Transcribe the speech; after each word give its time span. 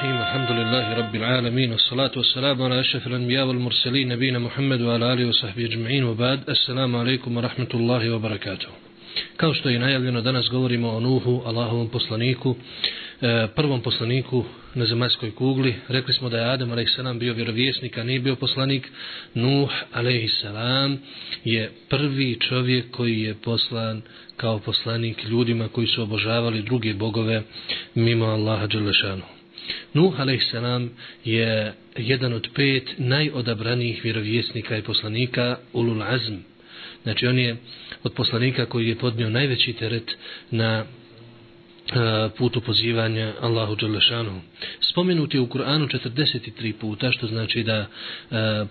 الرحيم 0.00 0.16
الحمد 0.16 0.50
لله 0.50 0.94
رب 0.94 1.14
العالمين 1.14 1.72
والصلاة 1.72 2.10
والسلام 2.16 2.62
على 2.62 2.80
أشرف 2.80 3.06
الأنبياء 3.06 3.46
والمرسلين 3.46 4.08
نبينا 4.08 4.38
محمد 4.38 4.80
وعلى 4.80 5.12
آله 5.12 5.28
وصحبه 5.28 5.64
أجمعين 5.64 6.04
وبعد 6.04 6.50
السلام 6.50 6.96
عليكم 6.96 7.36
ورحمة 7.36 7.72
الله 7.74 8.10
وبركاته 8.10 8.68
Kao 9.36 9.54
što 9.54 9.68
je 9.68 9.78
najavljeno, 9.78 10.20
danas 10.20 10.48
govorimo 10.50 10.88
o 10.90 11.00
Nuhu, 11.00 11.42
Allahovom 11.46 11.88
poslaniku, 11.88 12.56
prvom 13.54 13.80
poslaniku 13.80 14.44
na 14.74 14.86
zemaljskoj 14.86 15.34
kugli. 15.34 15.74
Rekli 15.88 16.14
smo 16.14 16.28
da 16.28 16.38
je 16.38 16.50
Adam 16.50 16.72
a.s. 16.72 17.18
bio 17.18 17.34
vjerovjesnik, 17.34 17.98
a 17.98 18.04
nije 18.04 18.20
bio 18.20 18.36
poslanik. 18.36 18.88
Nuh 19.34 19.70
a.s. 19.92 20.44
je 21.44 21.70
prvi 21.88 22.38
čovjek 22.40 22.90
koji 22.90 23.20
je 23.20 23.34
poslan 23.34 24.02
kao 24.36 24.58
poslanik 24.58 25.24
ljudima 25.24 25.68
koji 25.68 25.86
su 25.86 26.02
obožavali 26.02 26.62
druge 26.62 26.94
bogove 26.94 27.42
mimo 27.94 28.24
Allaha 28.24 28.66
Đelešanu. 28.66 29.22
Nuh 29.93 30.19
a.s. 30.19 30.53
je 31.25 31.73
jedan 31.97 32.33
od 32.33 32.47
pet 32.55 32.93
najodabranijih 32.97 34.03
vjerovjesnika 34.03 34.77
i 34.77 34.81
poslanika 34.81 35.57
Ulul 35.73 36.03
Azm. 36.03 36.35
Znači 37.03 37.27
on 37.27 37.39
je 37.39 37.57
od 38.03 38.13
poslanika 38.13 38.65
koji 38.65 38.87
je 38.87 38.95
podnio 38.95 39.29
najveći 39.29 39.73
teret 39.73 40.17
na 40.51 40.83
e, 40.83 40.85
putu 42.37 42.61
pozivanja 42.61 43.33
Allahu 43.41 43.75
Đalešanu. 43.75 44.41
Spomenut 44.91 45.33
je 45.33 45.39
u 45.39 45.47
Kur'anu 45.47 45.87
43 45.87 46.73
puta, 46.73 47.11
što 47.11 47.27
znači 47.27 47.63
da 47.63 47.77
e, 47.77 47.85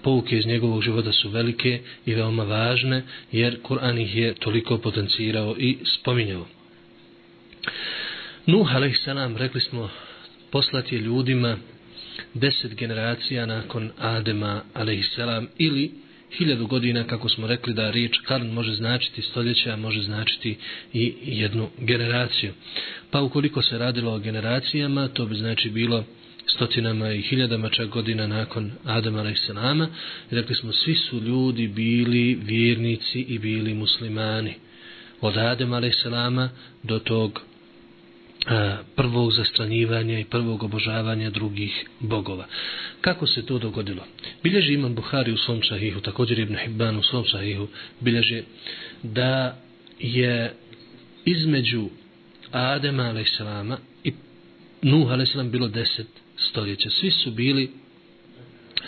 pouke 0.02 0.38
iz 0.38 0.46
njegovog 0.46 0.82
života 0.82 1.12
su 1.12 1.28
velike 1.30 1.80
i 2.06 2.14
veoma 2.14 2.44
važne, 2.44 3.02
jer 3.32 3.58
Kur'an 3.62 4.02
ih 4.02 4.16
je 4.16 4.34
toliko 4.34 4.78
potencirao 4.78 5.56
i 5.58 5.78
spominjao. 5.84 6.46
Nuh 8.46 8.74
a.s. 8.74 9.06
rekli 9.36 9.60
smo 9.60 9.90
poslati 10.52 10.96
ljudima 10.96 11.56
deset 12.34 12.74
generacija 12.74 13.46
nakon 13.46 13.90
Adema 13.98 14.62
a.s. 14.74 15.18
ili 15.58 15.90
hiljadu 16.38 16.66
godina, 16.66 17.04
kako 17.04 17.28
smo 17.28 17.46
rekli 17.46 17.74
da 17.74 17.90
riječ 17.90 18.18
karn 18.18 18.46
može 18.46 18.74
značiti 18.74 19.22
stoljeća, 19.22 19.76
može 19.76 20.02
značiti 20.02 20.56
i 20.92 21.14
jednu 21.22 21.68
generaciju. 21.78 22.52
Pa 23.10 23.20
ukoliko 23.20 23.62
se 23.62 23.78
radilo 23.78 24.12
o 24.12 24.18
generacijama, 24.18 25.08
to 25.08 25.26
bi 25.26 25.34
znači 25.34 25.70
bilo 25.70 26.04
stotinama 26.46 27.12
i 27.12 27.22
hiljadama 27.22 27.68
čak 27.68 27.88
godina 27.88 28.26
nakon 28.26 28.72
Adama 28.84 29.20
a.s. 29.20 29.50
Rekli 30.30 30.54
smo, 30.54 30.72
svi 30.72 30.94
su 30.94 31.20
ljudi 31.20 31.68
bili 31.68 32.38
vjernici 32.42 33.20
i 33.20 33.38
bili 33.38 33.74
muslimani. 33.74 34.54
Od 35.20 35.36
Adama 35.36 35.76
a.s. 35.76 36.04
do 36.82 36.98
tog 36.98 37.49
E, 38.50 38.76
prvog 38.96 39.32
zastranjivanja 39.32 40.18
i 40.18 40.24
prvog 40.24 40.62
obožavanja 40.62 41.30
drugih 41.30 41.84
bogova. 42.00 42.46
Kako 43.00 43.26
se 43.26 43.46
to 43.46 43.58
dogodilo? 43.58 44.02
Bilježi 44.42 44.74
Imam 44.74 44.94
Buhari 44.94 45.32
u 45.32 45.36
svom 45.36 45.62
šahihu, 45.62 46.00
također 46.00 46.38
Ibn 46.38 46.56
Hibban 46.56 46.96
u 46.96 47.02
svom 47.02 47.24
šahihu, 47.24 47.68
bilježi 48.00 48.42
da 49.02 49.58
je 49.98 50.54
između 51.24 51.88
Adema 52.50 53.02
a.s. 53.02 53.40
i 54.04 54.12
Nuh 54.82 55.10
a.s. 55.10 55.50
bilo 55.50 55.68
deset 55.68 56.08
stoljeća. 56.36 56.90
Svi 56.90 57.10
su 57.10 57.30
bili 57.30 57.70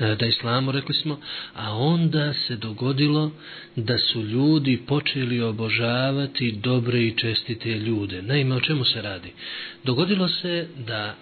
E, 0.01 0.17
da 0.17 0.27
islamu 0.27 0.73
rekli 0.73 0.95
smo, 0.95 1.21
a 1.55 1.77
onda 1.77 2.35
se 2.35 2.57
dogodilo 2.57 3.31
da 3.77 3.98
su 3.98 4.23
ljudi 4.23 4.83
počeli 4.87 5.41
obožavati 5.41 6.53
dobre 6.53 7.03
i 7.03 7.17
čestite 7.17 7.69
ljude. 7.69 8.23
Naime, 8.23 8.55
o 8.55 8.61
čemu 8.61 8.85
se 8.85 9.03
radi? 9.03 9.33
Dogodilo 9.85 10.29
se 10.29 10.69
da, 10.87 11.17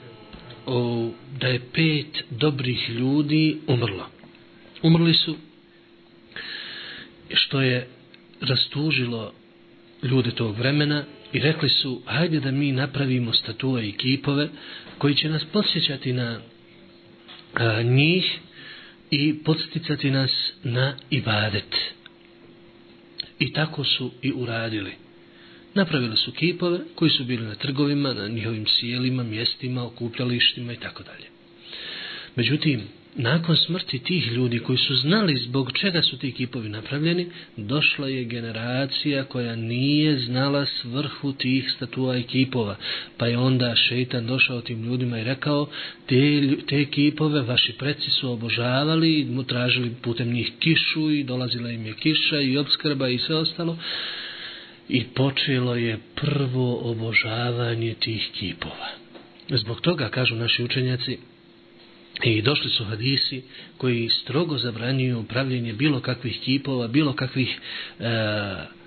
o, 0.67 1.11
da 1.41 1.47
je 1.49 1.61
pet 1.73 2.25
dobrih 2.31 2.91
ljudi 2.91 3.59
umrlo. 3.67 4.07
Umrli 4.83 5.15
su 5.15 5.37
što 7.35 7.61
je 7.61 7.89
rastužilo 8.41 9.33
ljude 10.03 10.31
tog 10.31 10.59
vremena 10.59 11.05
i 11.33 11.39
rekli 11.39 11.69
su, 11.69 12.03
hajde 12.07 12.41
da 12.41 12.51
mi 12.51 12.73
napravimo 12.73 13.33
statue 13.33 13.89
i 13.89 13.93
kipove 13.93 14.49
koji 14.99 15.15
će 15.15 15.29
nas 15.29 15.45
posjećati 15.45 16.13
na 16.13 16.41
a, 17.55 17.83
njih 17.83 18.39
i 19.11 19.35
podsticati 19.45 20.11
nas 20.11 20.31
na 20.65 20.97
ibadet. 21.11 21.77
I 23.39 23.53
tako 23.53 23.85
su 23.85 24.11
i 24.23 24.33
uradili. 24.33 24.93
Napravili 25.75 26.17
su 26.17 26.33
kipove 26.33 26.81
koji 26.95 27.11
su 27.11 27.25
bili 27.25 27.47
na 27.47 27.55
trgovima, 27.55 28.15
na 28.15 28.29
njihovim 28.29 28.67
sjelima, 28.67 29.23
mjestima, 29.23 29.87
okupljalištima 29.87 30.73
i 30.73 30.77
tako 30.77 31.03
dalje. 31.03 31.27
Međutim, 32.37 32.83
nakon 33.17 33.57
smrti 33.57 33.99
tih 33.99 34.33
ljudi 34.33 34.59
koji 34.59 34.79
su 34.79 34.95
znali 34.95 35.37
zbog 35.37 35.73
čega 35.73 36.03
su 36.03 36.19
ti 36.19 36.33
kipovi 36.33 36.69
napravljeni, 36.69 37.27
došla 37.57 38.09
je 38.09 38.25
generacija 38.25 39.25
koja 39.25 39.57
nije 39.57 40.19
znala 40.19 40.67
svrhu 40.67 41.33
tih 41.33 41.73
statua 41.77 42.17
i 42.17 42.23
kipova. 42.23 42.77
Pa 43.17 43.27
je 43.27 43.39
onda 43.39 43.77
šeitan 43.77 44.27
došao 44.27 44.61
tim 44.61 44.83
ljudima 44.83 45.19
i 45.19 45.25
rekao, 45.25 45.69
te, 46.07 46.49
te 46.69 46.85
kipove 46.85 47.43
vaši 47.43 47.73
preci 47.73 48.11
su 48.11 48.33
obožavali, 48.33 49.25
mu 49.25 49.45
tražili 49.45 49.95
putem 50.03 50.33
njih 50.33 50.53
kišu 50.59 51.11
i 51.11 51.25
dolazila 51.25 51.71
im 51.71 51.87
je 51.87 51.95
kiša 51.95 52.41
i 52.41 52.59
obskrba 52.59 53.09
i 53.09 53.19
sve 53.19 53.37
ostalo. 53.37 53.79
I 54.89 55.05
počelo 55.05 55.75
je 55.75 55.99
prvo 56.15 56.91
obožavanje 56.91 57.95
tih 57.95 58.31
kipova. 58.33 58.89
Zbog 59.49 59.81
toga, 59.81 60.09
kažu 60.09 60.37
naši 60.37 60.65
učenjaci, 60.65 61.19
I 62.25 62.43
došli 62.43 62.71
su 62.71 62.85
hadisi 62.85 63.43
koji 63.79 64.09
strogo 64.09 64.59
zabranjuju 64.59 65.25
pravljenje 65.29 65.73
bilo 65.73 66.01
kakvih 66.01 66.41
kipova, 66.41 66.89
bilo 66.89 67.13
kakvih 67.13 67.59
e, 67.99 68.05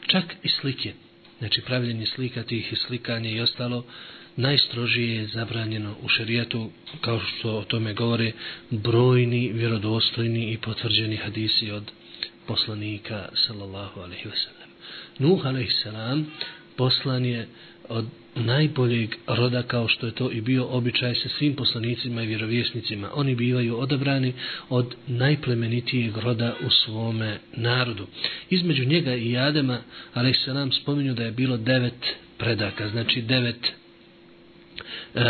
čak 0.08 0.24
i 0.44 0.50
slike. 0.50 0.94
Znači 1.40 1.62
pravljenje 1.62 2.06
slika 2.06 2.44
tih 2.44 2.74
i 2.74 2.76
slikanje 2.76 3.32
i 3.32 3.42
ostalo 3.42 3.86
najstrožije 4.36 5.16
je 5.16 5.28
zabranjeno 5.28 5.96
u 6.02 6.08
šerijetu 6.08 6.72
kao 7.02 7.20
što 7.20 7.58
o 7.58 7.64
tome 7.64 7.94
govore 7.94 8.32
brojni, 8.70 9.52
vjerodostojni 9.54 10.54
i 10.54 10.58
potvrđeni 10.58 11.16
hadisi 11.16 11.72
od 11.72 11.92
poslanika 12.48 13.30
sallallahu 13.48 14.00
alaihi 14.00 14.30
wasallam. 14.30 14.70
Nuh 15.20 15.46
alaihi 15.46 15.72
sallam 15.84 16.32
poslan 16.78 17.26
je 17.26 17.48
od 17.94 18.06
najboljeg 18.36 19.16
roda 19.28 19.64
kao 19.64 19.88
što 19.88 20.06
je 20.06 20.16
to 20.16 20.32
i 20.32 20.42
bio 20.42 20.66
običaj 20.66 21.16
sa 21.16 21.30
svim 21.30 21.56
poslanicima 21.56 22.24
i 22.24 22.28
vjerovjesnicima. 22.28 23.10
Oni 23.14 23.36
bivaju 23.36 23.80
odabrani 23.80 24.34
od 24.70 24.96
najplemenitijeg 25.08 26.18
roda 26.18 26.56
u 26.66 26.70
svome 26.70 27.40
narodu. 27.56 28.08
Između 28.50 28.86
njega 28.86 29.16
i 29.16 29.38
Adema, 29.38 29.80
ali 30.14 30.34
se 30.34 30.54
nam 30.54 30.72
spominju 30.72 31.14
da 31.14 31.24
je 31.24 31.32
bilo 31.32 31.58
devet 31.58 32.16
predaka, 32.38 32.90
znači 32.90 33.22
devet, 33.22 33.72
uh, 35.16 35.22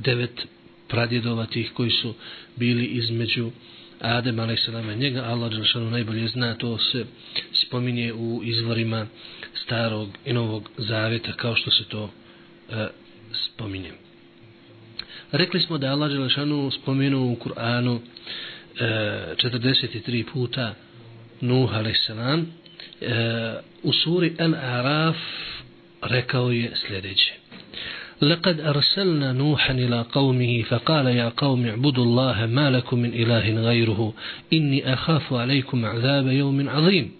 devet 0.00 0.46
pradjedova 0.88 1.46
tih 1.46 1.70
koji 1.74 1.90
su 1.90 2.14
bili 2.56 2.84
između 2.84 3.50
Adem 4.00 4.40
a.s. 4.40 4.68
njega, 4.96 5.22
Allah 5.22 5.50
Đelšanu 5.50 5.90
najbolje 5.90 6.28
zna, 6.28 6.54
to 6.54 6.78
se 6.78 7.04
spominje 7.52 8.12
u 8.12 8.40
izvorima 8.44 9.06
starog 9.65 10.09
i 10.25 10.33
novog 10.33 10.69
zavjeta, 10.77 11.33
kao 11.33 11.55
što 11.55 11.71
se 11.71 11.83
to 11.83 12.09
e, 12.69 12.87
spominje. 13.33 13.91
Rekli 15.31 15.59
smo 15.59 15.77
da 15.77 15.91
Allah 15.91 16.11
Đelšanu 16.11 16.71
spomenuo 16.71 17.31
u 17.31 17.35
Kur'anu 17.35 17.99
e, 18.79 18.83
43 19.35 20.25
puta 20.33 20.73
Nuh 21.41 21.73
a.s. 21.73 22.09
E, 22.09 23.59
u 23.83 23.93
suri 23.93 24.35
Al-Araf 24.39 25.15
rekao 26.01 26.51
je 26.51 26.71
sljedeće. 26.87 27.33
لقد 28.21 28.59
أرسلنا 28.59 29.33
نوحا 29.33 29.73
إلى 29.73 30.05
قومه 30.11 30.61
فقال 30.61 31.05
يا 31.05 31.29
قوم 31.37 31.65
اعبدوا 31.65 32.05
الله 32.05 32.45
ما 32.45 32.71
لكم 32.71 32.99
من 32.99 33.13
إله 33.13 33.61
غيره 33.61 34.13
إني 34.53 34.93
أخاف 34.93 35.33
عليكم 35.33 35.85
عذاب 35.85 36.27
يوم 36.27 36.69
عظيم 36.69 37.11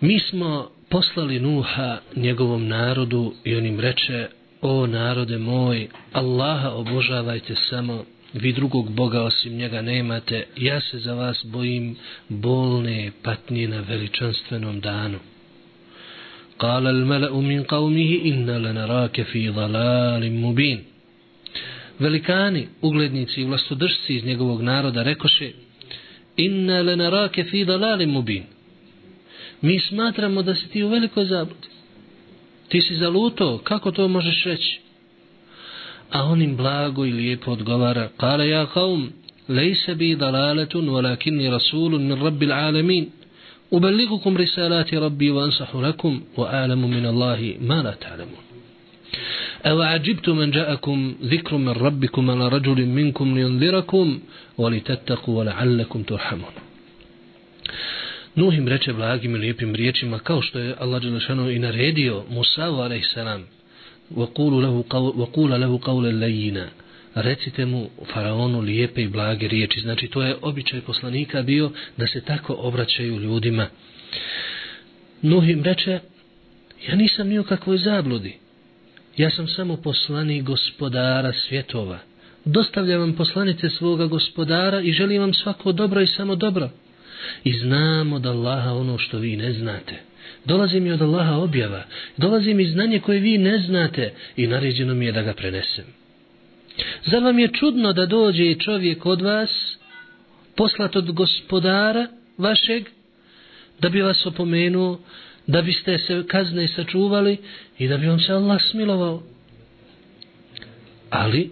Mi 0.00 0.18
smo 0.18 0.70
poslali 0.88 1.40
Nuha 1.40 1.98
njegovom 2.16 2.68
narodu 2.68 3.34
i 3.44 3.56
on 3.56 3.66
im 3.66 3.80
reče 3.80 4.28
O 4.62 4.86
narode 4.86 5.38
moj, 5.38 5.88
Allaha 6.12 6.70
obožavajte 6.70 7.54
samo, 7.54 8.04
vi 8.32 8.52
drugog 8.52 8.92
Boga 8.92 9.22
osim 9.22 9.56
njega 9.56 9.82
nemate, 9.82 10.44
ja 10.56 10.80
se 10.80 10.98
za 10.98 11.14
vas 11.14 11.44
bojim 11.44 11.96
bolne 12.28 13.12
patnje 13.22 13.68
na 13.68 13.80
veličanstvenom 13.80 14.80
danu. 14.80 15.18
قال 16.58 16.86
الملأ 16.86 17.40
من 17.40 17.62
قومه 17.62 18.20
إنا 18.24 18.58
لنراك 18.58 19.22
في 19.22 19.48
ضلال 19.48 20.32
مبين 20.32 20.84
Velikani, 21.98 22.68
uglednici 22.82 23.40
i 23.40 23.44
vlastodržci 23.44 24.14
iz 24.14 24.24
njegovog 24.24 24.62
naroda 24.62 25.02
rekoše 25.02 25.50
Inna 26.36 26.82
le 26.82 26.96
narake 26.96 27.44
fi 27.44 27.64
dalali 27.64 28.06
mubin 28.06 28.42
Mi 29.60 29.80
smatramo 29.80 30.42
da 30.42 30.54
si 30.54 30.68
ti 30.68 30.82
u 30.82 30.88
velikoj 30.88 31.24
zabludi 31.24 31.68
Ti 32.68 32.80
si 32.80 32.96
zaluto, 32.96 33.58
kako 33.64 33.90
to 33.90 34.08
možeš 34.08 34.44
reći? 34.44 34.80
a 36.12 36.24
on 36.24 36.42
im 36.42 36.56
blago 36.56 37.04
i 37.06 37.12
lijepo 37.12 37.52
odgovara 37.52 38.08
kale 38.16 38.48
ja 38.48 38.66
kaum 38.66 39.10
lejse 39.48 39.94
bi 39.94 40.16
dalaletun 40.16 40.88
walakinni 40.88 41.50
rasulun 41.50 42.02
min 42.02 42.22
rabbil 42.24 42.52
alamin 42.52 43.06
ubeligukum 43.70 44.36
risalati 44.36 44.98
rabbi 45.00 45.30
wa 45.30 45.44
ansahu 45.44 45.80
lakum 45.80 46.22
wa 46.36 46.50
alamu 46.52 46.88
min 46.88 47.06
Allahi 47.06 47.56
ma 47.60 47.82
la 47.82 47.92
ta'lamun 47.92 48.42
أو 49.66 49.80
عجبتم 49.82 50.36
من 50.36 50.50
جاءكم 50.50 51.14
ذكر 51.22 51.56
من 51.56 51.68
ربكم 51.68 52.30
على 52.30 52.48
رجل 52.48 52.86
منكم 52.86 53.34
لينذركم 53.34 54.20
ولتتقوا 54.58 55.38
ولعلكم 55.38 56.02
ترحمون 56.02 56.54
Nuh 58.36 58.54
im 58.54 58.68
reče 58.68 58.92
blagim 58.92 59.36
i 59.36 59.38
lijepim 59.38 59.74
riječima 59.74 60.18
kao 60.18 60.42
što 60.42 60.58
je 60.58 60.74
Allah 60.78 61.02
Đelešanu 61.02 61.50
i 61.50 61.58
naredio 61.58 62.24
Musavu 62.28 62.80
a.s. 62.80 63.16
وَقُولَ 64.14 65.58
لَهُ 65.58 65.78
قَوْلَ 65.78 66.06
اللَّيِّنَا 66.08 66.66
recite 67.14 67.64
mu 67.64 67.90
faraonu 68.12 68.60
lijepe 68.60 69.02
i 69.02 69.08
blage 69.08 69.48
riječi. 69.48 69.80
Znači 69.80 70.08
to 70.08 70.22
je 70.22 70.36
običaj 70.42 70.80
poslanika 70.80 71.42
bio 71.42 71.70
da 71.96 72.06
se 72.06 72.20
tako 72.20 72.54
obraćaju 72.58 73.18
ljudima. 73.18 73.66
Nuh 75.22 75.48
im 75.48 75.62
reče, 75.62 76.00
ja 76.88 76.94
nisam 76.94 77.28
ni 77.28 77.38
u 77.38 77.44
kakvoj 77.44 77.78
zabludi. 77.78 78.36
Ja 79.16 79.30
sam 79.30 79.48
samo 79.48 79.76
poslanik 79.76 80.42
gospodara 80.42 81.32
svjetova. 81.32 81.98
Dostavljam 82.44 83.00
vam 83.00 83.12
poslanice 83.12 83.70
svoga 83.70 84.06
gospodara 84.06 84.80
i 84.80 84.92
želim 84.92 85.20
vam 85.20 85.34
svako 85.34 85.72
dobro 85.72 86.00
i 86.00 86.06
samo 86.06 86.36
dobro. 86.36 86.70
I 87.43 87.53
znamo 87.53 88.15
od 88.15 88.25
Allaha 88.25 88.73
ono 88.73 88.97
što 88.97 89.17
vi 89.17 89.35
ne 89.35 89.53
znate. 89.53 89.95
Dolazi 90.45 90.79
mi 90.79 90.91
od 90.91 91.01
Allaha 91.01 91.35
objava. 91.35 91.83
Dolazi 92.17 92.53
mi 92.53 92.65
znanje 92.65 92.99
koje 92.99 93.19
vi 93.19 93.37
ne 93.37 93.59
znate 93.59 94.13
i 94.35 94.47
naređeno 94.47 94.93
mi 94.93 95.05
je 95.05 95.11
da 95.11 95.21
ga 95.21 95.33
prenesem. 95.33 95.85
Zar 97.05 97.23
vam 97.23 97.39
je 97.39 97.47
čudno 97.47 97.93
da 97.93 98.05
dođe 98.05 98.55
čovjek 98.55 99.05
od 99.05 99.21
vas, 99.21 99.77
poslat 100.55 100.95
od 100.95 101.11
gospodara 101.11 102.07
vašeg, 102.37 102.89
da 103.79 103.89
bi 103.89 104.01
vas 104.01 104.25
opomenuo, 104.25 104.99
da 105.47 105.61
biste 105.61 105.97
se 105.97 106.23
kazne 106.27 106.67
sačuvali 106.67 107.37
i 107.77 107.87
da 107.87 107.97
bi 107.97 108.07
vam 108.07 108.19
se 108.19 108.33
Allah 108.33 108.61
smilovao. 108.71 109.23
Ali, 111.09 111.51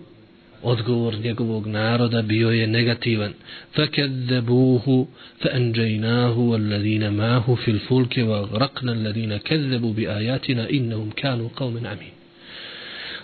odgovor 0.64 1.18
njegovog 1.18 1.66
naroda 1.66 2.22
bio 2.22 2.50
je 2.50 2.66
negativan. 2.66 3.32
فَكَذَّبُوهُ 3.74 5.06
فَأَنْجَيْنَاهُ 5.40 6.38
وَالَّذِينَ 6.38 7.08
مَاهُ 7.08 7.54
فِي 7.64 7.70
الْفُلْكِ 7.70 8.14
وَغْرَقْنَا 8.18 8.92
الَّذِينَ 8.92 9.36
كَذَّبُوا 9.36 9.92
بِآيَاتِنَا 9.92 10.70
إِنَّهُمْ 10.70 11.10
كَانُوا 11.16 11.48
قَوْمٍ 11.56 11.86
عَمِينَ 11.86 12.14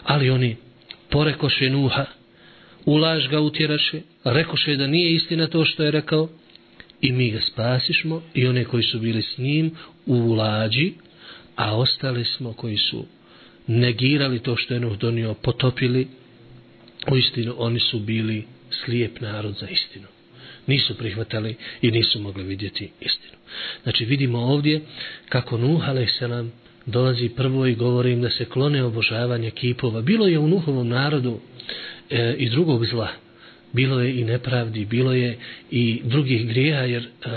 Ali 0.04 0.30
oni 0.30 0.56
porekoše 1.10 1.70
Nuha, 1.70 2.06
ulaž 2.84 3.28
ga 3.28 3.40
utjeraše, 3.40 4.00
rekoše 4.24 4.76
da 4.76 4.86
nije 4.86 5.14
istina 5.14 5.46
to 5.46 5.64
što 5.64 5.84
je 5.84 5.90
rekao, 5.90 6.28
i 7.00 7.12
mi 7.12 7.30
ga 7.30 7.40
spasišmo 7.40 8.22
i 8.34 8.46
one 8.46 8.64
koji 8.64 8.82
su 8.82 8.98
bili 8.98 9.22
s 9.22 9.38
njim 9.38 9.70
u 10.06 10.32
lađi, 10.34 10.92
a 11.56 11.76
ostali 11.76 12.24
smo 12.24 12.52
koji 12.52 12.76
su 12.76 13.04
negirali 13.66 14.38
to 14.38 14.56
što 14.56 14.74
je 14.74 14.80
Nuh 14.80 14.98
donio, 14.98 15.34
potopili, 15.34 16.08
u 17.11 17.17
istinu 17.17 17.55
oni 17.57 17.79
su 17.79 17.99
bili 17.99 18.45
slijep 18.85 19.21
narod 19.21 19.55
za 19.59 19.67
istinu. 19.67 20.07
Nisu 20.67 20.97
prihvatali 20.97 21.55
i 21.81 21.91
nisu 21.91 22.19
mogli 22.19 22.43
vidjeti 22.43 22.91
istinu. 23.01 23.33
Znači 23.83 24.05
vidimo 24.05 24.39
ovdje 24.39 24.81
kako 25.29 25.57
Nuh 25.57 25.89
a.s. 25.89 26.21
dolazi 26.85 27.29
prvo 27.29 27.65
i 27.65 27.75
govori 27.75 28.11
im 28.11 28.21
da 28.21 28.29
se 28.29 28.45
klone 28.45 28.83
obožavanje 28.83 29.51
kipova. 29.51 30.01
Bilo 30.01 30.27
je 30.27 30.39
u 30.39 30.47
Nuhovom 30.47 30.87
narodu 30.87 31.39
e, 32.09 32.35
i 32.37 32.49
drugog 32.49 32.85
zla 32.85 33.09
bilo 33.73 34.01
je 34.01 34.19
i 34.19 34.23
nepravdi, 34.23 34.85
bilo 34.85 35.13
je 35.13 35.37
i 35.71 36.01
drugih 36.03 36.47
grijeha, 36.47 36.81
jer 36.81 37.03
e, 37.03 37.29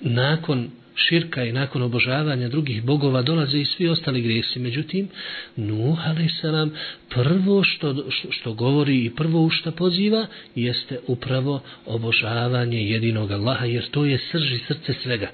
nakon 0.00 0.70
širka 0.94 1.44
i 1.44 1.52
nakon 1.52 1.82
obožavanja 1.82 2.48
drugih 2.48 2.84
bogova 2.84 3.22
dolaze 3.22 3.58
i 3.58 3.64
svi 3.64 3.88
ostali 3.88 4.22
grijesi. 4.22 4.58
Međutim, 4.58 5.08
Nuh 5.56 5.98
a.s. 6.06 6.70
prvo 7.08 7.64
što, 7.64 8.04
što 8.30 8.52
govori 8.52 9.04
i 9.04 9.10
prvo 9.10 9.42
u 9.42 9.50
što 9.50 9.70
poziva 9.70 10.26
jeste 10.54 10.98
upravo 11.06 11.62
obožavanje 11.86 12.82
jedinog 12.82 13.30
Allaha, 13.30 13.64
jer 13.64 13.90
to 13.90 14.04
je 14.04 14.18
srž 14.18 14.52
i 14.52 14.58
srce 14.58 14.94
svega 15.02 15.30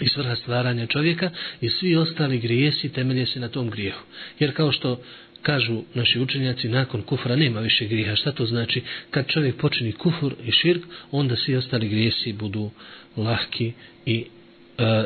i 0.00 0.08
svrha 0.08 0.36
stvaranja 0.36 0.86
čovjeka 0.86 1.30
i 1.60 1.68
svi 1.68 1.96
ostali 1.96 2.38
grijesi 2.38 2.92
temelje 2.92 3.26
se 3.26 3.40
na 3.40 3.48
tom 3.48 3.70
grijehu. 3.70 4.02
Jer 4.38 4.56
kao 4.56 4.72
što 4.72 5.00
kažu 5.42 5.82
naši 5.94 6.20
učenjaci, 6.20 6.68
nakon 6.68 7.02
kufra 7.02 7.36
nema 7.36 7.60
više 7.60 7.86
griha. 7.86 8.16
Šta 8.16 8.32
to 8.32 8.46
znači? 8.46 8.82
Kad 9.10 9.26
čovjek 9.26 9.56
počini 9.56 9.92
kufur 9.92 10.34
i 10.44 10.52
širk, 10.52 10.82
onda 11.10 11.36
svi 11.36 11.56
ostali 11.56 11.88
grijesi 11.88 12.32
budu 12.32 12.70
lahki 13.16 13.72
i 14.06 14.24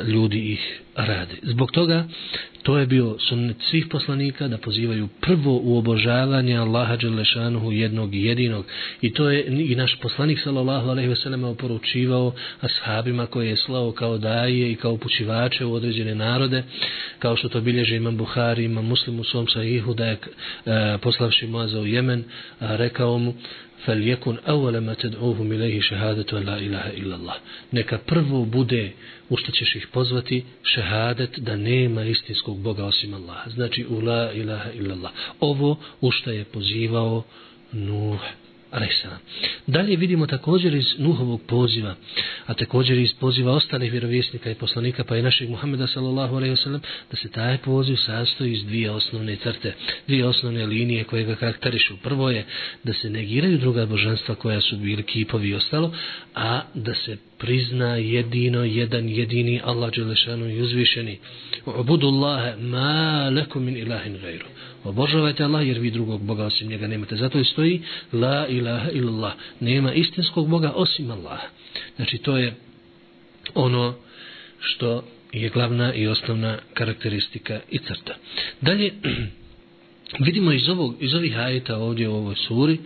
ljudi 0.08 0.52
ih 0.52 0.82
rade. 0.96 1.36
Zbog 1.44 1.72
toga 1.72 2.08
to 2.64 2.78
je 2.78 2.86
bio 2.86 3.16
sunnet 3.20 3.58
svih 3.60 3.88
poslanika 3.90 4.48
da 4.48 4.58
pozivaju 4.58 5.08
prvo 5.22 5.60
u 5.64 5.78
obožavanje 5.78 6.58
Allaha 6.58 6.96
Đelešanuhu 6.96 7.72
jednog 7.72 8.16
i 8.16 8.24
jedinog 8.24 8.66
i 9.02 9.14
to 9.14 9.30
je 9.30 9.46
i 9.46 9.76
naš 9.76 9.96
poslanik 10.02 10.40
sallallahu 10.40 10.90
alejhi 10.90 11.10
ve 11.10 11.16
sellem 11.16 11.44
oporučivao 11.44 12.34
ashabima 12.62 13.26
koje 13.26 13.50
je 13.50 13.56
slao 13.56 13.92
kao 13.92 14.18
daje 14.18 14.72
i 14.72 14.76
kao 14.76 14.92
upućivače 14.92 15.66
u 15.66 15.74
određene 15.74 16.16
narode 16.16 16.64
kao 17.20 17.36
što 17.36 17.50
to 17.50 17.62
bilježi 17.62 17.96
imam 17.96 18.18
Buhari 18.18 18.64
imam 18.64 18.86
Muslim 18.86 19.20
u 19.20 19.24
svom 19.24 19.48
sahihu 19.48 19.94
da 19.94 20.06
je 20.06 20.18
e, 20.66 20.98
poslavši 21.02 21.48
Muaza 21.48 21.80
u 21.80 21.86
Jemen 21.86 22.24
a, 22.60 22.76
rekao 22.76 23.18
mu 23.18 23.34
فَلْيَكُنْ 23.86 24.36
أَوَلَ 24.48 24.76
مَا 24.88 24.94
تَدْعُوهُمْ 24.94 25.52
إِلَيْهِ 25.52 25.82
شَهَادَةُ 25.82 26.40
لَا 26.40 26.56
إِلَهَ 26.58 26.86
إِلَّا 27.02 27.16
اللَّهِ 27.16 27.38
Neka 27.72 27.98
prvo 27.98 28.46
bude 28.46 28.92
u 29.29 29.37
što 29.37 29.53
ćeš 29.53 29.77
ih 29.77 29.87
pozvati 29.93 30.45
šehadet 30.63 31.39
da 31.39 31.57
nema 31.57 32.05
istinskog 32.05 32.61
Boga 32.61 32.85
osim 32.85 33.15
Allaha. 33.15 33.51
Znači 33.51 33.87
u 33.89 34.01
la 34.01 34.33
ilaha 34.33 34.71
illallah. 34.71 35.13
Ovo 35.41 35.79
u 36.01 36.11
što 36.11 36.31
je 36.31 36.45
pozivao 36.45 37.23
Nuh 37.73 38.21
Aleyhisselam. 38.75 39.19
Dalje 39.67 39.97
vidimo 39.97 40.27
također 40.27 40.75
iz 40.75 40.95
Nuhovog 40.99 41.41
poziva, 41.47 41.95
a 42.47 42.55
također 42.55 42.99
iz 42.99 43.15
poziva 43.15 43.53
ostalih 43.53 43.93
vjerovjesnika 43.93 44.51
i 44.51 44.55
poslanika, 44.55 45.05
pa 45.05 45.17
i 45.17 45.23
našeg 45.23 45.51
Muhammeda 45.51 45.87
sallallahu 45.87 46.37
alaihi 46.37 46.55
wasallam, 46.55 46.81
da 47.11 47.17
se 47.17 47.31
taj 47.31 47.59
poziv 47.59 47.97
sastoji 47.97 48.53
iz 48.53 48.65
dvije 48.65 48.91
osnovne 48.91 49.37
crte, 49.37 49.75
dvije 50.07 50.27
osnovne 50.27 50.67
linije 50.67 51.05
koje 51.05 51.25
ga 51.25 51.35
karakterišu. 51.35 51.97
Prvo 52.03 52.31
je 52.31 52.47
da 52.85 52.93
se 52.93 53.11
negiraju 53.11 53.59
druga 53.59 53.87
božanstva 53.87 54.35
koja 54.35 54.61
su 54.61 54.77
bili 54.77 55.03
kipovi 55.03 55.49
i 55.49 55.55
ostalo, 55.55 55.93
a 56.35 56.63
da 56.75 56.95
se 56.95 57.17
prizna 57.39 57.97
jedino, 57.97 58.65
jedan 58.65 59.09
jedini 59.09 59.61
Allah 59.65 59.91
Đelešanu 59.91 60.49
i 60.51 60.61
uzvišeni. 60.63 61.19
Ubudu 61.67 62.07
Allahe 62.07 62.57
ma 62.57 63.29
lekum 63.29 63.65
min 63.65 63.77
ilahin 63.77 64.19
gajru. 64.19 64.47
Obožavajte 64.85 65.45
Allah 65.45 65.67
jer 65.67 65.79
vi 65.79 65.91
drugog 65.91 66.23
Boga 66.23 66.45
osim 66.45 66.69
njega 66.69 66.87
nemate. 66.87 67.17
Zato 67.17 67.39
je 67.39 67.45
stoji 67.45 67.83
la 68.13 68.47
ilaha 68.49 68.91
illallah. 68.91 69.33
Nema 69.61 69.93
istinskog 69.93 70.49
Boga 70.49 70.73
osim 70.75 71.11
Allah. 71.11 71.41
Znači 71.97 72.19
to 72.19 72.37
je 72.37 72.55
ono 73.55 73.95
što 74.59 75.05
je 75.33 75.49
glavna 75.49 75.95
i 75.95 76.07
osnovna 76.07 76.59
karakteristika 76.75 77.61
i 77.71 77.79
crta. 77.79 78.15
Dalje, 78.61 78.93
vidimo 80.27 80.53
iz, 80.53 80.69
ovog, 80.69 80.97
iz 81.01 81.15
ovih 81.15 81.39
ajeta 81.39 81.77
ovdje 81.77 82.09
u 82.09 82.15
ovoj 82.15 82.35
suri 82.35 82.79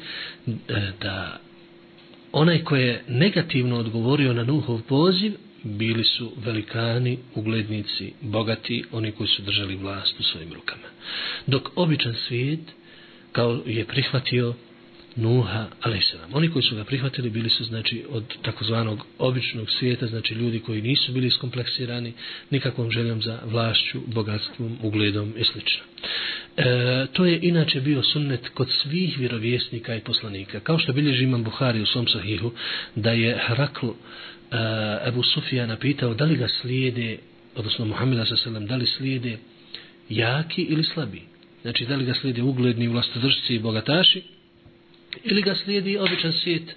e, 0.46 0.52
da 1.00 1.40
onaj 2.38 2.64
ko 2.64 2.76
je 2.76 3.02
negativno 3.08 3.76
odgovorio 3.76 4.32
na 4.32 4.44
Nuhov 4.44 4.82
poziv 4.82 5.32
bili 5.62 6.04
su 6.04 6.32
velikani, 6.36 7.18
uglednici, 7.34 8.12
bogati, 8.20 8.84
oni 8.92 9.12
koji 9.12 9.28
su 9.28 9.42
držali 9.42 9.76
vlast 9.76 10.20
u 10.20 10.22
svojim 10.22 10.52
rukama. 10.52 10.88
Dok 11.46 11.68
običan 11.76 12.14
svijet 12.14 12.60
kao 13.32 13.60
je 13.66 13.84
prihvatio 13.84 14.54
Nuha 15.16 15.66
a.s. 15.82 16.14
Oni 16.32 16.50
koji 16.50 16.62
su 16.62 16.76
ga 16.76 16.84
prihvatili 16.84 17.30
bili 17.30 17.50
su 17.50 17.64
znači 17.64 18.04
od 18.10 18.24
takozvanog 18.42 19.06
običnog 19.18 19.70
svijeta, 19.70 20.06
znači 20.06 20.34
ljudi 20.34 20.60
koji 20.60 20.82
nisu 20.82 21.12
bili 21.12 21.30
skompleksirani 21.30 22.12
nikakvom 22.50 22.90
željom 22.90 23.22
za 23.22 23.38
vlašću, 23.44 24.00
bogatstvom, 24.06 24.78
ugledom 24.82 25.34
i 25.36 25.44
sl. 25.44 25.58
E, 26.56 27.06
to 27.12 27.24
je 27.24 27.38
inače 27.42 27.80
bio 27.80 28.02
sunnet 28.02 28.48
kod 28.48 28.70
svih 28.70 29.18
vjerovjesnika 29.18 29.94
i 29.94 30.00
poslanika. 30.00 30.60
Kao 30.60 30.78
što 30.78 30.92
bilježi 30.92 31.24
imam 31.24 31.44
Buhari 31.44 31.80
u 31.80 31.86
svom 31.86 32.06
sahihu, 32.08 32.52
da 32.94 33.12
je 33.12 33.38
Hrakl 33.46 33.86
e, 33.86 33.92
Ebu 35.08 35.22
Sufija 35.22 35.66
napitao 35.66 36.14
da 36.14 36.24
li 36.24 36.36
ga 36.36 36.48
slijede, 36.48 37.18
odnosno 37.54 37.84
Muhammeda 37.84 38.24
s.a.v. 38.24 38.60
da 38.60 38.76
li 38.76 38.86
slijede 38.86 39.38
jaki 40.08 40.62
ili 40.62 40.84
slabi. 40.84 41.22
Znači 41.62 41.86
da 41.86 41.96
li 41.96 42.04
ga 42.04 42.14
slijede 42.14 42.42
ugledni 42.42 42.88
vlastodržci 42.88 43.54
i 43.54 43.58
bogataši 43.58 44.22
ili 45.23 45.41
ga 45.41 45.55
slijedi 45.55 45.97
običan 45.97 46.33
svijet. 46.33 46.75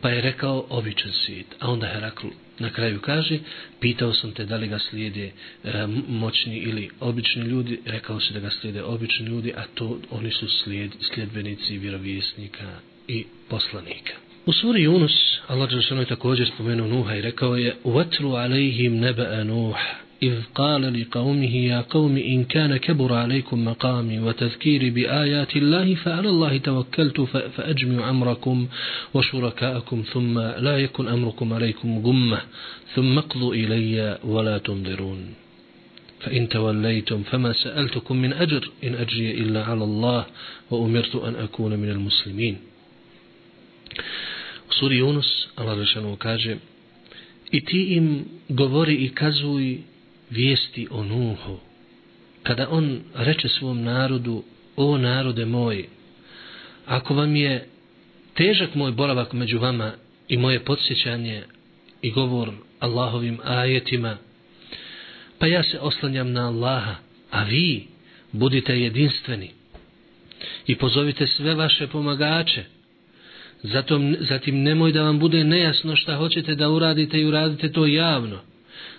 Pa 0.00 0.08
je 0.08 0.20
rekao 0.20 0.66
običan 0.68 1.12
svijet. 1.12 1.46
A 1.58 1.70
onda 1.70 1.86
Herakl 1.86 2.26
na 2.58 2.70
kraju 2.70 3.00
kaže, 3.00 3.38
pitao 3.80 4.12
sam 4.12 4.32
te 4.32 4.44
da 4.44 4.56
li 4.56 4.68
ga 4.68 4.78
slijede 4.78 5.32
e, 5.64 5.86
moćni 6.08 6.56
ili 6.56 6.90
obični 7.00 7.42
ljudi, 7.42 7.80
rekao 7.86 8.20
se 8.20 8.34
da 8.34 8.40
ga 8.40 8.50
slijede 8.50 8.82
obični 8.82 9.26
ljudi, 9.26 9.52
a 9.56 9.64
to 9.74 9.98
oni 10.10 10.30
su 10.30 10.48
slijed, 10.48 10.90
sljedbenici 11.14 11.78
vjerovjesnika 11.78 12.78
i 13.08 13.24
poslanika. 13.48 14.12
U 14.46 14.52
suri 14.52 14.86
Yunus, 14.86 15.38
Allah 15.46 15.70
Đelšanu 15.70 16.00
je 16.00 16.06
također 16.06 16.50
spomenuo 16.54 16.86
Nuha 16.86 17.16
i 17.16 17.20
rekao 17.20 17.56
je 17.56 17.76
وَتْلُ 17.84 18.24
عَلَيْهِمْ 18.24 19.00
نَبَأَ 19.00 19.44
نُوحَ 19.44 20.02
إذ 20.23 20.41
قال 20.55 21.01
لقومه 21.01 21.55
يا 21.55 21.81
قوم 21.81 22.17
إن 22.17 22.43
كان 22.43 22.77
كبر 22.77 23.13
عليكم 23.13 23.65
مقامي 23.65 24.19
وتذكيري 24.19 24.89
بآيات 24.89 25.55
الله 25.55 25.95
فعلى 25.95 26.29
الله 26.29 26.57
توكلت 26.57 27.21
فأجمع 27.21 28.09
أمركم 28.09 28.67
وشركاءكم 29.13 30.03
ثم 30.13 30.39
لا 30.39 30.77
يكن 30.77 31.07
أمركم 31.07 31.53
عليكم 31.53 31.99
غمة 32.05 32.41
ثم 32.95 33.17
اقضوا 33.17 33.53
إلي 33.53 34.17
ولا 34.23 34.57
تنظرون. 34.57 35.33
فإن 36.19 36.49
توليتم 36.49 37.23
فما 37.23 37.53
سألتكم 37.53 38.15
من 38.17 38.33
أجر 38.33 38.69
إن 38.83 38.95
أجري 38.95 39.31
إلا 39.31 39.63
على 39.63 39.83
الله 39.83 40.25
وأمرت 40.71 41.15
أن 41.15 41.35
أكون 41.35 41.79
من 41.79 41.89
المسلمين. 41.89 42.57
سوري 44.79 44.97
يونس 44.97 45.49
الله 45.59 45.81
رشانه 45.81 46.15
كاجه 46.15 46.57
I 47.51 47.61
ti 47.61 47.95
im 47.95 48.25
govori 48.49 48.95
i 49.05 49.09
kazuj 49.15 49.79
vijesti 50.29 50.87
o 50.91 51.03
Nuhu. 51.03 51.59
Kada 52.43 52.67
on 52.69 52.99
reče 53.15 53.49
svom 53.49 53.83
narodu, 53.83 54.43
o 54.75 54.97
narode 54.97 55.45
moj, 55.45 55.85
ako 56.85 57.13
vam 57.13 57.35
je 57.35 57.67
težak 58.33 58.75
moj 58.75 58.91
boravak 58.91 59.33
među 59.33 59.59
vama 59.59 59.91
i 60.27 60.37
moje 60.37 60.59
podsjećanje 60.59 61.43
i 62.01 62.11
govor 62.11 62.51
Allahovim 62.79 63.39
ajetima, 63.43 64.17
pa 65.39 65.47
ja 65.47 65.63
se 65.63 65.79
oslanjam 65.79 66.31
na 66.31 66.47
Allaha, 66.47 66.95
a 67.31 67.43
vi 67.43 67.87
budite 68.31 68.79
jedinstveni 68.79 69.51
i 70.67 70.75
pozovite 70.75 71.27
sve 71.27 71.55
vaše 71.55 71.87
pomagače, 71.87 72.63
Zatom, 73.63 74.15
zatim 74.19 74.63
nemoj 74.63 74.91
da 74.91 75.03
vam 75.03 75.19
bude 75.19 75.43
nejasno 75.43 75.95
šta 75.95 76.15
hoćete 76.15 76.55
da 76.55 76.69
uradite 76.69 77.19
i 77.19 77.25
uradite 77.25 77.71
to 77.71 77.85
javno. 77.85 78.39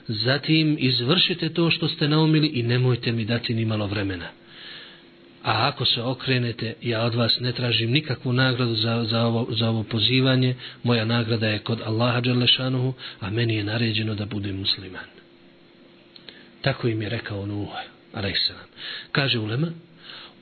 Zatim 0.08 0.76
izvršite 0.80 1.48
to 1.48 1.70
što 1.70 1.88
ste 1.88 2.08
naumili 2.08 2.46
i 2.46 2.62
nemojte 2.62 3.12
mi 3.12 3.24
dati 3.24 3.54
ni 3.54 3.64
malo 3.64 3.86
vremena. 3.86 4.28
A 5.42 5.68
ako 5.68 5.84
se 5.84 6.02
okrenete, 6.02 6.74
ja 6.82 7.02
od 7.02 7.14
vas 7.14 7.40
ne 7.40 7.52
tražim 7.52 7.90
nikakvu 7.90 8.32
nagradu 8.32 8.74
za, 8.74 9.04
za, 9.04 9.26
ovo, 9.26 9.46
za 9.50 9.68
ovo 9.68 9.82
pozivanje. 9.82 10.54
Moja 10.82 11.04
nagrada 11.04 11.48
je 11.48 11.58
kod 11.58 11.80
Allaha 11.86 12.20
Đalešanuhu, 12.20 12.94
a 13.20 13.30
meni 13.30 13.54
je 13.54 13.64
naređeno 13.64 14.14
da 14.14 14.26
budem 14.26 14.56
musliman. 14.56 15.04
Tako 16.60 16.88
im 16.88 17.02
je 17.02 17.08
rekao 17.08 17.46
Nuh, 17.46 17.68
alaihissalam. 18.12 18.66
Kaže 19.12 19.38
Ulema, 19.38 19.68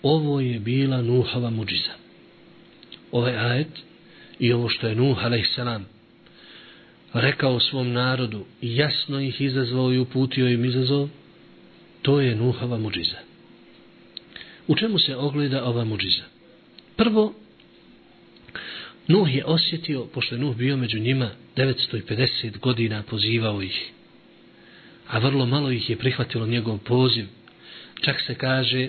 ovo 0.02 0.40
je 0.40 0.58
bila 0.58 1.02
Nuhova 1.02 1.50
muđiza. 1.50 1.92
Ovaj 3.12 3.36
ajet 3.36 3.68
i 4.38 4.52
ovo 4.52 4.68
što 4.68 4.86
je 4.86 4.94
Nuh, 4.94 5.24
alaihissalam, 5.24 5.86
rekao 7.20 7.61
svom 7.61 7.92
narodu 7.92 8.44
jasno 8.62 9.20
ih 9.20 9.40
izazvao 9.40 9.92
i 9.92 9.99
uputio 9.99 10.49
im 10.49 10.64
izazov, 10.64 11.08
to 12.02 12.20
je 12.20 12.37
Nuhova 12.37 12.78
muđiza. 12.78 13.16
U 14.66 14.76
čemu 14.76 14.99
se 14.99 15.16
ogleda 15.16 15.64
ova 15.64 15.85
muđiza? 15.85 16.23
Prvo, 16.96 17.35
Nuh 19.08 19.35
je 19.35 19.44
osjetio, 19.44 20.04
pošto 20.04 20.35
je 20.35 20.38
Nuh 20.38 20.56
bio 20.56 20.76
među 20.76 20.99
njima 20.99 21.30
950 21.56 22.58
godina, 22.58 23.02
pozivao 23.02 23.62
ih, 23.62 23.90
a 25.08 25.18
vrlo 25.18 25.46
malo 25.46 25.70
ih 25.70 25.90
je 25.90 25.96
prihvatilo 25.96 26.46
njegov 26.46 26.78
poziv. 26.78 27.26
Čak 28.00 28.20
se 28.26 28.35
kaže 28.35 28.88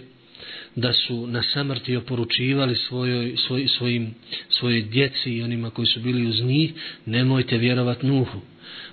da 0.75 0.93
su 0.93 1.27
na 1.27 1.43
samrti 1.43 1.95
oporučivali 1.95 2.75
svojoj, 2.75 3.35
svoj, 3.47 3.67
svojim, 3.67 4.15
svojoj 4.49 4.81
djeci 4.81 5.31
i 5.31 5.43
onima 5.43 5.69
koji 5.69 5.85
su 5.85 5.99
bili 5.99 6.27
uz 6.27 6.41
njih, 6.41 6.73
nemojte 7.05 7.57
vjerovat 7.57 8.03
Nuhu. 8.03 8.41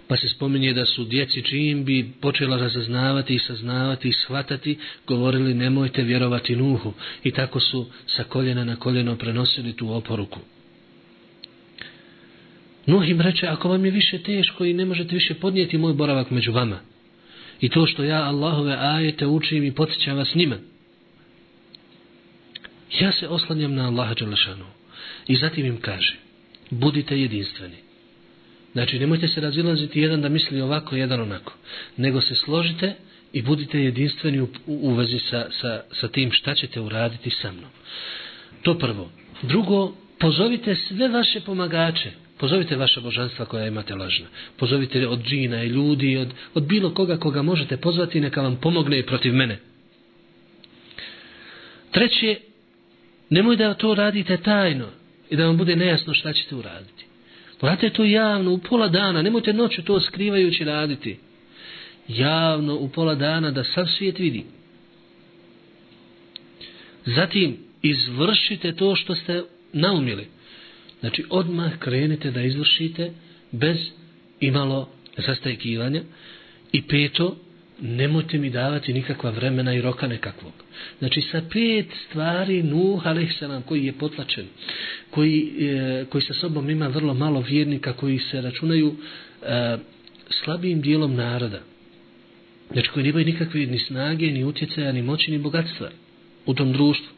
Pa 0.08 0.16
se 0.16 0.28
spominje 0.28 0.72
da 0.72 0.86
su 0.86 1.04
djeci 1.04 1.42
čim 1.42 1.84
bi 1.84 2.12
počela 2.20 2.56
razaznavati 2.56 3.34
i 3.34 3.38
saznavati 3.38 4.08
i 4.08 4.12
shvatati, 4.12 4.78
govorili 5.06 5.54
nemojte 5.54 6.02
vjerovati 6.02 6.56
Nuhu. 6.56 6.92
I 7.24 7.30
tako 7.30 7.60
su 7.60 7.86
sa 8.06 8.24
koljena 8.24 8.64
na 8.64 8.76
koljeno 8.76 9.16
prenosili 9.16 9.72
tu 9.72 9.92
oporuku. 9.92 10.40
Nuh 12.86 13.08
im 13.08 13.20
reče, 13.20 13.46
ako 13.46 13.68
vam 13.68 13.84
je 13.84 13.90
više 13.90 14.18
teško 14.18 14.64
i 14.64 14.72
ne 14.72 14.84
možete 14.84 15.14
više 15.14 15.34
podnijeti 15.34 15.78
moj 15.78 15.92
boravak 15.92 16.30
među 16.30 16.52
vama, 16.52 16.78
i 17.60 17.68
to 17.68 17.86
što 17.86 18.04
ja 18.04 18.22
Allahove 18.22 18.76
ajete 18.78 19.26
učim 19.26 19.64
i 19.64 19.74
podsjećam 19.74 20.16
vas 20.16 20.34
njima, 20.34 20.56
Ja 23.00 23.12
se 23.12 23.28
oslanjam 23.28 23.74
na 23.74 23.88
Allaha 23.88 24.14
Đalešanu. 24.14 24.66
I 25.26 25.36
zatim 25.36 25.66
im 25.66 25.76
kaže, 25.80 26.16
budite 26.70 27.18
jedinstveni. 27.18 27.76
Znači, 28.72 28.98
nemojte 28.98 29.28
se 29.28 29.40
razilaziti 29.40 30.00
jedan 30.00 30.20
da 30.20 30.28
misli 30.28 30.60
ovako, 30.60 30.96
jedan 30.96 31.20
onako. 31.20 31.52
Nego 31.96 32.20
se 32.20 32.34
složite 32.34 32.94
i 33.32 33.42
budite 33.42 33.80
jedinstveni 33.80 34.40
u, 34.40 34.48
u, 34.66 34.74
u 34.82 34.94
vezi 34.94 35.18
sa, 35.18 35.46
sa, 35.60 35.82
sa 35.92 36.08
tim 36.08 36.32
šta 36.32 36.54
ćete 36.54 36.80
uraditi 36.80 37.30
sa 37.30 37.52
mnom. 37.52 37.70
To 38.62 38.78
prvo. 38.78 39.10
Drugo, 39.42 39.94
pozovite 40.18 40.76
sve 40.76 41.08
vaše 41.08 41.40
pomagače. 41.40 42.10
Pozovite 42.38 42.76
vaša 42.76 43.00
božanstva 43.00 43.44
koja 43.44 43.66
imate 43.66 43.94
lažna. 43.94 44.26
Pozovite 44.56 45.08
od 45.08 45.22
džina 45.22 45.64
i 45.64 45.68
ljudi, 45.68 46.16
od, 46.16 46.28
od 46.54 46.66
bilo 46.66 46.94
koga 46.94 47.16
koga 47.16 47.42
možete 47.42 47.76
pozvati, 47.76 48.20
neka 48.20 48.42
vam 48.42 48.56
pomogne 48.56 48.98
i 48.98 49.06
protiv 49.06 49.34
mene. 49.34 49.58
Treće, 51.90 52.36
Nemoj 53.34 53.56
da 53.56 53.74
to 53.74 53.94
radite 53.94 54.36
tajno 54.36 54.86
i 55.30 55.36
da 55.36 55.46
vam 55.46 55.56
bude 55.56 55.76
nejasno 55.76 56.14
šta 56.14 56.32
ćete 56.32 56.54
uraditi. 56.54 57.04
Radite 57.60 57.90
to 57.90 58.04
javno 58.04 58.52
u 58.52 58.58
pola 58.58 58.88
dana, 58.88 59.22
nemojte 59.22 59.52
noću 59.52 59.82
to 59.82 60.00
skrivajući 60.00 60.64
raditi. 60.64 61.18
Javno 62.08 62.74
u 62.74 62.88
pola 62.88 63.14
dana 63.14 63.50
da 63.50 63.64
sav 63.64 63.86
svijet 63.86 64.18
vidi. 64.18 64.44
Zatim 67.06 67.56
izvršite 67.82 68.72
to 68.72 68.94
što 68.96 69.14
ste 69.14 69.42
naumili. 69.72 70.26
Znači 71.00 71.24
odmah 71.30 71.78
krenite 71.78 72.30
da 72.30 72.42
izvršite 72.42 73.12
bez 73.50 73.78
imalo 74.40 74.88
zastajkivanja. 75.16 76.02
I 76.72 76.82
peto, 76.82 77.36
nemojte 77.80 78.38
mi 78.38 78.50
davati 78.50 78.92
nikakva 78.92 79.30
vremena 79.30 79.74
i 79.74 79.80
roka 79.80 80.06
nekakvog. 80.06 80.52
Znači 80.98 81.20
sa 81.20 81.42
pet 81.52 81.86
stvari 82.08 82.62
Nuh 82.62 83.06
alaihissalam 83.06 83.62
koji 83.62 83.84
je 83.84 83.92
potlačen, 83.92 84.46
koji, 85.10 85.52
e, 85.60 86.04
koji 86.10 86.22
sa 86.22 86.34
sobom 86.34 86.70
ima 86.70 86.86
vrlo 86.86 87.14
malo 87.14 87.40
vjernika 87.40 87.92
koji 87.92 88.18
se 88.18 88.40
računaju 88.40 88.94
e, 89.42 89.76
slabijim 90.30 90.80
dijelom 90.80 91.14
naroda. 91.14 91.60
Znači 92.72 92.90
koji 92.90 93.06
nemaju 93.06 93.26
nikakve 93.26 93.66
ni 93.66 93.78
snage, 93.78 94.26
ni 94.26 94.44
utjecaja, 94.44 94.92
ni 94.92 95.02
moći, 95.02 95.30
ni 95.30 95.38
bogatstva 95.38 95.90
u 96.46 96.54
tom 96.54 96.72
društvu. 96.72 97.12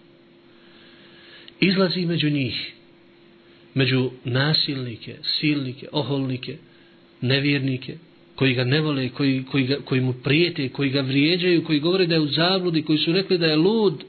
Izlazi 1.60 2.06
među 2.06 2.30
njih, 2.30 2.72
među 3.74 4.10
nasilnike, 4.24 5.16
silnike, 5.22 5.88
oholnike, 5.92 6.56
nevjernike, 7.20 7.96
koji 8.36 8.54
ga 8.54 8.64
ne 8.64 8.80
vole, 8.80 9.08
koji, 9.08 9.44
koji, 9.50 9.66
ga, 9.66 9.76
koji 9.84 10.00
mu 10.00 10.12
prijete, 10.12 10.68
koji 10.68 10.90
ga 10.90 11.00
vrijeđaju, 11.00 11.64
koji 11.64 11.80
govore 11.80 12.06
da 12.06 12.14
je 12.14 12.20
u 12.20 12.28
zabludi, 12.28 12.82
koji 12.82 12.98
su 12.98 13.12
rekli 13.12 13.38
da 13.38 13.46
je 13.46 13.56
lud, 13.56 14.04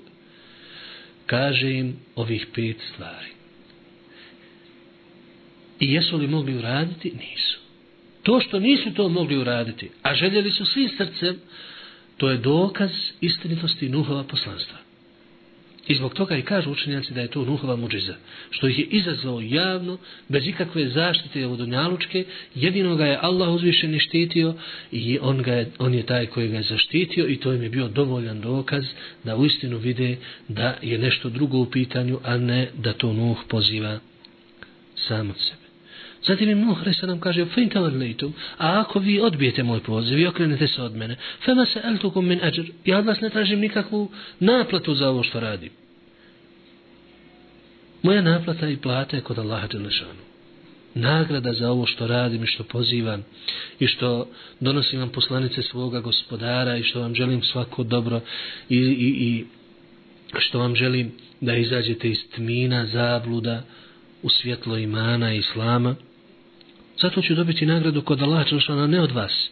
kaže 1.25 1.71
im 1.71 1.95
ovih 2.15 2.47
pet 2.55 2.77
stvari. 2.93 3.27
I 5.79 5.93
jesu 5.93 6.17
li 6.17 6.27
mogli 6.27 6.55
uraditi? 6.55 7.11
Nisu. 7.11 7.59
To 8.23 8.39
što 8.39 8.59
nisu 8.59 8.93
to 8.93 9.09
mogli 9.09 9.37
uraditi, 9.37 9.89
a 10.01 10.15
željeli 10.15 10.51
su 10.51 10.65
svim 10.65 10.89
srcem, 10.97 11.37
to 12.17 12.29
je 12.29 12.37
dokaz 12.37 12.91
istinitosti 13.21 13.89
Nuhova 13.89 14.23
poslanstva. 14.23 14.86
I 15.87 15.95
zbog 15.95 16.13
toga 16.13 16.37
i 16.37 16.41
kažu 16.41 16.71
učenjaci 16.71 17.13
da 17.13 17.21
je 17.21 17.27
to 17.27 17.45
Nuhova 17.45 17.75
muđiza. 17.75 18.15
Što 18.49 18.67
ih 18.67 18.79
je 18.79 18.85
izazvao 18.85 19.41
javno, 19.41 19.97
bez 20.27 20.47
ikakve 20.47 20.89
zaštite 20.89 21.47
od 21.47 21.57
Dunjalučke, 21.57 22.25
jedino 22.55 22.95
ga 22.95 23.05
je 23.05 23.19
Allah 23.21 23.49
uzvišen 23.49 23.95
i 23.95 23.99
štitio 23.99 24.53
i 24.91 25.19
on, 25.21 25.41
ga 25.41 25.53
je, 25.53 25.71
on 25.79 25.93
je 25.93 26.05
taj 26.05 26.25
koji 26.25 26.47
ga 26.47 26.57
je 26.57 26.63
zaštitio 26.63 27.27
i 27.27 27.37
to 27.37 27.53
im 27.53 27.63
je 27.63 27.69
bio 27.69 27.87
dovoljan 27.87 28.41
dokaz 28.41 28.85
da 29.23 29.35
u 29.35 29.45
istinu 29.45 29.77
vide 29.77 30.17
da 30.47 30.77
je 30.81 30.97
nešto 30.97 31.29
drugo 31.29 31.57
u 31.57 31.65
pitanju, 31.65 32.19
a 32.23 32.37
ne 32.37 32.69
da 32.77 32.93
to 32.93 33.13
Nuh 33.13 33.37
poziva 33.47 33.99
sam 34.95 35.29
od 35.29 35.35
sebe. 35.37 35.66
Zatim 36.27 36.49
im 36.49 36.65
Nuh 36.65 36.83
resa 36.83 37.07
nam 37.07 37.19
kaže, 37.19 37.45
fin 37.45 37.69
tavarlejtum, 37.69 38.33
a 38.57 38.79
ako 38.81 38.99
vi 38.99 39.19
odbijete 39.19 39.63
moj 39.63 39.79
poziv 39.83 40.19
i 40.19 40.27
okrenete 40.27 40.67
se 40.67 40.81
od 40.81 40.95
mene, 40.95 41.15
fema 41.45 41.65
se 41.65 41.81
eltukum 41.83 42.27
min 42.27 42.39
ajr, 42.43 42.71
ja 42.85 42.97
od 42.97 43.05
vas 43.05 43.21
ne 43.21 43.29
tražim 43.29 43.59
nikakvu 43.59 44.11
naplatu 44.39 44.95
za 44.95 45.09
ovo 45.09 45.23
što 45.23 45.39
radim. 45.39 45.69
Moja 48.03 48.21
naplata 48.21 48.67
i 48.67 48.77
plata 48.77 49.15
je 49.15 49.21
kod 49.21 49.39
Allaha 49.39 49.67
Đelešanu. 49.67 50.27
nagrada 50.93 51.53
za 51.53 51.71
ovo 51.71 51.85
što 51.85 52.07
radim 52.07 52.43
i 52.43 52.47
što 52.47 52.63
pozivam 52.63 53.23
i 53.79 53.87
što 53.87 54.27
donosim 54.59 54.99
vam 54.99 55.09
poslanice 55.09 55.61
svoga 55.61 55.99
gospodara 55.99 56.77
i 56.77 56.83
što 56.83 57.01
vam 57.01 57.15
želim 57.15 57.41
svako 57.43 57.83
dobro 57.83 58.21
i, 58.69 58.77
i, 58.77 59.07
i 59.27 59.45
što 60.37 60.59
vam 60.59 60.75
želim 60.75 61.11
da 61.41 61.55
izađete 61.55 62.09
iz 62.09 62.17
tmina, 62.35 62.85
zabluda 62.85 63.63
u 64.23 64.29
svjetlo 64.29 64.77
imana 64.77 65.33
i 65.33 65.37
islama. 65.37 65.95
Zato 67.01 67.21
ću 67.21 67.35
dobiti 67.35 67.65
nagradu 67.65 68.01
kod 68.01 68.21
Allah 68.21 68.49
Đelšana, 68.49 68.87
ne 68.87 69.01
od 69.01 69.11
vas. 69.11 69.49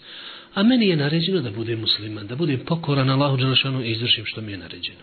A 0.53 0.63
meni 0.63 0.87
je 0.87 0.95
naređeno 0.95 1.41
da 1.41 1.51
budem 1.51 1.79
musliman, 1.79 2.27
da 2.27 2.35
budem 2.35 2.59
pokoran 2.65 3.09
Allahu 3.09 3.37
Đelšanu 3.37 3.83
i 3.83 3.91
izvršim 3.91 4.25
što 4.25 4.41
mi 4.41 4.51
je 4.51 4.57
naređeno. 4.57 4.99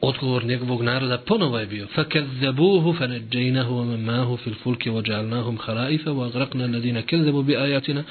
Odgovor 0.00 0.44
njegovog 0.44 0.82
naroda 0.82 1.18
ponovo 1.18 1.58
je 1.58 1.66
bio 1.66 1.86
فَكَذَّبُوهُ 1.86 2.92
فَنَجَّيْنَهُ 2.98 3.68
وَمَمَّاهُ 3.70 4.36
فِي 4.36 4.50
الْفُلْكِ 4.50 4.86
وَجَعَلْنَاهُمْ 4.86 5.56
خَلَائِفَ 5.58 6.06
وَأَغْرَقْنَا 6.06 6.64
الَّذِينَ 6.64 7.00
كَذَّبُوا 7.00 7.42
بِآيَاتِنَا 7.42 8.04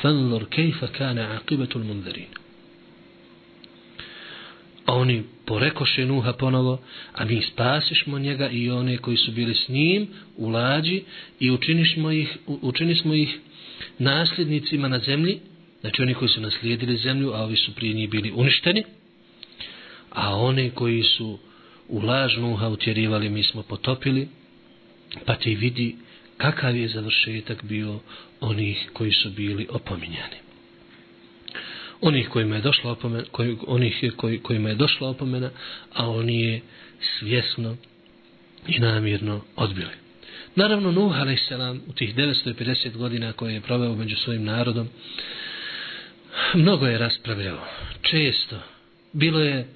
فَانْظُرْ 0.00 0.42
كَيْفَ 0.44 0.84
كَانَ 0.84 1.18
عَقِبَةُ 1.18 1.72
الْمُنذَرِينَ 1.76 2.45
A 4.86 4.94
oni 4.94 5.22
porekoše 5.46 6.06
Nuha 6.06 6.32
ponovo, 6.32 6.80
a 7.12 7.24
mi 7.24 7.42
spasišmo 7.42 8.18
njega 8.18 8.48
i 8.48 8.70
one 8.70 8.98
koji 8.98 9.16
su 9.16 9.32
bili 9.32 9.54
s 9.54 9.68
njim 9.68 10.08
u 10.36 10.48
lađi 10.48 11.02
i 11.40 11.50
učinišmo 11.50 12.10
ih, 12.10 12.36
učinismo 12.46 13.14
ih 13.14 13.38
nasljednicima 13.98 14.88
na 14.88 14.98
zemlji, 14.98 15.40
znači 15.80 16.02
oni 16.02 16.14
koji 16.14 16.28
su 16.28 16.40
naslijedili 16.40 16.96
zemlju, 16.96 17.32
a 17.32 17.42
ovi 17.42 17.56
su 17.56 17.74
prije 17.74 17.94
njih 17.94 18.10
bili 18.10 18.32
uništeni, 18.34 18.84
a 20.10 20.36
one 20.36 20.70
koji 20.70 21.02
su 21.02 21.38
u 21.88 22.00
laž 22.00 22.36
Nuha 22.36 22.68
utjerivali, 22.68 23.28
mi 23.28 23.42
smo 23.42 23.62
potopili, 23.62 24.28
pa 25.24 25.34
ti 25.34 25.54
vidi 25.54 25.96
kakav 26.36 26.76
je 26.76 26.88
završetak 26.88 27.64
bio 27.64 28.00
onih 28.40 28.90
koji 28.92 29.12
su 29.12 29.30
bili 29.30 29.66
opominjani 29.70 30.45
onih 32.00 32.28
kojima 32.28 32.56
je 32.56 32.62
došla 32.62 32.90
opomena, 32.90 33.24
koji, 33.30 33.56
onih 33.66 34.12
koji, 34.16 34.38
kojima 34.38 34.68
je 34.68 34.74
došla 34.74 35.08
opomena, 35.08 35.50
a 35.94 36.10
oni 36.10 36.40
je 36.40 36.60
svjesno 37.18 37.76
i 38.66 38.78
namjerno 38.78 39.40
odbili. 39.56 39.94
Naravno, 40.54 40.92
Nuh 40.92 41.12
a.s. 41.16 41.50
u 41.88 41.92
tih 41.92 42.14
950 42.14 42.96
godina 42.96 43.32
koje 43.32 43.54
je 43.54 43.60
proveo 43.60 43.94
među 43.94 44.16
svojim 44.16 44.44
narodom, 44.44 44.88
mnogo 46.54 46.86
je 46.86 46.98
raspravljao, 46.98 47.66
često. 48.02 48.56
Bilo 49.12 49.40
je 49.40 49.66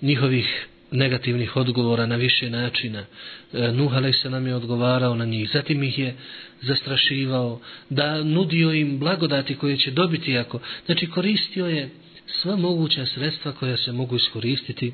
njihovih 0.00 0.66
negativnih 0.93 1.55
odgovora 1.55 2.05
na 2.05 2.15
više 2.15 2.49
načina. 2.49 3.05
E, 3.53 3.71
Nuh 3.71 3.93
a.s. 3.93 4.23
nam 4.23 4.47
je 4.47 4.55
odgovarao 4.55 5.15
na 5.15 5.25
njih. 5.25 5.49
Zatim 5.53 5.83
ih 5.83 5.99
je 5.99 6.15
zastrašivao, 6.61 7.59
da 7.89 8.23
nudio 8.23 8.71
im 8.71 8.99
blagodati 8.99 9.55
koje 9.55 9.77
će 9.77 9.91
dobiti 9.91 10.37
ako... 10.37 10.59
Znači 10.85 11.07
koristio 11.07 11.67
je 11.67 11.89
sva 12.25 12.55
moguća 12.55 13.05
sredstva 13.05 13.51
koja 13.51 13.77
se 13.77 13.91
mogu 13.91 14.15
iskoristiti, 14.15 14.93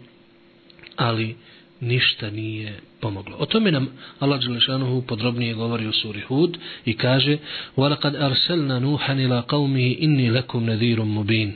ali 0.96 1.36
ništa 1.80 2.30
nije 2.30 2.80
pomoglo. 3.02 3.38
O 3.40 3.46
tome 3.46 3.72
nam 3.72 3.88
Allah 4.20 4.42
Đelešanuhu 4.42 5.02
podrobnije 5.02 5.54
govori 5.54 5.88
u 5.88 5.94
suri 5.94 6.22
Hud 6.22 6.58
i 6.86 6.98
kaže 6.98 7.38
وَلَقَدْ 7.78 8.16
أَرْسَلْنَا 8.16 8.80
نُوحًا 8.80 9.14
إِلَىٰ 9.14 9.44
قَوْمِهِ 9.48 9.98
إِنِّي 10.02 10.30
لَكُمْ 10.30 10.66
نَذِيرٌ 10.66 11.04
مُبِينٌ 11.04 11.52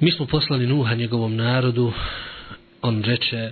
Mi 0.00 0.10
smo 0.10 0.26
poslali 0.26 0.66
Nuha 0.66 0.94
njegovom 0.94 1.36
narodu 1.36 1.92
on 2.81 3.03
reče 3.03 3.51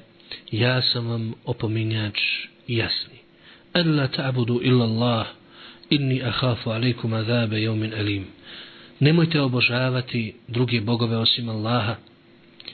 ja 0.51 0.81
sam 0.81 1.07
vam 1.07 1.33
opominjač 1.45 2.19
jasni. 2.67 3.19
Alla 3.73 4.07
ta'budu 4.07 4.59
illa 4.63 4.85
Allah 4.85 5.27
inni 5.89 6.21
akhafu 6.23 6.69
alaykum 6.69 7.13
azabe 7.13 7.57
yawmin 7.57 7.93
alim. 7.99 8.25
Nemojte 8.99 9.41
obožavati 9.41 10.35
druge 10.47 10.81
bogove 10.81 11.17
osim 11.17 11.49
Allaha. 11.49 11.95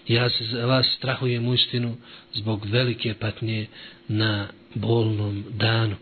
Ja 0.07 0.29
se 0.29 0.45
za 0.45 0.65
vas 0.65 0.85
strahujem 0.97 1.47
uistinu 1.47 1.87
istinu 1.87 1.97
zbog 2.33 2.65
velike 2.65 3.13
patnje 3.13 3.67
na 4.07 4.47
bolnom 4.75 5.43
danu. 5.49 5.95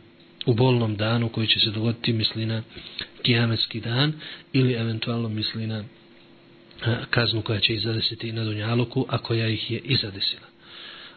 U 0.45 0.53
bolnom 0.53 0.95
danu 0.95 1.29
koji 1.29 1.47
će 1.47 1.59
se 1.59 1.71
dogoditi 1.71 2.13
misli 2.13 2.45
na 2.45 2.63
kijametski 3.21 3.79
dan 3.79 4.13
ili 4.53 4.73
eventualno 4.73 5.29
misli 5.29 5.67
na 5.67 5.83
kaznu 7.09 7.41
koja 7.41 7.59
će 7.59 7.73
izadesiti 7.73 8.31
na 8.31 8.43
Dunjaluku, 8.43 9.05
a 9.09 9.17
koja 9.17 9.47
ih 9.47 9.71
je 9.71 9.79
izadesila. 9.79 10.47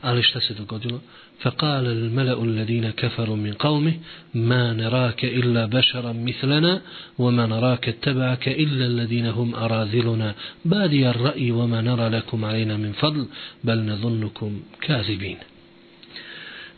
Ali 0.01 0.23
šta 0.23 0.41
se 0.41 0.55
dogodilo? 0.55 1.01
فقال 1.41 1.87
الملأ 1.87 2.43
الذين 2.43 2.91
كفروا 2.91 3.37
من 3.37 3.53
قومه 3.53 3.95
ما 4.35 4.73
نراك 4.73 5.25
إلا 5.25 5.67
بشرا 5.67 6.13
مثلنا 6.13 6.83
وما 7.19 7.47
نراك 7.47 7.89
اتبعك 7.89 8.49
إلا 8.49 8.87
الذين 8.87 9.27
هم 9.27 9.55
أراذلنا 9.55 10.35
بادي 10.65 11.11
الرأي 11.11 11.51
وما 11.51 11.81
نرى 11.81 12.09
لكم 12.09 12.45
علينا 12.45 12.77
من 12.77 12.93
فضل 12.93 13.27
بل 13.65 13.79
نظنكم 13.79 14.63
كاذبين 14.81 15.39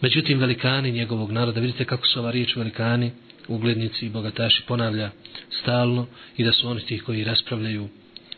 Međutim, 0.03 0.39
velikani 0.39 0.91
njegovog 0.91 1.33
naroda, 1.33 1.61
vidite 1.61 1.85
kako 1.85 2.07
su 2.07 2.21
ova 2.21 2.31
riječ 2.31 2.57
velikani, 2.57 3.11
uglednici 3.49 4.07
i 4.07 4.09
bogataši 4.09 4.63
ponavlja 4.67 5.11
stalno 5.51 6.07
i 6.37 6.45
da 6.45 6.53
su 6.53 6.69
oni 6.69 6.81
ti 6.81 6.99
koji 6.99 7.25
raspravljaju 7.25 7.89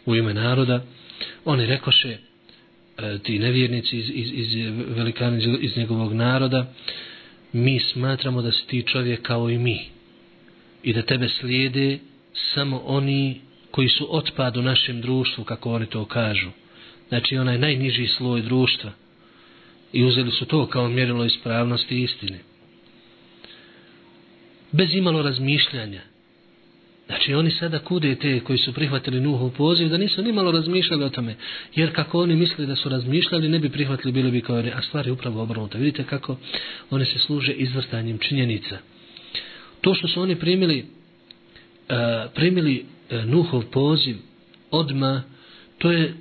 u 0.08 0.16
ime 0.16 0.34
naroda. 0.34 0.82
Oni 1.44 1.66
rekoše, 1.66 2.08
e, 2.98 3.18
ti 3.18 3.38
nevjernici 3.38 3.98
iz, 3.98 4.10
iz, 4.14 4.32
iz 4.32 4.48
velikana 4.88 5.38
iz 5.60 5.76
njegovog 5.76 6.12
naroda, 6.12 6.72
mi 7.52 7.80
smatramo 7.80 8.42
da 8.42 8.52
si 8.52 8.66
ti 8.66 8.82
čovjek 8.82 9.22
kao 9.22 9.50
i 9.50 9.58
mi 9.58 9.80
i 10.82 10.92
da 10.92 11.02
tebe 11.02 11.28
slijede 11.28 11.98
samo 12.54 12.82
oni 12.84 13.40
koji 13.70 13.88
su 13.88 14.16
otpad 14.16 14.56
u 14.56 14.62
našem 14.62 15.00
društvu, 15.00 15.44
kako 15.44 15.72
oni 15.72 15.86
to 15.86 16.04
kažu. 16.04 16.50
Znači 17.08 17.36
onaj 17.36 17.58
najniži 17.58 18.06
sloj 18.06 18.42
društva. 18.42 18.90
I 19.92 20.04
uzeli 20.04 20.30
su 20.30 20.46
to 20.46 20.66
kao 20.66 20.88
mjerilo 20.88 21.24
ispravnosti 21.24 21.96
i 21.96 22.02
istine. 22.02 22.38
Bez 24.72 24.94
imalo 24.94 25.22
razmišljanja. 25.22 26.00
Znači 27.08 27.34
oni 27.34 27.50
sada 27.50 27.78
kude 27.78 28.14
te 28.14 28.40
koji 28.40 28.58
su 28.58 28.72
prihvatili 28.72 29.20
Nuhov 29.20 29.50
poziv 29.50 29.88
da 29.88 29.96
nisu 29.96 30.22
ni 30.22 30.32
malo 30.32 30.52
razmišljali 30.52 31.04
o 31.04 31.08
tome. 31.08 31.36
Jer 31.74 31.94
kako 31.94 32.22
oni 32.22 32.36
misle 32.36 32.66
da 32.66 32.76
su 32.76 32.88
razmišljali 32.88 33.48
ne 33.48 33.58
bi 33.58 33.70
prihvatili 33.70 34.12
bili 34.12 34.30
bi 34.30 34.40
kao 34.40 34.56
oni. 34.56 34.70
A 34.70 34.82
stvar 34.82 35.06
je 35.06 35.12
upravo 35.12 35.42
obrnuta. 35.42 35.78
Vidite 35.78 36.04
kako 36.04 36.36
oni 36.90 37.04
se 37.04 37.18
služe 37.18 37.52
izvrstanjem 37.52 38.18
činjenica. 38.18 38.78
To 39.80 39.94
što 39.94 40.08
su 40.08 40.22
oni 40.22 40.36
primili 40.36 40.78
e, 41.88 41.94
primili 42.34 42.84
e, 43.10 43.24
Nuhov 43.24 43.64
poziv 43.64 44.16
odma 44.70 45.22
to 45.78 45.92
je 45.92 46.14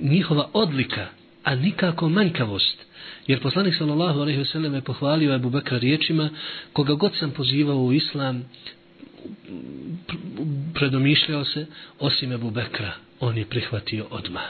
njihova 0.00 0.50
odlika 0.52 1.06
a 1.44 1.54
nikako 1.54 2.08
manjkavost. 2.08 2.86
Jer 3.26 3.40
poslanik 3.40 3.74
sallallahu 3.74 4.20
alejhi 4.20 4.38
ve 4.38 4.44
sellem 4.44 4.74
je 4.74 4.80
pohvalio 4.80 5.34
Abu 5.34 5.50
Bekra 5.50 5.78
riječima 5.78 6.30
koga 6.72 6.94
god 6.94 7.12
sam 7.16 7.30
pozivao 7.30 7.76
u 7.76 7.92
islam 7.92 8.44
predomišljao 10.74 11.44
se 11.44 11.66
osim 11.98 12.32
Ebu 12.32 12.50
Bekra 12.50 12.92
on 13.20 13.38
je 13.38 13.44
prihvatio 13.44 14.06
odmah. 14.10 14.42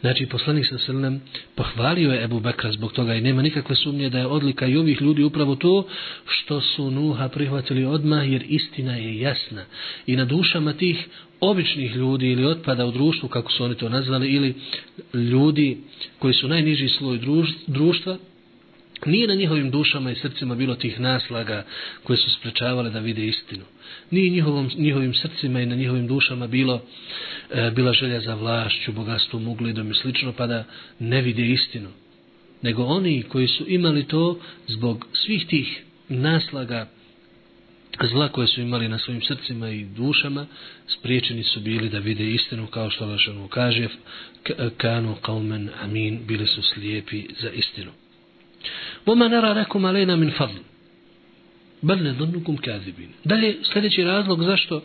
Znači 0.00 0.26
poslanik 0.26 0.66
sa 0.66 0.78
srnem 0.78 1.20
pohvalio 1.54 2.12
je 2.12 2.24
Ebu 2.24 2.40
Bekra 2.40 2.72
zbog 2.72 2.92
toga 2.92 3.14
i 3.14 3.20
nema 3.20 3.42
nikakve 3.42 3.76
sumnje 3.76 4.10
da 4.10 4.18
je 4.18 4.26
odlika 4.26 4.66
i 4.66 4.76
ovih 4.76 5.02
ljudi 5.02 5.22
upravo 5.22 5.56
to 5.56 5.86
što 6.26 6.60
su 6.60 6.90
Nuha 6.90 7.28
prihvatili 7.28 7.84
odmah 7.84 8.30
jer 8.32 8.44
istina 8.48 8.96
je 8.96 9.20
jasna. 9.20 9.64
I 10.06 10.16
na 10.16 10.24
dušama 10.24 10.72
tih 10.72 11.08
običnih 11.40 11.96
ljudi 11.96 12.30
ili 12.30 12.44
otpada 12.44 12.86
u 12.86 12.92
društvu 12.92 13.28
kako 13.28 13.52
su 13.52 13.64
oni 13.64 13.74
to 13.74 13.88
nazvali 13.88 14.28
ili 14.28 14.54
ljudi 15.14 15.78
koji 16.18 16.34
su 16.34 16.48
najniži 16.48 16.88
sloj 16.88 17.20
društva 17.66 18.18
Nije 19.06 19.28
na 19.28 19.34
njihovim 19.34 19.70
dušama 19.70 20.10
i 20.10 20.14
srcima 20.14 20.54
bilo 20.54 20.74
tih 20.74 21.00
naslaga 21.00 21.64
koje 22.02 22.16
su 22.16 22.30
sprečavale 22.30 22.90
da 22.90 22.98
vide 22.98 23.26
istinu. 23.26 23.64
Nije 24.10 24.30
njihovom, 24.30 24.70
njihovim 24.76 25.14
srcima 25.14 25.60
i 25.60 25.66
na 25.66 25.74
njihovim 25.74 26.06
dušama 26.06 26.46
bilo 26.46 26.82
e, 27.50 27.70
bila 27.70 27.92
želja 27.92 28.20
za 28.20 28.34
vlašću, 28.34 28.92
bogatstvom, 28.92 29.48
ugledom 29.48 29.90
i 29.90 29.94
slično, 29.94 30.32
pa 30.32 30.46
da 30.46 30.64
ne 30.98 31.22
vide 31.22 31.46
istinu. 31.46 31.88
Nego 32.62 32.84
oni 32.84 33.22
koji 33.22 33.48
su 33.48 33.64
imali 33.68 34.04
to 34.04 34.38
zbog 34.66 35.06
svih 35.12 35.46
tih 35.46 35.82
naslaga 36.08 36.88
zla 38.00 38.28
koje 38.28 38.46
su 38.46 38.60
imali 38.60 38.88
na 38.88 38.98
svojim 38.98 39.22
srcima 39.22 39.70
i 39.70 39.84
dušama, 39.84 40.46
spriječeni 40.86 41.44
su 41.44 41.60
bili 41.60 41.88
da 41.88 41.98
vide 41.98 42.30
istinu, 42.30 42.66
kao 42.66 42.90
što 42.90 43.06
Lašanu 43.06 43.48
kaže, 43.48 43.88
kanu 44.76 45.16
kaumen 45.22 45.70
amin, 45.82 46.20
bili 46.26 46.46
su 46.46 46.62
slijepi 46.62 47.26
za 47.40 47.50
istinu. 47.50 47.90
وما 49.06 49.28
نرى 49.28 50.16
min 50.16 50.30
fadl. 50.30 50.58
من 51.82 52.02
ne 52.02 52.12
donu 52.12 52.32
نظنكم 52.32 52.56
kazibin. 52.56 53.08
Dalje, 53.24 53.56
sljedeći 53.72 54.04
razlog 54.04 54.44
zašto 54.44 54.82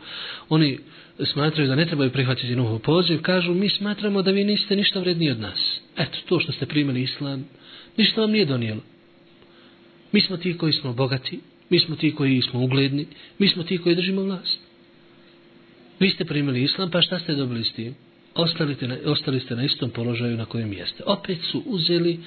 oni 0.50 0.80
smatraju 1.26 1.68
da 1.68 1.76
ne 1.76 1.86
trebaju 1.86 2.12
prihvatiti 2.12 2.56
novu 2.56 2.80
poziv, 2.80 3.22
kažu 3.22 3.54
mi 3.54 3.70
smatramo 3.70 4.22
da 4.22 4.32
vi 4.32 4.44
niste 4.44 4.76
ništa 4.76 5.00
vredniji 5.00 5.32
od 5.32 5.40
nas. 5.40 5.82
Eto, 5.98 6.18
to 6.26 6.40
što 6.40 6.52
ste 6.52 6.66
primili 6.66 7.02
islam, 7.02 7.46
ništa 7.98 8.22
vam 8.22 8.32
nije 8.32 8.46
donijelo. 8.46 8.82
Mi 10.12 10.22
smo 10.22 10.38
ti 10.38 10.58
koji 10.58 10.74
smo 10.74 10.94
bogati, 10.94 11.40
mi 11.70 11.80
smo 11.80 11.96
ti 11.96 12.16
koji 12.16 12.42
smo 12.42 12.64
ugledni, 12.64 13.06
mi 13.40 13.48
smo 13.48 13.64
ti 13.64 13.78
koji 13.78 13.96
držimo 13.96 14.22
vlast. 14.22 14.60
Vi 16.00 16.10
ste 16.10 16.26
primili 16.26 16.64
islam, 16.64 16.92
pa 16.92 17.02
šta 17.02 17.20
ste 17.20 17.36
dobili 17.36 17.64
s 17.64 17.74
tim? 17.74 17.96
Ostali 18.36 18.78
na, 18.82 18.98
ostali 19.06 19.40
ste 19.40 19.56
na 19.56 19.64
istom 19.64 19.90
položaju 19.90 20.38
na 20.38 20.46
kojem 20.46 20.74
jeste. 20.74 21.04
Opet 21.06 21.38
su 21.52 21.64
uzeli 21.66 22.20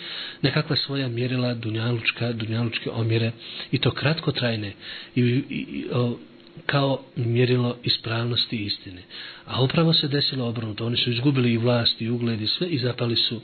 nekakva 0.42 0.76
svoja 0.76 1.08
mjerila, 1.08 1.54
dunjalučka, 1.54 2.32
dunjalučke 2.32 2.90
omjere, 2.90 3.32
i 3.72 3.78
to 3.78 3.90
kratkotrajne 3.90 4.72
i, 5.14 5.20
i, 5.20 5.44
i 5.50 5.86
o, 5.92 6.18
kao 6.66 7.02
mjerilo 7.16 7.76
ispravnosti 7.82 8.56
i 8.56 8.64
istine. 8.64 9.02
A 9.46 9.62
upravo 9.62 9.92
se 9.92 10.08
desilo 10.08 10.48
obrnuto. 10.48 10.86
Oni 10.86 10.96
su 10.96 11.10
izgubili 11.10 11.52
i 11.52 11.58
vlast 11.58 12.00
i 12.00 12.10
ugled 12.10 12.40
i 12.40 12.46
sve 12.46 12.68
i 12.68 12.78
zapali 12.78 13.16
su 13.16 13.40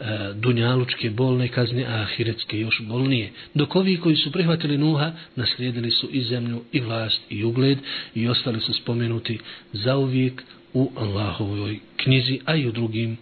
e, 0.00 0.04
dunjalučke 0.34 1.10
bolne 1.10 1.48
kazne, 1.48 1.84
a 1.84 2.02
ahiretske 2.02 2.60
još 2.60 2.82
bolnije. 2.82 3.32
Dok 3.54 3.76
ovi 3.76 3.96
koji 3.96 4.16
su 4.16 4.32
prihvatili 4.32 4.78
Nuha, 4.78 5.12
naslijedili 5.36 5.90
su 5.90 6.08
i 6.12 6.22
zemlju 6.22 6.62
i 6.72 6.80
vlast 6.80 7.20
i 7.28 7.44
ugled 7.44 7.78
i 8.14 8.28
ostali 8.28 8.60
su 8.60 8.72
spomenuti 8.72 9.38
za 9.72 9.96
uvijek 9.96 10.42
u 10.74 10.90
Allahovoj 10.96 11.78
knjizi, 11.96 12.40
a 12.44 12.56
i 12.56 12.66
u 12.68 12.72
drugim 12.72 13.16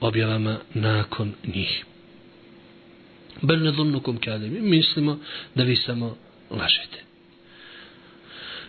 objavama 0.00 0.58
nakon 0.74 1.32
njih. 1.54 1.84
Bel 3.42 3.62
ne 3.62 3.70
dhunukom 3.70 4.16
kade, 4.16 4.48
mislimo 4.48 5.18
da 5.54 5.62
vi 5.62 5.76
samo 5.76 6.16
lažete. 6.50 6.98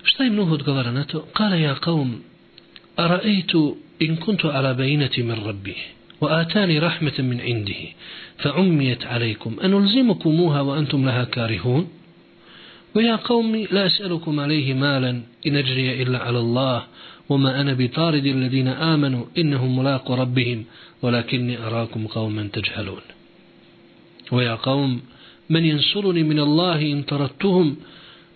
Šta 0.03 0.23
im 0.23 0.36
Nuh 0.36 0.51
odgovara 0.51 0.91
na 0.91 1.03
to? 1.05 1.25
Kale 1.33 1.62
ja 1.62 1.75
kaum, 1.75 2.23
araitu 2.95 3.77
in 3.99 4.17
kuntu 4.17 4.47
ala 4.47 4.73
bejinati 4.73 5.23
min 5.23 5.45
rabbi, 5.45 5.75
wa 6.19 6.39
atani 6.39 6.79
rahmeten 6.79 7.25
min 7.25 7.39
indihi, 7.39 7.93
fa 8.43 8.53
ummijet 8.59 9.05
alejkum, 9.09 9.59
an 9.62 9.73
ulzimukumuha 9.73 10.62
wa 10.62 10.77
antum 10.77 11.05
laha 11.05 11.25
karihun? 11.25 11.88
ويا 12.95 13.15
قوم 13.15 13.56
لا 13.71 13.86
أسألكم 13.86 14.39
عليه 14.39 14.73
مالا 14.73 15.21
إن 15.47 15.56
أجري 15.56 16.01
إلا 16.03 16.17
على 16.17 16.39
الله 16.39 16.84
وما 17.29 17.62
أنا 17.62 17.73
بطارد 17.73 18.25
الذين 18.25 18.67
آمنوا 18.67 19.25
إنهم 19.38 19.79
ملاق 19.79 20.12
ربهم 20.12 20.65
ولكني 21.01 21.58
أراكم 21.58 22.08
قوما 22.08 22.49
تجهلون. 22.53 23.01
ويا 24.32 24.56
قوم 24.56 25.01
من 25.49 25.65
ينصرني 25.65 26.23
من 26.23 26.39
الله 26.39 26.82
إن 26.82 27.03
طردتهم 27.03 27.75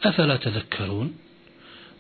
أفلا 0.04 0.36
تذكرون؟ 0.36 1.14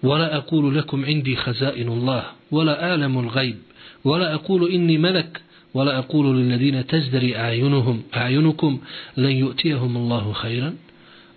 ولا 0.04 0.38
أقول 0.38 0.78
لكم 0.78 1.06
عندي 1.06 1.36
خزائن 1.36 1.88
الله 1.88 2.24
ولا 2.52 2.89
أعلم 2.89 3.20
الغيب 3.20 3.58
ولا 4.04 4.34
أقول 4.34 4.72
إني 4.72 4.98
ملك 4.98 5.41
ولا 5.74 5.98
أقول 5.98 6.38
للذين 6.38 6.88
تزدري 6.88 7.38
أعينهم 7.38 8.04
أعينكم 8.15 8.80
لن 9.17 9.32
يؤتيهم 9.32 9.98
الله 9.98 10.34
خيرا؟ 10.34 10.74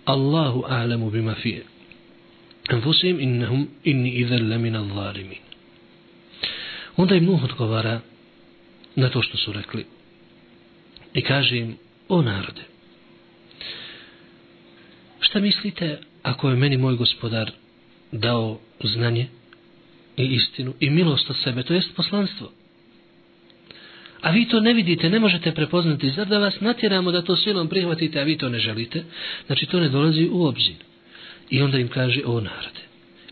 Allahu 0.05 0.63
a'lamu 0.67 1.09
bima 1.09 1.35
fi 1.35 1.63
anfusim 2.69 3.19
innahum 3.19 3.67
inni 3.83 4.09
idhan 4.09 4.49
lamina 4.49 4.85
zalimin. 4.95 5.39
Onda 6.97 7.15
im 7.15 7.25
Nuh 7.25 7.43
odgovara 7.43 7.99
na 8.95 9.09
to 9.09 9.21
što 9.21 9.37
su 9.37 9.53
rekli. 9.53 9.85
I 11.13 11.21
kaže 11.21 11.57
im, 11.57 11.77
o 12.09 12.21
narode, 12.21 12.61
šta 15.19 15.39
mislite 15.39 15.99
ako 16.23 16.49
je 16.49 16.55
meni 16.55 16.77
moj 16.77 16.95
gospodar 16.95 17.51
dao 18.11 18.59
znanje 18.83 19.27
i 20.17 20.23
istinu 20.23 20.73
i 20.79 20.89
milost 20.89 21.29
od 21.29 21.35
sebe, 21.43 21.63
to 21.63 21.73
jest 21.73 21.95
poslanstvo? 21.95 22.51
A 24.21 24.31
vi 24.31 24.45
to 24.45 24.59
ne 24.59 24.73
vidite, 24.73 25.09
ne 25.09 25.19
možete 25.19 25.51
prepoznati, 25.51 26.09
zar 26.09 26.27
da 26.27 26.39
vas 26.39 26.59
natjeramo 26.59 27.11
da 27.11 27.21
to 27.21 27.35
silom 27.35 27.67
prihvatite, 27.67 28.19
a 28.19 28.23
vi 28.23 28.37
to 28.37 28.49
ne 28.49 28.59
želite, 28.59 29.03
znači 29.47 29.65
to 29.65 29.79
ne 29.79 29.89
dolazi 29.89 30.29
u 30.31 30.45
obzir. 30.45 30.75
I 31.49 31.61
onda 31.61 31.77
im 31.77 31.87
kaže, 31.87 32.21
o 32.25 32.41
narode, 32.41 32.81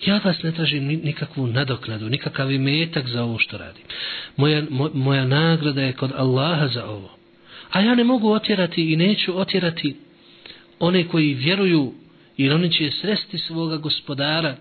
ja 0.05 0.21
vas 0.23 0.43
ne 0.43 0.51
tražim 0.51 0.85
nikakvu 0.85 1.47
nadoknadu, 1.47 2.09
nikakav 2.09 2.51
imetak 2.51 3.07
za 3.07 3.23
ovo 3.23 3.37
što 3.37 3.57
radim. 3.57 3.83
Moja, 4.37 4.63
mo, 4.69 4.89
moja 4.93 5.25
nagrada 5.25 5.81
je 5.81 5.93
kod 5.93 6.11
Allaha 6.15 6.67
za 6.67 6.85
ovo. 6.85 7.17
A 7.71 7.81
ja 7.81 7.95
ne 7.95 8.03
mogu 8.03 8.31
otjerati 8.31 8.93
i 8.93 8.95
neću 8.95 9.39
otjerati 9.39 9.95
one 10.79 11.07
koji 11.07 11.33
vjeruju, 11.33 11.93
jer 12.37 12.53
oni 12.53 12.71
će 12.71 12.91
sresti 12.91 13.37
svoga 13.37 13.77
gospodara, 13.77 14.55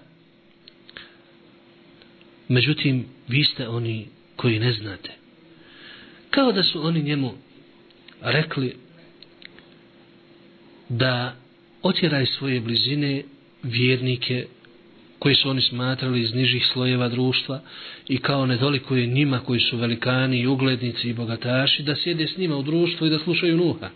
Međutim, 2.49 3.07
vi 3.29 3.45
ste 3.45 3.69
oni 3.69 4.07
koji 4.37 4.59
ne 4.59 4.73
znate. 4.73 5.11
Kao 6.31 6.53
da 6.53 6.63
su 6.63 6.87
oni 6.87 7.03
njemu 7.03 7.33
rekli 8.21 8.77
da 10.89 11.37
otjeraj 11.83 12.27
svoje 12.27 12.61
blizine 12.61 13.23
vjernike 13.63 14.47
koji 15.19 15.35
su 15.35 15.51
oni 15.51 15.63
smatrali 15.63 16.21
iz 16.21 16.35
nižih 16.35 16.67
slojeva 16.73 17.09
društva 17.09 17.61
i 18.09 18.19
kao 18.19 18.47
nedoliko 18.47 18.97
je 18.97 19.07
njima 19.07 19.41
koji 19.41 19.61
su 19.61 19.77
velikani 19.77 20.41
i 20.41 20.47
uglednici 20.47 21.09
i 21.09 21.13
bogataši 21.13 21.83
da 21.83 21.97
sjede 21.97 22.27
s 22.27 22.37
njima 22.37 22.57
u 22.57 22.63
društvu 22.63 23.07
i 23.07 23.11
da 23.11 23.19
slušaju 23.19 23.57
nuha. 23.57 23.91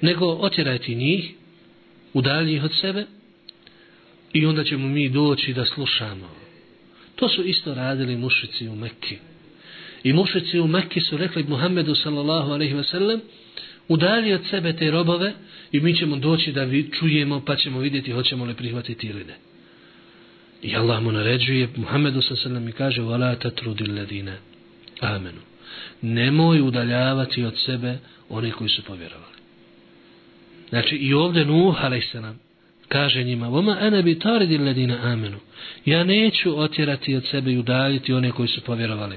Nego 0.00 0.26
otjerajte 0.26 0.94
njih, 0.94 1.34
udalji 2.12 2.54
ih 2.54 2.64
od 2.64 2.72
sebe 2.80 3.04
i 4.32 4.46
onda 4.46 4.64
ćemo 4.64 4.88
mi 4.88 5.08
doći 5.08 5.52
da 5.52 5.64
slušamo 5.64 6.46
To 7.16 7.28
su 7.28 7.42
isto 7.42 7.74
radili 7.74 8.16
mušici 8.16 8.68
u 8.68 8.76
Mekki. 8.76 9.18
I 10.04 10.12
mušici 10.12 10.60
u 10.60 10.66
Mekki 10.66 11.00
su 11.00 11.16
rekli 11.16 11.44
Muhammedu 11.48 11.94
sallallahu 11.94 12.52
alaihi 12.52 12.74
ve 12.74 12.84
sellem 12.84 13.20
udalji 13.88 14.32
od 14.32 14.40
sebe 14.50 14.72
te 14.72 14.90
robove 14.90 15.32
i 15.72 15.80
mi 15.80 15.96
ćemo 15.96 16.16
doći 16.16 16.52
da 16.52 16.64
vi 16.64 16.90
čujemo 16.90 17.42
pa 17.46 17.56
ćemo 17.56 17.80
vidjeti 17.80 18.12
hoćemo 18.12 18.44
li 18.44 18.54
prihvatiti 18.54 19.06
ili 19.06 19.24
ne. 19.24 19.34
I 20.62 20.76
Allah 20.76 21.02
mu 21.02 21.12
naređuje 21.12 21.68
Muhammedu 21.76 22.22
sallallahu 22.22 22.48
alaihi 22.48 22.54
ve 22.54 22.58
sellem 22.60 22.68
i 22.68 22.72
kaže 22.72 23.02
wala 23.02 23.38
tatrudil 23.38 23.96
ladine 23.96 24.36
amenu. 25.00 25.40
Nemoj 26.02 26.60
udaljavati 26.60 27.44
od 27.44 27.58
sebe 27.66 27.98
one 28.28 28.50
koji 28.50 28.70
su 28.70 28.82
povjerovali. 28.82 29.36
Znači 30.68 30.96
i 30.96 31.14
ovdje 31.14 31.44
Nuh 31.44 31.84
alaihi 31.84 32.06
sallam 32.06 32.38
kaže 32.88 33.24
njima 33.24 33.48
Voma 33.48 33.76
ana 33.80 34.02
bi 34.02 34.18
taridil 34.18 34.64
ladina 34.64 34.98
amenu 35.02 35.38
ja 35.84 36.04
neću 36.04 36.60
otjerati 36.60 37.14
od 37.14 37.26
sebe 37.30 37.52
i 37.52 37.58
udaljiti 37.58 38.12
one 38.12 38.30
koji 38.30 38.48
su 38.48 38.60
povjerovali 38.60 39.16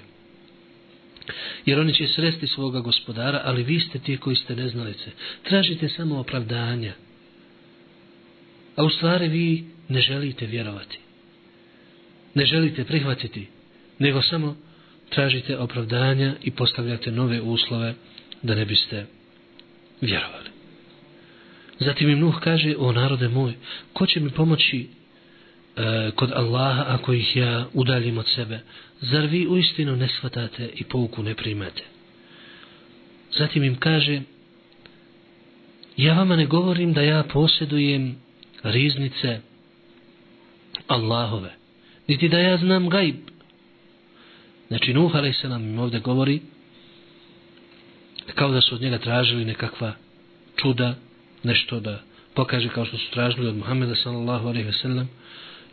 jer 1.65 1.79
oni 1.79 1.93
će 1.93 2.07
sresti 2.07 2.47
svoga 2.47 2.79
gospodara 2.79 3.41
ali 3.45 3.63
vi 3.63 3.79
ste 3.79 3.99
ti 3.99 4.17
koji 4.17 4.35
ste 4.35 4.55
neznalice. 4.55 5.11
Tražite 5.43 5.89
samo 5.89 6.19
opravdanja. 6.19 6.93
A 8.75 8.83
u 8.83 8.89
stvari 8.89 9.27
vi 9.27 9.65
ne 9.87 10.01
želite 10.01 10.45
vjerovati. 10.45 10.99
Ne 12.33 12.45
želite 12.45 12.83
prihvatiti 12.83 13.47
nego 13.99 14.21
samo 14.21 14.55
tražite 15.09 15.57
opravdanja 15.57 16.35
i 16.43 16.51
postavljate 16.51 17.11
nove 17.11 17.41
uslove 17.41 17.93
da 18.41 18.55
ne 18.55 18.65
biste 18.65 19.05
vjerovali. 20.01 20.49
Zatim 21.79 22.09
im 22.09 22.19
Nuh 22.19 22.39
kaže, 22.39 22.75
o 22.77 22.91
narode 22.91 23.27
moj, 23.27 23.53
ko 23.93 24.05
će 24.05 24.19
mi 24.19 24.29
pomoći 24.29 24.87
e, 25.79 26.11
kod 26.15 26.31
Allaha 26.31 26.85
ako 26.87 27.13
ih 27.13 27.35
ja 27.35 27.65
udaljim 27.73 28.17
od 28.17 28.27
sebe? 28.27 28.59
Zar 29.01 29.25
vi 29.25 29.47
u 29.47 29.57
istinu 29.57 29.95
ne 29.95 30.07
shvatate 30.07 30.69
i 30.75 30.83
pouku 30.83 31.23
ne 31.23 31.35
primate? 31.35 31.83
Zatim 33.37 33.63
im 33.63 33.75
kaže, 33.75 34.21
ja 35.97 36.13
vama 36.13 36.35
ne 36.35 36.45
govorim 36.45 36.93
da 36.93 37.01
ja 37.01 37.23
posjedujem 37.23 38.15
riznice 38.63 39.39
Allahove, 40.87 41.55
niti 42.07 42.29
da 42.29 42.39
ja 42.39 42.57
znam 42.57 42.89
gajb. 42.89 43.15
Znači 44.67 44.93
Nuh 44.93 45.15
a.s. 45.15 45.43
im 45.43 45.79
ovdje 45.79 45.99
govori, 45.99 46.41
kao 48.35 48.51
da 48.51 48.61
su 48.61 48.75
od 48.75 48.81
njega 48.81 48.97
tražili 48.97 49.45
nekakva 49.45 49.93
čuda, 50.55 50.95
nešto 51.43 51.79
da 51.79 52.01
pokaže 52.33 52.69
kao 52.69 52.85
što 52.85 52.97
su 52.97 53.11
tražili 53.11 53.47
od 53.47 53.55
Muhammeda 53.55 53.95
sallallahu 53.95 54.47
alaihi 54.47 54.67
ve 54.67 54.73
sellem 54.73 55.09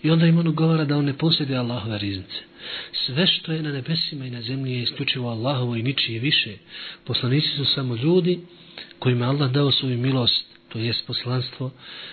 i 0.02 0.10
onda 0.10 0.26
im 0.26 0.38
on 0.38 0.54
govara 0.54 0.84
da 0.84 0.96
on 0.96 1.04
ne 1.04 1.18
posjede 1.18 1.56
Allahove 1.56 1.98
riznice. 1.98 2.38
Sve 2.92 3.26
što 3.26 3.52
je 3.52 3.62
na 3.62 3.72
nebesima 3.72 4.24
i 4.24 4.30
na 4.30 4.42
zemlji 4.42 4.72
je 4.72 4.82
isključivo 4.82 5.30
Allahovo 5.30 5.76
i 5.76 5.82
ničije 5.82 6.20
više. 6.20 6.56
Poslanici 7.04 7.48
su 7.48 7.64
samo 7.64 7.96
ljudi 7.96 8.40
kojima 8.98 9.28
Allah 9.28 9.52
dao 9.52 9.72
svoju 9.72 9.98
milost, 9.98 10.46
to 10.68 10.78
jest 10.78 11.06
poslanstvo, 11.06 11.70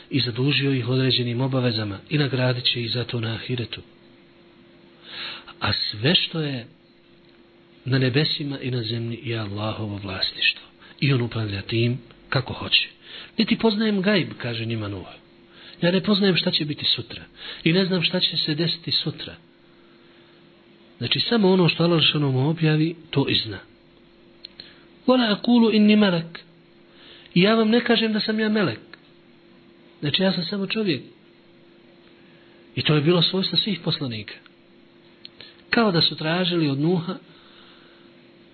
i 0.10 0.20
zadužio 0.20 0.74
ih 0.74 0.90
određenim 0.90 1.42
obavezama 1.42 2.00
i 2.10 2.18
nagradit 2.18 2.64
će 2.64 2.82
ih 2.82 2.92
za 2.92 3.04
to 3.04 3.20
na 3.20 3.34
ahiretu. 3.34 3.82
A 5.60 5.74
sve 5.74 6.16
što 6.16 6.42
je 6.42 6.68
na 7.86 7.98
nebesima 7.98 8.60
i 8.60 8.72
na 8.72 8.84
zemlji 8.84 9.20
je 9.24 9.40
Allahovo 9.40 10.00
vlasništvo. 10.04 10.68
I 11.00 11.14
on 11.14 11.22
upravlja 11.22 11.62
tim 11.62 11.98
kako 12.30 12.54
hoće. 12.54 12.90
Niti 13.38 13.58
poznajem 13.58 14.02
gajb, 14.02 14.30
kaže 14.38 14.66
njima 14.66 14.88
Nuh. 14.88 15.23
Ja 15.82 15.92
ne 15.92 16.04
poznajem 16.04 16.36
šta 16.36 16.52
će 16.52 16.66
biti 16.66 16.86
sutra. 16.86 17.24
I 17.64 17.74
ne 17.74 17.86
znam 17.86 18.04
šta 18.04 18.20
će 18.20 18.38
se 18.38 18.56
desiti 18.56 18.92
sutra. 18.92 19.36
Znači, 20.98 21.20
samo 21.20 21.52
ono 21.52 21.70
što 21.70 21.84
Allah 21.84 22.02
šanom 22.02 22.36
objavi, 22.36 22.96
to 23.10 23.26
i 23.30 23.36
zna. 23.36 23.60
Vola 25.08 25.32
akulu 25.32 25.72
inni 25.74 25.96
melek. 25.96 26.40
I 27.34 27.42
ja 27.42 27.56
vam 27.56 27.70
ne 27.70 27.84
kažem 27.84 28.14
da 28.14 28.20
sam 28.20 28.40
ja 28.40 28.50
melek. 28.50 28.80
Znači, 30.00 30.24
ja 30.24 30.32
sam 30.32 30.44
samo 30.44 30.68
čovjek. 30.68 31.02
I 32.76 32.82
to 32.82 32.96
je 32.96 33.02
bilo 33.02 33.22
svojstvo 33.22 33.58
svih 33.58 33.80
poslanika. 33.84 34.34
Kao 35.70 35.92
da 35.92 36.02
su 36.02 36.16
tražili 36.16 36.70
od 36.70 36.80
Nuha 36.80 37.16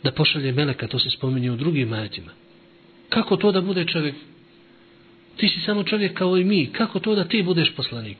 da 0.03 0.11
pošalje 0.11 0.51
meleka, 0.51 0.87
to 0.87 0.99
se 0.99 1.09
spominje 1.09 1.51
u 1.51 1.55
drugim 1.55 1.93
ajetima. 1.93 2.31
Kako 3.09 3.37
to 3.37 3.51
da 3.51 3.61
bude 3.61 3.85
čovjek? 3.85 4.15
Ti 5.39 5.47
si 5.49 5.59
samo 5.59 5.83
čovjek 5.83 6.17
kao 6.17 6.37
i 6.37 6.43
mi. 6.43 6.69
Kako 6.71 6.99
to 6.99 7.15
da 7.15 7.23
ti 7.23 7.43
budeš 7.43 7.75
poslanik? 7.75 8.17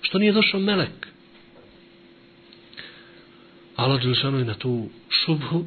Što 0.00 0.18
nije 0.18 0.32
došao 0.32 0.60
melek? 0.60 1.08
Allah 3.76 4.02
Đelšanu 4.02 4.38
je 4.38 4.44
na 4.44 4.54
tu 4.54 4.88
šubhu, 5.08 5.64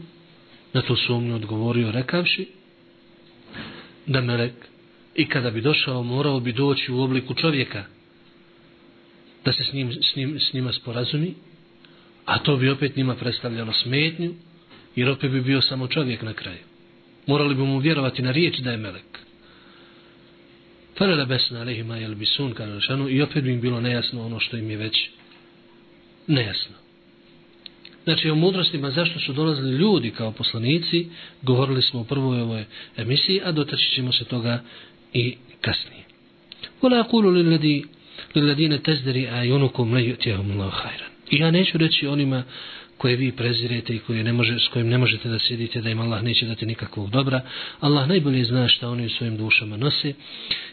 na 0.74 0.82
tu 0.82 0.96
sumnju 0.96 1.36
odgovorio 1.36 1.92
rekavši 1.92 2.48
da 4.06 4.22
melek 4.22 4.54
i 5.16 5.26
kada 5.26 5.52
bi 5.52 5.62
došao 5.62 6.04
morao 6.04 6.40
bi 6.40 6.54
doći 6.54 6.92
u 6.92 7.02
obliku 7.02 7.34
čovjeka 7.34 7.84
da 9.46 9.54
se 9.54 9.64
s, 9.64 9.74
njim, 9.74 9.92
s, 9.92 10.16
njim, 10.16 10.40
s 10.40 10.54
njima 10.54 10.74
sporazumi 10.74 11.34
a 12.26 12.40
to 12.40 12.58
bi 12.58 12.70
opet 12.70 12.96
njima 12.96 13.16
predstavljalo 13.16 13.74
smetnju 13.74 14.34
jer 14.96 15.10
opet 15.10 15.32
bi 15.32 15.42
bio 15.42 15.62
samo 15.62 15.88
čovjek 15.88 16.22
na 16.22 16.34
kraju 16.34 16.64
morali 17.28 17.56
bi 17.56 17.62
mu 17.62 17.80
vjerovati 17.80 18.22
na 18.22 18.32
riječ 18.32 18.60
da 18.60 18.72
je 18.72 18.78
melek 18.78 19.20
Farala 20.98 21.26
besna 21.26 21.62
alehima 21.62 21.98
jel 21.98 22.16
bisun 22.16 22.54
kada 22.54 22.80
i 23.10 23.22
opet 23.22 23.44
bi 23.44 23.52
im 23.52 23.62
bilo 23.62 23.82
nejasno 23.82 24.26
ono 24.26 24.40
što 24.40 24.58
im 24.58 24.70
je 24.70 24.78
već 24.78 25.10
nejasno 26.28 26.76
Znači 28.06 28.30
o 28.30 28.36
mudrostima 28.36 28.92
zašto 28.92 29.20
su 29.20 29.34
dolazili 29.34 29.72
ljudi 29.72 30.12
kao 30.12 30.32
poslanici, 30.32 31.08
govorili 31.42 31.82
smo 31.82 32.00
u 32.00 32.04
prvoj 32.04 32.42
ovoj 32.42 32.66
emisiji, 32.98 33.42
a 33.44 33.52
dotaći 33.52 33.92
ćemo 33.96 34.12
se 34.12 34.26
toga 34.26 34.64
i 35.14 35.36
kasnije. 35.62 36.04
Vola 36.82 37.00
akulu 37.00 37.30
li 37.30 37.84
ladine 38.36 38.80
tezderi 38.80 39.28
a 39.28 39.44
junukum 39.44 39.94
le 39.94 40.06
jutjehum 40.06 40.52
Allah 40.52 40.74
hajran. 40.74 41.10
I 41.32 41.38
ja 41.38 41.52
neću 41.52 41.78
reći 41.78 42.08
onima 42.08 42.44
koje 42.98 43.16
vi 43.16 43.32
prezirete 43.32 43.96
i 43.96 44.00
koje 44.00 44.24
ne 44.24 44.34
može, 44.34 44.60
s 44.60 44.68
kojim 44.68 44.88
ne 44.88 44.98
možete 44.98 45.30
da 45.30 45.40
sjedite, 45.40 45.82
da 45.82 45.90
im 45.90 46.00
Allah 46.00 46.24
neće 46.24 46.46
dati 46.46 46.66
nikakvog 46.66 47.10
dobra. 47.10 47.42
Allah 47.80 48.08
najbolje 48.08 48.46
zna 48.46 48.68
šta 48.68 48.90
oni 48.90 49.06
u 49.06 49.10
svojim 49.10 49.38
dušama 49.38 49.78
nose. 49.78 50.14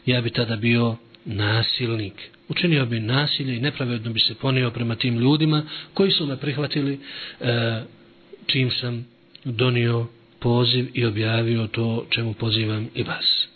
Ja 0.07 0.21
bi 0.21 0.31
tada 0.31 0.57
bio 0.57 0.97
nasilnik. 1.25 2.31
Učinio 2.49 2.87
bi 2.87 3.01
nasilje 3.01 3.57
i 3.57 3.61
nepravedno 3.61 4.13
bi 4.13 4.21
se 4.21 4.35
ponio 4.35 4.71
prema 4.71 4.95
tim 4.95 5.19
ljudima 5.19 5.63
koji 5.95 6.11
su 6.11 6.27
me 6.27 6.37
prihvatili 6.37 7.01
e, 7.41 7.83
čim 8.47 8.71
sam 8.71 9.07
donio 9.45 10.07
poziv 10.41 10.91
i 10.95 11.05
objavio 11.05 11.67
to 11.67 12.07
čemu 12.11 12.35
pozivam 12.35 12.89
i 12.95 13.03
vas. 13.03 13.49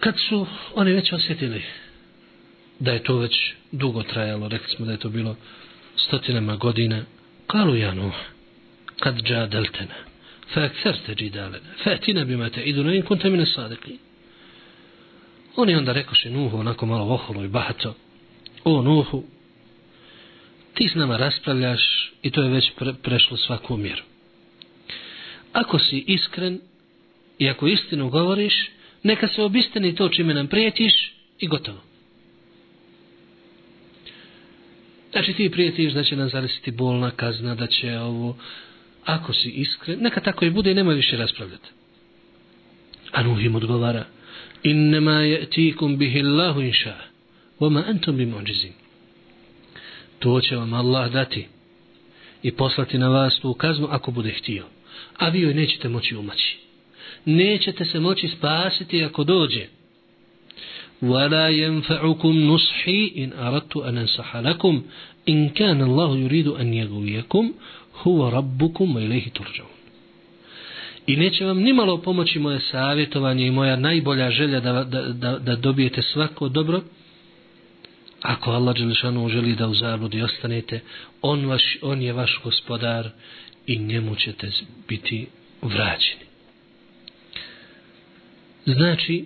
Kad 0.00 0.14
su 0.28 0.46
oni 0.74 0.92
već 0.92 1.12
osjetili 1.12 1.62
da 2.82 2.92
je 2.92 3.02
to 3.02 3.16
već 3.16 3.52
dugo 3.72 4.02
trajalo, 4.02 4.48
rekli 4.48 4.68
smo 4.76 4.86
da 4.86 4.92
je 4.92 4.98
to 4.98 5.08
bilo 5.08 5.36
stotinama 5.96 6.56
godina, 6.56 7.04
kalu 7.46 7.76
janu, 7.76 8.12
kad 9.00 9.22
džadeltena, 9.22 9.94
fa 10.54 10.60
ekferte 10.60 11.14
džidalena, 11.14 11.68
fa 11.84 11.90
bima 12.06 12.24
bimate 12.24 12.62
iduna 12.62 12.94
in 12.94 13.02
kunta 13.02 13.30
mine 13.30 13.46
sadiqin. 13.46 13.98
Oni 15.56 15.74
onda 15.74 15.92
rekoše 15.92 16.30
Nuhu 16.30 16.58
onako 16.58 16.86
malo 16.86 17.14
oholo 17.14 17.44
i 17.44 17.48
bahato, 17.48 17.94
o 18.64 18.82
Nuhu, 18.82 19.24
ti 20.74 20.88
s 20.88 20.94
nama 20.94 21.16
raspravljaš 21.16 22.12
i 22.22 22.30
to 22.30 22.42
je 22.42 22.50
već 22.50 22.72
pre 22.78 22.92
prešlo 23.02 23.36
svaku 23.36 23.76
mjeru. 23.76 24.02
Ako 25.52 25.78
si 25.78 26.04
iskren 26.06 26.60
i 27.38 27.48
ako 27.48 27.66
istinu 27.66 28.08
govoriš, 28.08 28.70
neka 29.02 29.28
se 29.28 29.42
obisteni 29.42 29.94
to 29.94 30.08
čime 30.08 30.34
nam 30.34 30.46
prijetiš 30.46 31.12
i 31.38 31.46
gotovo. 31.46 31.91
Znači 35.12 35.32
ti 35.32 35.50
prijetiš 35.50 35.92
da 35.92 36.04
će 36.04 36.16
nam 36.16 36.28
zavisiti 36.28 36.70
bolna 36.70 37.10
kazna, 37.10 37.54
da 37.54 37.66
će 37.66 37.98
ovo, 37.98 38.36
ako 39.04 39.32
si 39.32 39.50
iskren, 39.50 39.98
neka 40.00 40.20
tako 40.20 40.44
i 40.44 40.50
bude 40.50 40.70
i 40.70 40.74
nemoj 40.74 40.94
više 40.94 41.16
raspravljati. 41.16 41.68
A 43.12 43.22
Nuh 43.22 43.44
im 43.44 43.54
odgovara, 43.54 44.04
innama 44.62 45.10
yatikum 45.10 45.96
bihi 45.96 46.20
Allahu 46.20 46.60
insha 46.60 46.94
wa 47.60 47.70
ma 47.70 47.84
antum 47.88 48.16
bimu'jizin 48.16 48.72
to 50.18 50.40
će 50.40 50.56
vam 50.56 50.74
Allah 50.74 51.12
dati 51.12 51.46
i 52.42 52.52
poslati 52.52 52.98
na 52.98 53.08
vas 53.08 53.40
tu 53.40 53.54
kaznu 53.54 53.88
ako 53.90 54.10
bude 54.10 54.30
htio 54.30 54.66
a 55.18 55.28
vi 55.28 55.40
joj 55.40 55.54
nećete 55.54 55.88
moći 55.88 56.16
umaći. 56.16 56.58
Nećete 57.24 57.84
se 57.84 58.00
moći 58.00 58.28
spasiti 58.28 59.04
ako 59.04 59.24
dođe. 59.24 59.66
ولا 61.01 61.49
ينفعكم 61.49 62.29
نصحي 62.29 63.13
إن 63.17 63.33
أردت 63.33 63.77
أن 63.77 63.97
أنصح 63.97 64.35
لكم 64.37 64.83
إن 65.29 65.49
كان 65.49 65.81
الله 65.81 66.17
يريد 66.17 66.47
أن 66.47 66.73
يغويكم 66.73 67.53
هو 68.03 68.29
ربكم 68.29 68.95
وإليه 68.95 69.29
ترجعون 69.29 69.77
I 71.07 71.15
neće 71.15 71.45
vam 71.45 71.61
nimalo 71.61 71.97
pomoći 71.97 72.39
moje 72.39 72.59
savjetovanje 72.59 73.47
i 73.47 73.51
moja 73.51 73.75
najbolja 73.75 74.31
želja 74.31 74.59
da, 74.59 74.83
da, 74.83 75.01
da, 75.01 75.39
da 75.39 75.55
dobijete 75.55 76.01
svako 76.01 76.49
dobro. 76.49 76.81
Ako 78.21 78.51
Allah 78.51 78.75
Đelešanu 78.75 79.29
želi 79.29 79.55
da 79.55 79.67
u 79.67 79.73
zabludi 79.73 80.21
ostanete, 80.21 80.79
on, 81.21 81.45
vaš, 81.45 81.77
on 81.81 82.01
je 82.01 82.13
vaš 82.13 82.39
gospodar 82.43 83.09
i 83.67 83.77
njemu 83.77 84.15
ćete 84.15 84.51
biti 84.87 85.27
vraćeni. 85.61 86.21
Znači, 88.65 89.25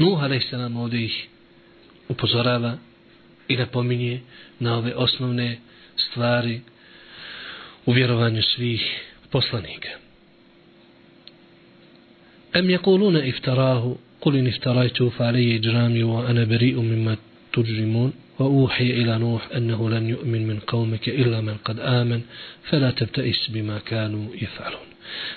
Nuh 0.00 0.22
a.s. 0.22 0.52
ovdje 0.76 1.04
ih 1.04 1.28
upozorava 2.08 2.76
i 3.48 3.56
napominje 3.56 4.20
na 4.58 4.78
ove 4.78 4.94
osnovne 4.94 5.58
stvari 5.96 6.60
u 7.86 7.92
vjerovanju 7.92 8.42
svih 8.42 9.00
poslanika. 9.30 9.88
Em 12.52 12.70
je 12.70 12.78
kuluna 12.78 13.24
iftarahu, 13.24 13.98
kulin 14.20 14.46
iftarajtu, 14.46 15.10
fa 15.16 15.24
alije 15.24 15.60
džrami, 15.60 16.02
wa 16.02 16.30
ana 16.30 16.44
beri'u 16.44 16.82
mimma 16.82 17.16
تجرمون 17.53 18.13
وأوحي 18.39 18.89
إلى 18.91 19.17
نوح 19.17 19.49
أنه 19.55 19.89
لن 19.89 20.09
يؤمن 20.09 20.47
من 20.47 20.59
قومك 20.59 21.09
إلا 21.09 21.41
من 21.41 21.57
قد 21.57 21.79
آمن 21.79 22.21
فلا 22.69 22.91
تبتئس 22.91 23.49
بما 23.49 23.79
كانوا 23.79 24.35
يفعلون 24.35 24.87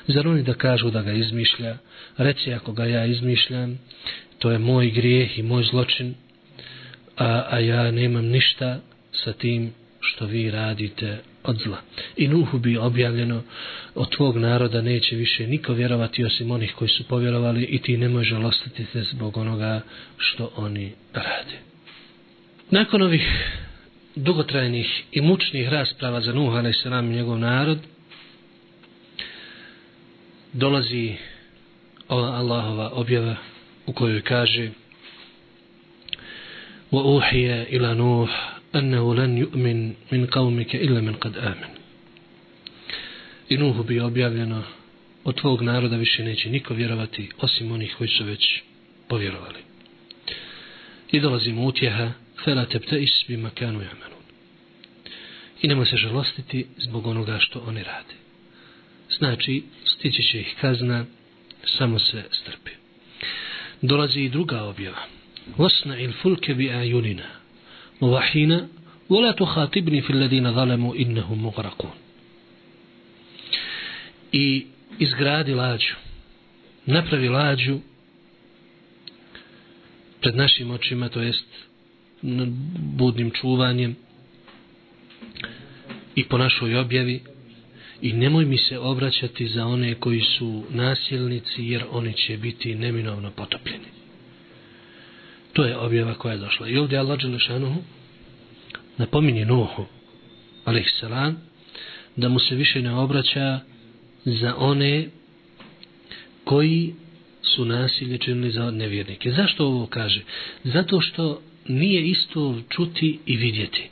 Zar 0.08 0.26
oni 0.28 0.42
da 0.42 0.54
kažu 0.54 0.90
da 0.90 1.02
ga 1.02 1.12
izmišlja? 1.12 1.76
Reci 2.16 2.52
ako 2.52 2.72
ga 2.72 2.84
ja 2.84 3.04
izmišljam, 3.04 3.78
to 4.38 4.50
je 4.50 4.58
moj 4.58 4.90
grijeh 4.90 5.38
i 5.38 5.42
moj 5.42 5.62
zločin, 5.62 6.14
a, 7.16 7.46
a 7.50 7.58
ja 7.58 7.90
nemam 7.90 8.26
ništa 8.26 8.80
sa 9.12 9.32
tim 9.32 9.72
što 10.00 10.26
vi 10.26 10.50
radite 10.50 11.18
od 11.44 11.58
zla. 11.58 11.78
I 12.16 12.28
Nuhu 12.28 12.58
bi 12.58 12.76
objavljeno 12.76 13.42
od 13.94 14.11
tvog 14.16 14.37
naroda 14.37 14.82
neće 14.82 15.16
više 15.16 15.46
niko 15.46 15.72
vjerovati 15.72 16.24
osim 16.24 16.50
onih 16.50 16.74
koji 16.74 16.88
su 16.88 17.04
povjerovali 17.04 17.62
i 17.62 17.78
ti 17.78 17.96
ne 17.96 18.08
može 18.08 18.37
lostati 18.37 18.84
se 18.92 19.02
zbog 19.02 19.37
onoga 19.37 19.80
što 20.16 20.50
oni 20.56 20.92
rade. 21.12 21.58
Nakon 22.72 23.02
ovih 23.02 23.24
dugotrajnih 24.14 25.04
i 25.12 25.20
mučnih 25.20 25.68
rasprava 25.68 26.20
za 26.20 26.32
Nuhu, 26.32 26.56
ali 26.56 26.72
se 26.72 26.90
nam 26.90 27.11
njegov 27.11 27.38
narod, 27.38 27.78
dolazi 30.52 31.14
ova 32.08 32.28
Allahova 32.28 32.90
objava 32.92 33.37
u 33.87 33.92
kojoj 33.92 34.22
kaže 34.22 34.70
وَأُوحِيَ 36.92 37.68
إِلَى 37.68 37.94
نُوحَ 37.94 38.58
أنه 38.74 39.14
لن 39.14 39.38
يؤمن 39.38 39.94
من 40.12 40.26
قومك 40.26 40.74
إلا 40.74 41.00
من 41.00 41.14
قد 41.14 41.37
آمن 41.38 41.78
I 43.50 43.56
Nuhu 43.56 43.82
bi 43.82 44.00
objavljeno 44.00 44.62
od 45.24 45.34
tvog 45.34 45.62
naroda 45.62 45.96
više 45.96 46.24
neće 46.24 46.50
niko 46.50 46.74
vjerovati 46.74 47.30
osim 47.40 47.72
onih 47.72 47.94
koji 47.98 48.08
su 48.08 48.24
već 48.24 48.62
povjerovali. 49.08 49.58
I 51.12 51.20
dolazimo 51.20 51.64
utjeha 51.64 52.12
fela 52.44 52.66
tebte 52.66 53.02
is 53.02 53.24
bima 53.28 53.50
kanu 53.50 53.80
jamanun. 53.80 54.22
I 55.62 55.68
nema 55.68 55.84
se 55.84 55.96
žalostiti 55.96 56.66
zbog 56.76 57.06
onoga 57.06 57.38
što 57.38 57.61
oni 57.66 57.82
rade. 57.82 58.14
Znači, 59.18 59.62
stići 59.84 60.22
će 60.22 60.40
ih 60.40 60.54
kazna, 60.61 61.04
samo 61.78 61.98
se 61.98 62.24
strpi. 62.32 62.70
Dolazi 63.82 64.20
i 64.20 64.28
druga 64.28 64.62
objava. 64.62 65.02
Wasna 65.58 66.04
il 66.04 66.12
fulke 66.22 66.54
bi 66.54 66.70
ajunina, 66.70 67.38
وحين 68.00 68.68
ولا 69.11 69.32
تخاطبني 69.32 70.00
في 70.00 70.11
الذين 70.11 70.52
ظلموا 70.52 70.96
إنهم 70.96 71.42
مغرقون 71.42 71.90
i 74.32 74.66
izgradi 74.98 75.54
lađu 75.54 75.94
napravi 76.87 77.28
lađu 77.28 77.78
pred 80.20 80.37
našim 80.37 80.70
očima 80.70 81.08
to 81.08 81.20
jest 81.20 81.46
budnim 82.79 83.31
čuvanjem 83.31 83.95
i 86.15 86.23
po 86.23 86.38
našoj 86.38 86.75
objavi 86.75 87.21
i 88.01 88.13
nemoj 88.13 88.45
mi 88.45 88.57
se 88.57 88.79
obraćati 88.79 89.47
za 89.47 89.65
one 89.65 89.95
koji 89.95 90.21
su 90.21 90.63
nasilnici 90.69 91.63
jer 91.63 91.83
oni 91.91 92.13
će 92.13 92.38
biti 92.38 92.75
neminovno 92.75 93.31
potopljeni 93.31 94.03
To 95.53 95.65
je 95.65 95.77
objava 95.77 96.13
koja 96.13 96.33
je 96.33 96.39
došla. 96.39 96.67
I 96.67 96.77
ovdje 96.77 96.99
Allah 96.99 97.19
Đelešanuhu 97.19 97.81
napominje 98.97 99.45
Nuhu, 99.45 99.86
alaihissalam, 100.65 101.38
da 102.15 102.29
mu 102.29 102.39
se 102.39 102.55
više 102.55 102.81
ne 102.81 102.95
obraća 102.95 103.59
za 104.25 104.55
one 104.55 105.09
koji 106.43 106.93
su 107.41 107.65
nasilje 107.65 108.17
činili 108.17 108.51
za 108.51 108.71
nevjernike. 108.71 109.31
Zašto 109.31 109.65
ovo 109.65 109.86
kaže? 109.86 110.21
Zato 110.63 111.01
što 111.01 111.41
nije 111.67 112.08
isto 112.08 112.62
čuti 112.69 113.19
i 113.26 113.38
vidjeti. 113.38 113.89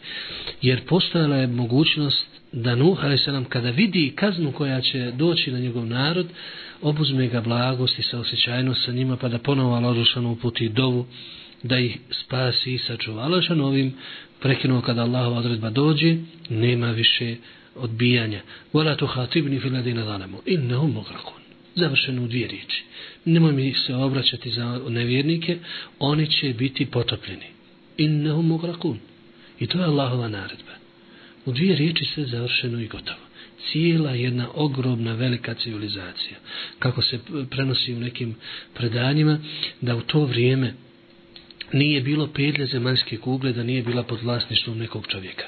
Jer 0.62 0.86
postojala 0.86 1.36
je 1.36 1.48
mogućnost 1.48 2.26
da 2.52 2.76
Nuh 2.76 3.00
nam 3.28 3.46
kada 3.46 3.70
vidi 3.70 4.14
kaznu 4.16 4.52
koja 4.52 4.82
će 4.82 5.12
doći 5.12 5.52
na 5.52 5.60
njegov 5.60 5.86
narod, 5.86 6.28
obuzme 6.82 7.28
ga 7.28 7.42
blagost 7.42 8.00
i 8.00 8.04
saosjećajnost 8.04 8.86
sa 8.86 8.92
njima 8.92 9.18
pa 9.18 9.28
da 9.28 9.38
ponovo 9.38 9.76
Allah 9.76 9.98
uputi 10.32 10.70
dovu 10.70 11.08
da 11.64 11.80
ih 11.80 11.98
spasi 12.12 12.74
i 12.74 12.78
sačuva. 12.78 13.24
Allah 13.24 13.44
ovim 13.64 13.94
prekinuo 14.40 14.82
kada 14.82 15.02
Allahova 15.02 15.38
odredba 15.38 15.70
dođe, 15.70 16.16
nema 16.50 16.92
više 16.92 17.36
odbijanja. 17.76 18.42
Vala 18.74 18.96
tu 18.96 19.06
hatibni 19.06 19.60
filadina 19.60 20.06
zalemu. 20.06 20.38
Innehum 20.46 20.92
mograkun. 20.92 21.42
Završeno 21.76 22.24
u 22.24 22.28
dvije 22.28 22.48
riječi. 22.48 22.84
Nemoj 23.26 23.52
mi 23.52 23.74
se 23.74 23.96
obraćati 23.96 24.50
za 24.50 24.82
nevjernike, 24.90 25.58
oni 26.00 26.28
će 26.28 26.54
biti 26.54 26.86
potopljeni. 26.86 27.61
Innehum 28.04 28.48
mugrakun. 28.48 29.00
I 29.60 29.68
to 29.68 29.78
je 29.78 29.86
Allahova 29.86 30.28
naredba. 30.28 30.72
U 31.46 31.52
dvije 31.52 31.76
riječi 31.76 32.06
sve 32.06 32.26
završeno 32.26 32.80
i 32.80 32.88
gotovo. 32.88 33.20
Cijela 33.72 34.12
jedna 34.12 34.48
ogromna 34.54 35.14
velika 35.14 35.54
civilizacija. 35.54 36.38
Kako 36.80 37.02
se 37.02 37.20
prenosi 37.50 37.94
u 37.94 38.00
nekim 38.00 38.36
predanjima, 38.74 39.40
da 39.82 39.96
u 39.96 40.02
to 40.02 40.26
vrijeme 40.26 40.74
nije 41.74 42.02
bilo 42.02 42.28
pedlje 42.28 42.66
zemaljske 42.66 43.18
kugle 43.18 43.54
da 43.54 43.64
nije 43.64 43.84
bila 43.84 44.04
pod 44.04 44.22
vlasništvom 44.22 44.78
nekog 44.78 45.08
čovjeka. 45.08 45.46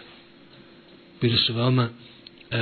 Bili 1.21 1.37
su 1.37 1.53
veoma 1.53 1.89
e, 1.89 2.57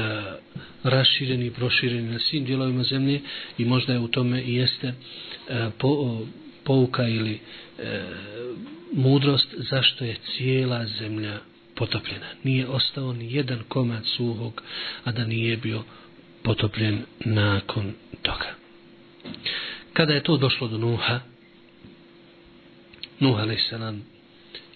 rašireni 0.84 1.45
i 1.45 1.51
prošireni 1.51 2.12
na 2.12 2.19
svim 2.19 2.45
dijelovima 2.45 2.84
zemlje 2.84 3.21
i 3.58 3.65
možda 3.65 3.93
je 3.93 3.99
u 3.99 4.08
tome 4.08 4.41
i 4.41 4.56
jeste 4.56 4.88
e, 4.88 5.69
po, 5.77 5.88
o, 5.88 6.25
pouka 6.63 7.08
ili 7.08 7.39
e, 7.80 8.02
mudrost 8.93 9.47
zašto 9.58 10.06
je 10.06 10.15
cijela 10.15 10.86
zemlja 10.86 11.39
potopljena. 11.76 12.26
Nije 12.43 12.67
ostao 12.67 13.13
ni 13.13 13.34
jedan 13.34 13.60
komad 13.67 14.06
suhog, 14.06 14.62
a 15.04 15.12
da 15.12 15.26
nije 15.26 15.58
bio 15.58 15.84
potopljen 16.43 17.02
nakon 17.19 17.93
toga. 18.21 18.56
Kada 19.93 20.13
je 20.13 20.24
to 20.24 20.38
došlo 20.38 20.67
do 20.67 20.78
Nuha, 20.78 21.19
Nuh 23.19 23.39
a.s. 23.39 23.74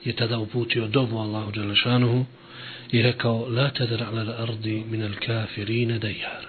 je 0.03 0.13
tada 0.13 0.37
uputio 0.37 0.87
dovu 0.87 1.17
Allahu 1.17 1.51
Đelešanuhu 1.51 2.25
i 2.91 3.01
rekao 3.01 3.47
La 3.49 3.69
tadar 3.69 4.03
ala 4.03 4.35
ardi 4.37 4.83
min 4.89 5.03
al 5.03 5.15
kafirine 5.25 5.99
dajar. 5.99 6.45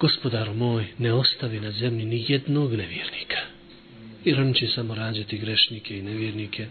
Gospodar 0.00 0.54
moj, 0.54 0.86
ne 0.98 1.12
ostavi 1.12 1.60
na 1.60 1.70
zemlji 1.70 2.04
ni 2.04 2.24
jednog 2.28 2.70
nevjernika 2.70 3.36
Jer 4.25 4.41
on 4.41 4.53
će 4.53 4.67
samo 4.67 4.95
rađati 4.95 5.37
grešnike 5.37 5.97
i 5.97 6.01
nevjernike 6.01 6.67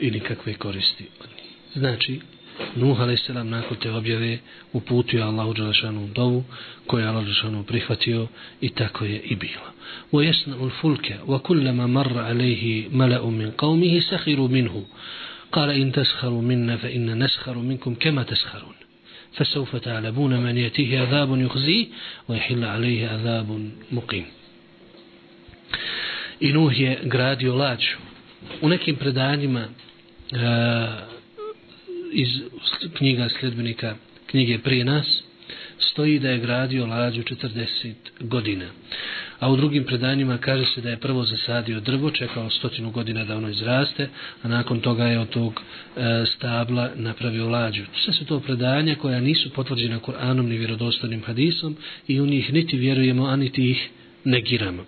i 0.00 0.10
nikakve 0.10 0.54
koristi 0.54 1.04
od 1.20 1.28
njih. 1.36 1.52
Znači, 1.74 2.20
Nuh 2.76 3.00
a.s. 3.00 3.28
nakon 3.28 3.76
te 3.82 3.90
objave 3.90 4.38
uputio 4.72 5.24
Allahu 5.24 5.52
Đelešanu 5.52 6.08
dovu 6.14 6.44
koju 6.86 7.02
je 7.02 7.08
Allah 7.08 7.24
Đelešanu 7.24 7.64
prihvatio 7.64 8.26
i 8.60 8.68
tako 8.68 9.04
je 9.04 9.20
i 9.20 9.36
bilo. 9.36 9.76
ويصنع 10.12 10.64
الفلك 10.64 11.20
وكلما 11.26 11.86
مر 11.86 12.18
عليه 12.18 12.88
ملأ 12.88 13.26
من 13.26 13.50
قومه 13.50 14.00
سخروا 14.00 14.48
منه 14.48 14.84
قال 15.52 15.70
إن 15.70 15.92
تسخروا 15.92 16.42
منا 16.42 16.76
فإن 16.76 17.24
نسخر 17.24 17.58
منكم 17.58 17.94
كما 17.94 18.22
تسخرون 18.22 18.74
فسوف 19.32 19.76
تعلمون 19.76 20.40
من 20.40 20.56
يأتيه 20.56 21.00
عذاب 21.00 21.40
يخزيه 21.40 21.86
ويحل 22.28 22.64
عليه 22.64 23.08
عذاب 23.08 23.70
مقيم 23.92 24.24
I 26.41 26.53
Nuh 26.53 26.79
je 26.79 26.99
gradio 27.03 27.55
lađu. 27.55 27.97
U 28.61 28.69
nekim 28.69 28.95
predanjima 28.95 29.59
e, 29.61 29.67
iz 32.11 32.29
knjiga 32.93 33.29
sljedbenika 33.39 33.95
knjige 34.25 34.59
prije 34.59 34.85
nas 34.85 35.23
stoji 35.79 36.19
da 36.19 36.29
je 36.29 36.39
gradio 36.39 36.85
lađu 36.85 37.21
40 37.21 37.93
godina. 38.19 38.65
A 39.39 39.51
u 39.51 39.55
drugim 39.55 39.83
predanjima 39.83 40.37
kaže 40.37 40.65
se 40.65 40.81
da 40.81 40.89
je 40.89 40.99
prvo 40.99 41.23
zasadio 41.23 41.79
drvo, 41.79 42.11
čekao 42.11 42.49
stotinu 42.49 42.91
godina 42.91 43.25
da 43.25 43.37
ono 43.37 43.49
izraste, 43.49 44.09
a 44.43 44.47
nakon 44.47 44.79
toga 44.79 45.05
je 45.05 45.19
od 45.19 45.29
tog 45.29 45.61
e, 45.97 46.25
stabla 46.25 46.89
napravio 46.95 47.49
lađu. 47.49 47.83
Sve 48.03 48.13
su 48.13 48.25
to 48.25 48.39
predanja 48.39 48.95
koja 48.95 49.19
nisu 49.19 49.49
potvrđena 49.49 49.99
Kur'anom 49.99 50.47
ni 50.47 50.57
vjerodostojnim 50.57 51.23
hadisom 51.23 51.77
i 52.07 52.21
u 52.21 52.25
njih 52.25 52.53
niti 52.53 52.77
vjerujemo, 52.77 53.25
a 53.25 53.35
niti 53.35 53.71
ih 53.71 53.89
negiramo. 54.23 54.85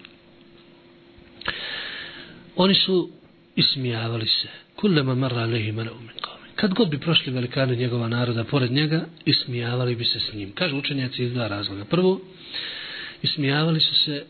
Oni 2.56 2.75
su 2.75 3.12
ismijavali 3.56 4.27
se. 4.27 4.47
Kullama 4.75 5.15
marra 5.15 5.41
alehi 5.41 5.71
min 5.71 5.88
qawmin. 5.88 6.34
Kad 6.56 6.73
god 6.73 6.89
bi 6.89 6.99
prošli 6.99 7.32
velikani 7.32 7.75
njegova 7.75 8.08
naroda 8.08 8.43
pored 8.43 8.71
njega, 8.71 9.06
ismijavali 9.25 9.95
bi 9.95 10.06
se 10.06 10.19
s 10.19 10.34
njim. 10.34 10.51
Kažu 10.51 10.77
učenjaci 10.77 11.23
iz 11.23 11.34
dva 11.34 11.47
razloga. 11.47 11.86
Prvo, 11.86 12.21
ismijavali 13.21 13.79
su 13.79 13.95
se 13.95 14.25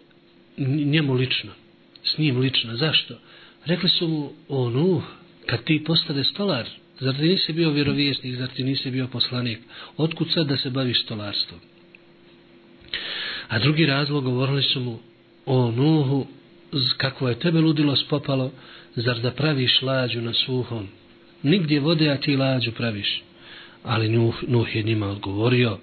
njemu 0.58 1.14
lično, 1.14 1.52
s 2.04 2.18
njim 2.18 2.40
lično. 2.40 2.76
Zašto? 2.76 3.20
Rekli 3.66 3.90
su 3.90 4.08
mu, 4.08 4.32
o 4.50 4.70
nu, 4.70 5.02
kad 5.46 5.64
ti 5.64 5.84
postade 5.84 6.24
stolar, 6.24 6.68
zar 7.00 7.16
ti 7.16 7.22
nisi 7.22 7.54
bio 7.54 7.72
vjerovjesnik, 7.72 8.36
zar 8.36 8.50
ti 8.50 8.64
nisi 8.64 8.92
bio 8.92 9.08
poslanik, 9.08 9.60
otkud 9.98 10.32
sad 10.32 10.48
da 10.48 10.58
se 10.58 10.70
baviš 10.70 11.04
stolarstvom? 11.04 11.60
A 13.48 13.60
drugi 13.60 13.86
razlog 13.86 14.24
govorili 14.24 14.64
su 14.64 14.80
mu, 14.80 15.00
o 15.46 15.72
nuhu, 15.72 16.28
kako 16.98 17.30
je 17.30 17.40
tebe 17.40 17.60
ludilo 17.60 17.96
spopalo, 17.96 18.52
zar 18.96 19.20
da 19.20 19.32
praviš 19.32 19.82
lađu 19.82 20.22
na 20.22 20.34
suhom? 20.34 20.88
Nigdje 21.44 21.80
vode, 21.80 22.10
a 22.10 22.18
ti 22.18 22.38
lađu 22.38 22.72
praviš. 22.72 23.24
Ali 23.84 24.10
Nuh, 24.10 24.44
Nuh 24.48 24.76
je 24.76 24.84
njima 24.84 25.08
odgovorio, 25.08 25.78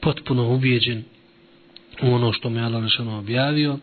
potpuno 0.00 0.54
ubijeđen, 0.54 1.04
u 2.02 2.14
ono 2.14 2.32
što 2.32 2.50
me 2.50 2.62
Allah 2.62 2.84
objavio. 3.18 3.78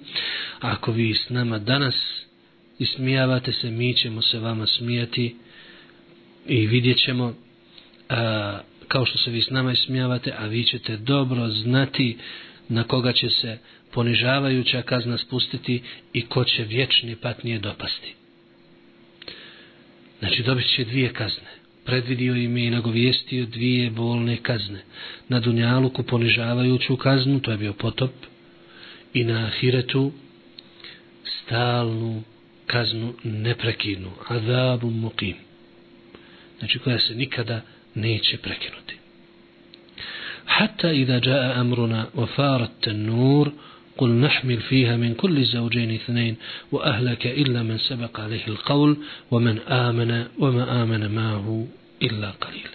Ako 0.59 0.91
vi 0.91 1.13
s 1.13 1.29
nama 1.29 1.59
danas 1.59 2.25
ismijavate 2.79 3.53
se, 3.53 3.71
mi 3.71 3.93
ćemo 3.93 4.21
se 4.21 4.39
vama 4.39 4.65
smijati 4.65 5.35
i 6.47 6.67
vidjet 6.67 6.97
ćemo 6.97 7.33
a, 8.09 8.59
kao 8.87 9.05
što 9.05 9.17
se 9.17 9.31
vi 9.31 9.41
s 9.41 9.49
nama 9.49 9.71
ismijavate, 9.71 10.33
a 10.37 10.45
vi 10.45 10.63
ćete 10.63 10.97
dobro 10.97 11.49
znati 11.49 12.17
na 12.69 12.83
koga 12.83 13.13
će 13.13 13.29
se 13.29 13.57
ponižavajuća 13.93 14.81
kazna 14.81 15.17
spustiti 15.17 15.81
i 16.13 16.25
ko 16.25 16.43
će 16.43 16.63
vječni 16.63 17.15
patnije 17.15 17.59
dopasti. 17.59 18.13
Znači 20.19 20.43
dobit 20.43 20.75
će 20.75 20.83
dvije 20.83 21.13
kazne 21.13 21.61
predvidio 21.85 22.35
im 22.35 22.57
je 22.57 22.67
i 22.67 22.69
nagovijestio 22.69 23.45
dvije 23.45 23.89
bolne 23.89 24.37
kazne. 24.37 24.81
Na 25.27 25.39
Dunjaluku 25.39 26.03
ponižavajuću 26.03 26.97
kaznu, 26.97 27.39
to 27.39 27.51
je 27.51 27.57
bio 27.57 27.73
potop, 27.73 28.11
i 29.13 29.23
na 29.23 29.45
Ahiretu 29.45 30.11
stalnu 31.23 32.23
kaznu 32.67 33.13
neprekidnu, 33.23 34.11
adabu 34.27 34.87
muqim. 34.87 35.35
Znači 36.59 36.79
koja 36.79 36.99
se 36.99 37.15
nikada 37.15 37.61
neće 37.95 38.37
prekinuti. 38.37 39.00
Hatta 40.50 40.92
idha 40.92 41.20
jaa 41.20 41.54
amruna 41.60 42.06
wa 42.14 42.26
farat 42.26 42.70
tanur, 42.80 43.52
قل 43.98 44.10
نحمل 44.10 44.60
فيها 44.60 44.96
من 44.96 45.14
كل 45.14 45.38
الزوجين 45.38 45.90
اثنين 45.94 46.36
وأهلك 46.72 47.26
إلا 47.26 47.62
من 47.62 47.78
سبق 47.78 48.20
عليه 48.20 48.48
القول 48.48 48.96
ومن 49.30 49.58
آمن 49.58 50.26
وما 50.38 50.82
آمن 50.82 51.14
معه 51.14 51.66
إلا 52.02 52.30
قليل 52.30 52.68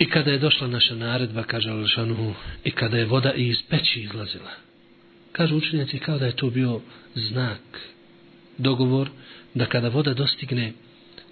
I 0.00 0.06
kada 0.06 0.30
je 0.30 0.38
došla 0.38 0.66
naša 0.66 0.94
naredba, 0.94 1.42
kaže 1.42 1.70
Alšanuhu, 1.70 2.34
i 2.64 2.70
kada 2.70 2.96
je 2.98 3.04
voda 3.04 3.32
iz 3.32 3.62
peći 3.68 4.00
izlazila, 4.00 4.50
kaže 5.32 5.54
učenjaci 5.54 5.98
kao 5.98 6.18
da 6.18 6.26
je 6.26 6.36
to 6.36 6.50
bio 6.50 6.80
znak, 7.14 7.60
dogovor, 8.58 9.08
da 9.54 9.66
kada 9.66 9.88
voda 9.88 10.14
dostigne 10.14 10.72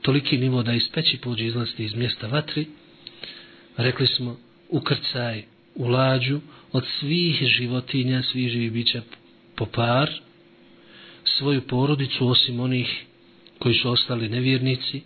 toliki 0.03 0.39
nivo 0.39 0.63
da 0.63 0.73
iz 0.73 0.89
peći 0.95 1.19
pođe 1.19 1.47
izlaziti 1.47 1.85
iz 1.85 1.95
mjesta 1.95 2.27
vatri, 2.27 2.67
rekli 3.82 4.08
smo, 4.08 4.38
ukrcaj 4.70 5.44
u 5.76 5.88
lađu 5.88 6.40
od 6.72 6.86
svih 7.00 7.36
životinja, 7.58 8.24
svih 8.24 8.52
živih 8.52 8.72
bića 8.72 9.02
po 9.56 9.66
par, 9.66 10.12
svoju 11.24 11.62
porodicu 11.62 12.28
osim 12.28 12.60
onih 12.60 13.06
koji 13.60 13.76
su 13.76 13.92
ostali 13.92 14.30
nevjernici 14.30 15.02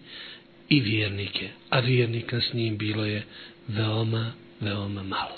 i 0.69 0.80
vjernike. 0.80 1.49
A 1.69 1.80
vjernika 1.80 2.41
s 2.41 2.53
njim 2.53 2.78
bilo 2.78 3.05
je 3.05 3.26
veoma, 3.67 4.32
veoma 4.61 5.03
malo. 5.03 5.36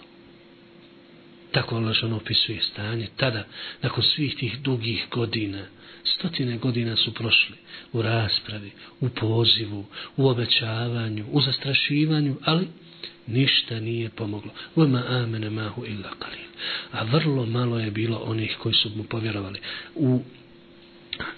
Tako 1.51 1.75
Allah 1.75 1.95
što 1.95 2.15
opisuje 2.15 2.61
stanje. 2.61 3.07
Tada, 3.17 3.47
nakon 3.81 4.03
svih 4.03 4.35
tih 4.35 4.59
dugih 4.61 5.05
godina, 5.11 5.65
stotine 6.15 6.57
godina 6.57 6.95
su 6.95 7.13
prošli 7.13 7.55
u 7.93 8.01
raspravi, 8.01 8.71
u 9.01 9.09
pozivu, 9.09 9.85
u 10.17 10.27
obećavanju, 10.27 11.25
u 11.31 11.41
zastrašivanju, 11.41 12.35
ali 12.43 12.67
ništa 13.27 13.79
nije 13.79 14.09
pomoglo. 14.09 14.51
Vama 14.75 15.03
amene 15.07 15.49
mahu 15.49 15.85
illa 15.85 16.09
qalil. 16.19 16.47
A 16.91 17.03
vrlo 17.03 17.45
malo 17.45 17.79
je 17.79 17.91
bilo 17.91 18.17
onih 18.17 18.55
koji 18.59 18.75
su 18.75 18.89
mu 18.95 19.03
povjerovali. 19.03 19.59
U 19.95 20.21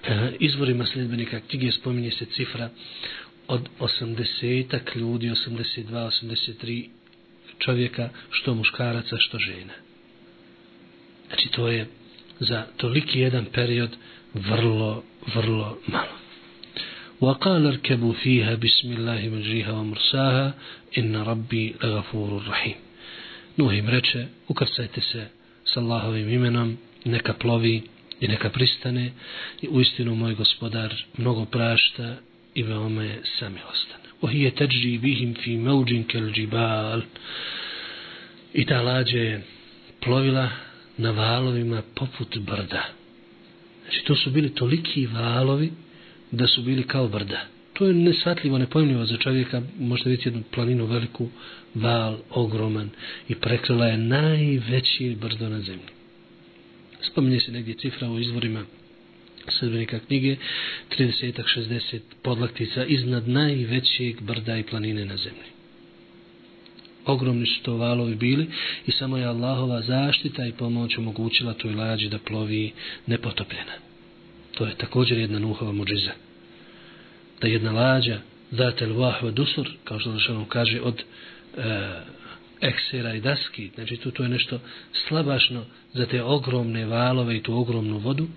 e, 0.04 0.32
izvorima 0.40 0.86
sljedbenika 0.86 1.40
knjige 1.40 1.72
spominje 1.72 2.12
se 2.12 2.26
cifra 2.26 2.70
od 3.48 3.70
80 3.80 4.98
ljudi, 4.98 5.30
82, 5.30 6.12
83 6.24 6.90
čovjeka, 7.60 8.10
što 8.32 8.56
muškaraca, 8.56 9.18
što 9.20 9.40
žena. 9.40 9.74
Znači 11.28 11.50
to 11.50 11.68
je 11.68 11.88
za 12.40 12.66
toliki 12.78 13.20
jedan 13.20 13.46
period 13.46 13.90
vrlo, 14.35 15.03
vrlo 15.35 15.79
malo. 15.87 16.25
وقال 17.21 17.67
اركبوا 17.67 18.13
فيها 18.13 18.55
بسم 18.55 18.93
الله 18.93 19.29
مجريها 19.29 19.73
ومرساها 19.73 20.55
إن 20.99 21.17
ربي 21.17 21.75
لغفور 21.83 22.43
رحيم 22.49 22.75
Nuh 23.57 23.79
im 23.79 23.89
reče, 23.89 24.27
ukrcajte 24.49 25.01
se 25.01 25.27
s 25.65 25.77
Allahovim 25.77 26.29
imenom, 26.29 26.77
neka 27.05 27.33
plovi 27.33 27.83
i 28.21 28.29
neka 28.29 28.51
pristane 28.51 29.13
i 29.63 29.69
u 29.69 29.81
istinu 29.81 30.15
moj 30.15 30.35
gospodar 30.35 30.95
mnogo 31.19 31.45
prašta 31.45 32.17
i 32.55 32.63
veoma 32.63 33.03
je 33.03 33.23
samilostan. 33.39 34.01
وهي 34.23 34.51
تجري 34.51 34.99
بهم 34.99 35.33
في 35.33 35.57
موج 35.57 35.95
كالجبال 36.09 37.03
i 38.55 38.65
ta 38.67 38.83
lađa 38.83 39.19
je 39.19 39.43
plovila 40.01 40.51
na 40.99 41.11
valovima 41.11 41.83
poput 41.95 42.39
brda. 42.39 42.85
Znači 43.90 44.06
to 44.06 44.16
su 44.16 44.32
bili 44.32 44.56
toliki 44.56 45.08
valovi 45.08 45.72
da 46.32 46.48
su 46.48 46.62
bili 46.62 46.84
kao 46.84 47.08
brda. 47.08 47.46
To 47.74 47.88
je 47.88 47.94
nesvatljivo, 47.94 48.58
nepojmljivo 48.58 49.06
za 49.06 49.18
čovjeka. 49.18 49.62
Možete 49.80 50.10
vidjeti 50.10 50.30
jednu 50.30 50.44
planinu 50.54 50.86
veliku, 50.86 51.30
val, 51.76 52.18
ogroman 52.30 52.90
i 53.30 53.36
prekrila 53.36 53.88
je 53.88 53.98
najveći 53.98 55.18
brdo 55.22 55.50
na 55.50 55.62
zemlji. 55.62 55.90
Spominje 57.02 57.40
se 57.40 57.52
negdje 57.52 57.74
cifra 57.74 58.10
u 58.10 58.20
izvorima 58.20 58.66
sredbenika 59.48 60.00
knjige 60.00 60.36
30-60 60.98 62.00
podlaktica 62.24 62.86
iznad 62.86 63.28
najvećeg 63.28 64.22
brda 64.22 64.58
i 64.58 64.64
planine 64.64 65.06
na 65.06 65.18
zemlji. 65.18 65.59
Ogromni 67.06 67.46
su 67.46 67.62
to 67.62 67.78
valovi 67.78 68.16
bili 68.16 68.48
i 68.88 68.92
samo 68.92 69.18
je 69.18 69.26
Allahova 69.26 69.82
zaštita 69.82 70.46
i 70.46 70.52
pomoć 70.52 70.98
omogućila 70.98 71.54
toj 71.54 71.74
lađi 71.74 72.10
da 72.10 72.18
plovi 72.18 72.72
nepotopljena. 73.08 73.74
To 74.58 74.66
je 74.66 74.76
također 74.76 75.18
jedna 75.18 75.40
nuhova 75.40 75.72
muđiza. 75.72 76.12
Da 77.42 77.48
jedna 77.48 77.72
lađa 77.72 78.20
datel 78.52 78.94
vahva 78.94 79.32
dusur, 79.32 79.70
kao 79.84 80.00
što 80.00 80.12
zašao 80.12 80.46
kaže, 80.46 80.82
od 80.82 81.04
e, 81.58 81.64
eksera 82.62 83.14
i 83.14 83.22
daski, 83.22 83.70
znači 83.76 83.98
tu 83.98 84.12
to 84.12 84.24
je 84.24 84.30
nešto 84.30 84.60
slabašno 85.08 85.66
za 85.94 86.06
te 86.06 86.24
ogromne 86.24 86.86
valove 86.86 87.38
i 87.38 87.44
tu 87.44 87.54
ogromnu 87.54 87.98
vodu, 87.98 88.28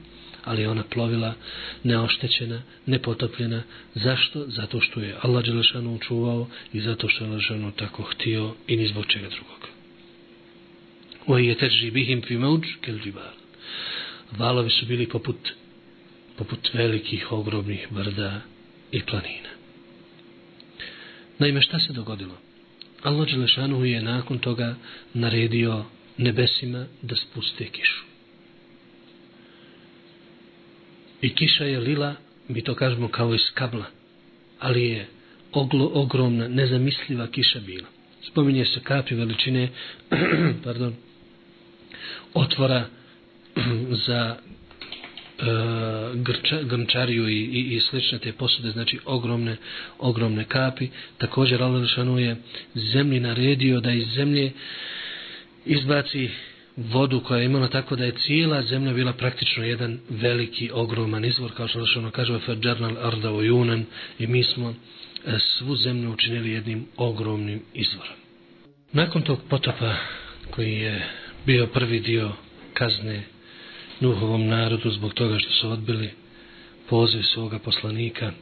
ali 0.45 0.67
ona 0.67 0.83
plovila 0.83 1.35
neoštećena, 1.83 2.63
nepotopljena. 2.87 3.63
Zašto? 3.95 4.45
Zato 4.47 4.81
što 4.81 5.01
je 5.01 5.17
Allah 5.23 5.45
Đelešanu 5.45 5.95
učuvao 5.95 6.49
i 6.73 6.81
zato 6.81 7.09
što 7.09 7.25
je 7.25 7.31
Đelešanu 7.31 7.73
tako 7.73 8.03
htio 8.03 8.55
i 8.67 8.77
ni 8.77 8.87
zbog 8.87 9.07
čega 9.07 9.29
drugog. 9.29 9.69
Ohi 11.27 11.47
je 11.47 11.55
teži 11.55 11.91
bihim 11.91 12.23
fi 12.23 12.37
mauđ 12.37 12.67
kel 12.81 12.99
džibar. 12.99 13.33
Valovi 14.31 14.71
su 14.71 14.87
bili 14.87 15.09
poput, 15.09 15.53
poput 16.37 16.75
velikih, 16.75 17.33
ogromnih 17.33 17.87
brda 17.91 18.41
i 18.93 19.03
planina. 19.03 19.49
Naime, 21.39 21.63
šta 21.63 21.79
se 21.79 21.93
dogodilo? 21.93 22.35
Allah 23.03 23.29
Đelešanu 23.29 23.85
je 23.85 24.03
nakon 24.03 24.39
toga 24.39 24.75
naredio 25.15 25.85
nebesima 26.19 26.87
da 27.03 27.17
spuste 27.17 27.65
kišu. 27.65 28.12
I 31.23 31.35
kiša 31.35 31.65
je 31.65 31.81
lila, 31.81 32.15
mi 32.49 32.63
to 32.63 32.75
kažemo 32.75 33.09
kao 33.09 33.35
iz 33.35 33.51
kabla, 33.55 33.85
ali 34.59 34.85
je 34.85 35.07
oglo, 35.53 35.91
ogromna, 35.95 36.49
nezamisliva 36.49 37.27
kiša 37.27 37.61
bila. 37.61 37.89
Spominje 38.23 38.65
se 38.65 38.81
kapi 38.81 39.15
veličine, 39.15 39.69
pardon, 40.65 40.95
otvora 42.35 42.87
za 44.07 44.37
e, 44.37 45.45
grča, 46.15 46.63
grnčariju 46.63 47.29
i, 47.29 47.39
i, 47.39 47.77
i 47.77 47.81
slične 47.81 48.19
te 48.19 48.33
posude, 48.33 48.71
znači 48.71 48.99
ogromne, 49.05 49.57
ogromne 49.99 50.45
kapi. 50.45 50.89
Također 51.19 51.63
Allah 51.63 51.83
je 52.19 52.37
zemlji 52.75 53.21
naredio 53.21 53.81
da 53.81 53.93
iz 53.93 54.09
zemlje 54.15 54.53
izbaci 55.67 56.31
vodu 56.77 57.21
koja 57.21 57.39
je 57.39 57.45
imala 57.45 57.69
tako 57.69 57.97
da 57.97 58.05
je 58.05 58.13
cijela 58.13 58.63
zemlja 58.63 58.93
bila 58.93 59.13
praktično 59.13 59.65
jedan 59.65 59.99
veliki, 60.11 60.71
ogroman 60.73 61.25
izvor, 61.25 61.53
kao 61.57 61.69
što 61.69 61.85
ono 61.97 62.11
kaže 62.11 62.39
Fadjarnal 62.39 63.07
Arda 63.07 63.31
Ojunen, 63.31 63.85
i 64.19 64.27
mi 64.27 64.43
smo 64.43 64.75
e, 65.27 65.39
svu 65.39 65.77
zemlju 65.77 66.13
učinili 66.13 66.51
jednim 66.51 66.87
ogromnim 66.97 67.63
izvorom. 67.75 68.15
Nakon 68.93 69.23
tog 69.23 69.39
potopa 69.49 69.95
koji 70.51 70.73
je 70.73 71.07
bio 71.47 71.67
prvi 71.67 72.01
dio 72.01 72.33
kazne 72.75 73.23
Nuhovom 74.01 74.47
narodu 74.47 74.91
zbog 74.91 75.15
toga 75.15 75.39
što 75.39 75.53
su 75.53 75.71
odbili 75.71 76.11
poziv 76.89 77.23
svoga 77.23 77.59
poslanika 77.59 78.33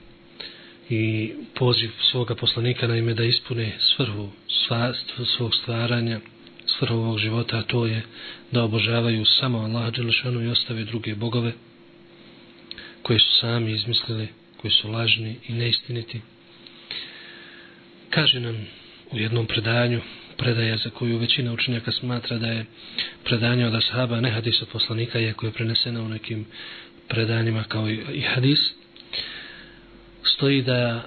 i 0.90 1.32
poziv 1.54 1.90
svoga 2.10 2.34
poslanika 2.34 2.86
na 2.86 2.96
ime 2.96 3.14
da 3.14 3.24
ispune 3.24 3.72
svrhu 3.78 4.28
svog 5.36 5.54
stvaranja 5.54 6.20
svrhu 6.80 6.96
ovog 6.96 7.18
života, 7.18 7.58
a 7.58 7.62
to 7.62 7.86
je 7.86 8.02
da 8.52 8.64
obožavaju 8.64 9.24
samo 9.24 9.58
Allah 9.58 9.92
Đelešanu 9.92 10.42
i 10.42 10.48
ostave 10.48 10.84
druge 10.84 11.14
bogove 11.14 11.52
koje 13.02 13.18
su 13.18 13.36
sami 13.40 13.72
izmislili, 13.72 14.28
koji 14.56 14.70
su 14.70 14.88
lažni 14.88 15.36
i 15.48 15.52
neistiniti. 15.52 16.20
Kaže 18.10 18.40
nam 18.40 18.66
u 19.10 19.18
jednom 19.18 19.46
predanju, 19.46 20.00
predaja 20.36 20.76
za 20.76 20.90
koju 20.90 21.18
većina 21.18 21.52
učenjaka 21.52 21.92
smatra 21.92 22.38
da 22.38 22.46
je 22.46 22.66
predanje 23.24 23.66
od 23.66 23.74
ashaba, 23.74 24.20
ne 24.20 24.30
hadis 24.30 24.62
od 24.62 24.68
poslanika, 24.68 25.20
iako 25.20 25.46
je 25.46 25.52
prenesena 25.52 26.02
u 26.02 26.08
nekim 26.08 26.46
predanjima 27.08 27.64
kao 27.64 27.90
i 27.90 28.20
hadis, 28.20 28.58
stoji 30.24 30.62
da 30.62 31.06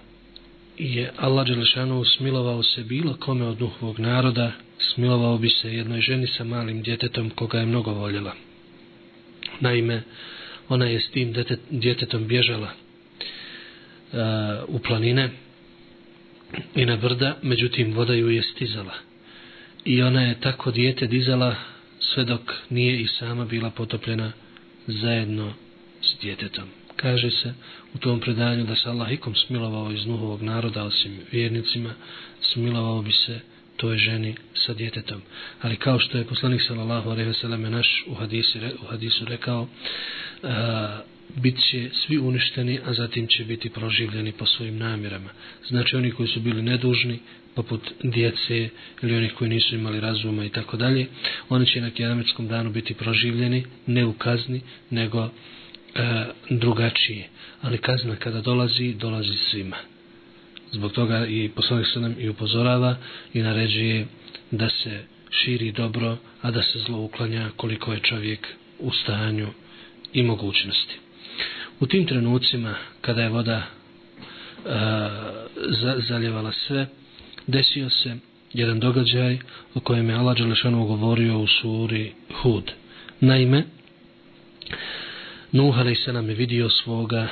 je 0.78 1.12
Allah 1.18 1.48
Đelešanu 1.48 2.06
smilovao 2.06 2.64
se 2.64 2.84
bilo 2.84 3.18
kome 3.20 3.46
od 3.46 3.58
duhovog 3.58 4.00
naroda, 4.00 4.52
smilovao 4.94 5.38
bi 5.38 5.50
se 5.50 5.74
jednoj 5.74 6.02
ženi 6.02 6.28
sa 6.28 6.44
malim 6.44 6.82
djetetom 6.82 7.30
koga 7.30 7.60
je 7.60 7.66
mnogo 7.66 7.92
voljela. 7.92 8.34
Naime, 9.60 10.04
ona 10.70 10.86
je 10.86 11.00
s 11.00 11.12
tim 11.12 11.34
djetetom 11.70 12.28
bježala 12.28 12.68
uh, 12.68 14.20
u 14.68 14.80
planine 14.80 15.30
i 16.76 16.86
na 16.86 16.96
brda, 16.96 17.38
međutim 17.42 17.94
voda 17.94 18.14
ju 18.14 18.30
je 18.30 18.44
stizala. 18.44 18.94
I 19.86 20.02
ona 20.02 20.22
je 20.22 20.40
tako 20.40 20.72
djete 20.72 21.08
dizala 21.08 21.56
sve 22.00 22.24
dok 22.26 22.42
nije 22.70 23.02
i 23.02 23.08
sama 23.08 23.46
bila 23.46 23.70
potopljena 23.70 24.32
zajedno 24.88 25.54
s 26.02 26.22
djetetom 26.22 26.70
kaže 27.04 27.32
se 27.32 27.54
u 27.94 27.98
tom 27.98 28.20
predanju 28.20 28.66
da 28.66 28.76
se 28.76 28.90
Allah 28.90 29.12
ikom 29.12 29.36
smilovao 29.36 29.92
iz 29.92 30.06
nuhovog 30.06 30.42
naroda, 30.42 30.84
osim 30.84 31.20
vjernicima, 31.32 31.94
smilovao 32.42 33.02
bi 33.02 33.12
se 33.12 33.40
toj 33.84 33.98
ženi 33.98 34.36
sa 34.54 34.74
djetetom. 34.74 35.22
Ali 35.62 35.76
kao 35.76 36.00
što 36.00 36.18
je 36.18 36.24
poslanik 36.24 36.62
sallallahu 36.62 37.10
alejhi 37.10 37.28
ve 37.28 37.34
selleme 37.34 37.70
naš 37.70 38.04
u 38.08 38.14
hadisu 38.14 38.60
u 38.84 38.86
hadisu 38.86 39.26
rekao, 39.26 39.68
a, 40.44 41.02
bit 41.36 41.58
će 41.72 41.90
svi 41.94 42.18
uništeni, 42.18 42.80
a 42.86 42.94
zatim 42.94 43.28
će 43.28 43.44
biti 43.44 43.70
proživljeni 43.70 44.32
po 44.32 44.46
svojim 44.46 44.78
namjerama. 44.78 45.30
Znači 45.68 45.96
oni 45.96 46.12
koji 46.12 46.28
su 46.28 46.40
bili 46.40 46.62
nedužni, 46.62 47.20
poput 47.56 47.92
djece 48.04 48.70
ili 49.02 49.16
onih 49.16 49.34
koji 49.34 49.50
nisu 49.50 49.76
imali 49.76 50.00
razuma 50.00 50.46
i 50.46 50.50
tako 50.50 50.78
dalje, 50.78 51.08
oni 51.50 51.66
će 51.66 51.82
na 51.82 51.90
kijametskom 51.90 52.48
danu 52.48 52.70
biti 52.72 52.94
proživljeni, 52.94 53.66
ne 53.88 54.06
u 54.06 54.14
kazni, 54.14 54.62
nego 54.90 55.24
e, 55.24 55.30
drugačije. 56.50 57.28
Ali 57.62 57.78
kazna 57.78 58.16
kada 58.16 58.42
dolazi, 58.42 58.94
dolazi 58.94 59.38
svima. 59.52 59.93
Zbog 60.74 60.92
toga 60.92 61.26
i 61.26 61.50
poslanik 61.56 61.88
se 61.88 62.00
nam 62.00 62.16
i 62.20 62.30
upozorava 62.30 62.96
i 63.34 63.42
naređuje 63.42 64.08
da 64.52 64.70
se 64.70 65.04
širi 65.30 65.72
dobro, 65.72 66.18
a 66.42 66.52
da 66.52 66.64
se 66.64 66.80
zlo 66.80 66.98
uklanja 66.98 67.50
koliko 67.58 67.94
je 67.94 68.00
čovjek 68.00 68.48
u 68.80 68.92
stanju 68.92 69.48
i 70.14 70.24
mogućnosti. 70.24 70.96
U 71.80 71.86
tim 71.86 72.06
trenucima 72.06 72.76
kada 73.02 73.22
je 73.24 73.30
voda 73.30 73.58
e, 73.58 73.64
za, 75.82 75.96
zaljevala 76.08 76.52
sve, 76.52 76.88
desio 77.48 77.90
se 77.90 78.16
jedan 78.54 78.80
događaj 78.80 79.40
o 79.74 79.80
kojem 79.80 80.10
je 80.10 80.16
Allah 80.16 80.38
Đelešanu 80.38 80.86
govorio 80.86 81.40
u 81.40 81.48
suri 81.48 82.12
Hud. 82.42 82.72
Naime, 83.20 83.64
Nuh 85.52 85.78
a.s. 85.78 86.08
je 86.08 86.36
vidio 86.36 86.70
svoga 86.70 87.28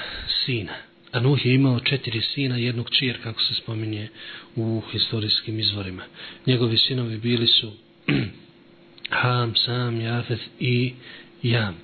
sina. 0.46 0.91
A 1.12 1.20
Nuh 1.20 1.46
je 1.46 1.54
imao 1.54 1.80
četiri 1.80 2.22
sina 2.22 2.60
i 2.60 2.64
jednog 2.64 2.90
čir, 2.90 3.24
kako 3.24 3.42
se 3.42 3.54
spominje 3.54 4.10
u 4.56 4.82
historijskim 4.92 5.60
izvorima. 5.60 6.04
Njegovi 6.46 6.78
sinovi 6.78 7.18
bili 7.18 7.48
su 7.48 7.72
Ham, 9.22 9.56
Sam, 9.56 10.02
Jafet 10.02 10.40
i 10.60 10.94
Jam. 11.44 11.76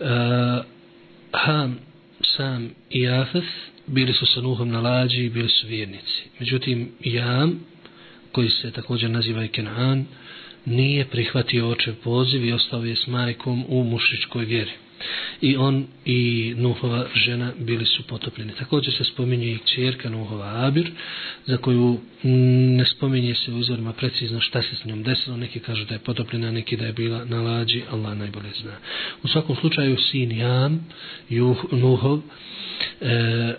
Uh, 0.00 0.64
Ham, 1.32 1.78
Sam 2.36 2.70
i 2.90 3.00
Jafet 3.00 3.44
bili 3.86 4.12
su 4.12 4.26
sa 4.26 4.40
Nuhom 4.40 4.68
na 4.68 4.80
lađi 4.80 5.24
i 5.24 5.30
bili 5.30 5.48
su 5.48 5.66
vjernici. 5.66 6.22
Međutim, 6.38 6.92
Jam, 7.00 7.60
koji 8.32 8.50
se 8.50 8.70
također 8.70 9.10
naziva 9.10 9.44
i 9.44 9.48
Kenan, 9.48 10.06
nije 10.64 11.04
prihvatio 11.04 11.70
očev 11.70 11.94
poziv 12.04 12.44
i 12.44 12.52
ostao 12.52 12.84
je 12.84 12.96
s 12.96 13.06
majkom 13.06 13.64
u 13.68 13.84
mušičkoj 13.84 14.44
vjeri 14.44 14.72
i 15.40 15.56
on 15.56 15.86
i 16.04 16.54
Nuhova 16.56 17.06
žena 17.14 17.52
bili 17.58 17.86
su 17.86 18.02
potopljeni. 18.02 18.52
Također 18.58 18.94
se 18.94 19.04
spominje 19.04 19.46
i 19.46 19.58
čerka 19.74 20.10
Nuhova 20.10 20.66
Abir, 20.66 20.90
za 21.46 21.56
koju 21.56 21.98
ne 22.76 22.84
spominje 22.84 23.34
se 23.34 23.52
u 23.52 23.58
izvorima 23.58 23.92
precizno 23.92 24.40
šta 24.40 24.62
se 24.62 24.76
s 24.76 24.84
njom 24.84 25.02
desilo. 25.02 25.36
Neki 25.36 25.60
kažu 25.60 25.84
da 25.84 25.94
je 25.94 25.98
potopljena, 25.98 26.50
neki 26.50 26.76
da 26.76 26.86
je 26.86 26.92
bila 26.92 27.24
na 27.24 27.42
lađi, 27.42 27.82
Allah 27.90 28.18
najbolje 28.18 28.50
zna. 28.62 28.76
U 29.22 29.28
svakom 29.28 29.56
slučaju 29.56 29.96
sin 30.10 30.32
Jam, 30.32 30.86
Juh, 31.28 31.64
Nuhov, 31.72 32.20
e, 33.00 33.54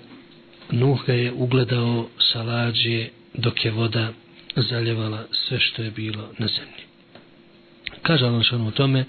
Nuh 0.71 1.05
ga 1.05 1.13
je 1.13 1.31
ugledao 1.31 2.09
sa 2.19 2.43
lađe 2.43 3.07
dok 3.33 3.65
je 3.65 3.71
voda 3.71 4.13
zaljevala 4.55 5.25
sve 5.31 5.59
što 5.59 5.83
je 5.83 5.91
bilo 5.91 6.29
na 6.37 6.47
zemlji 6.47 6.90
Kaže 8.02 8.26
Allah 8.26 8.42
što 8.44 8.56
u 8.56 8.70
tome 8.70 9.04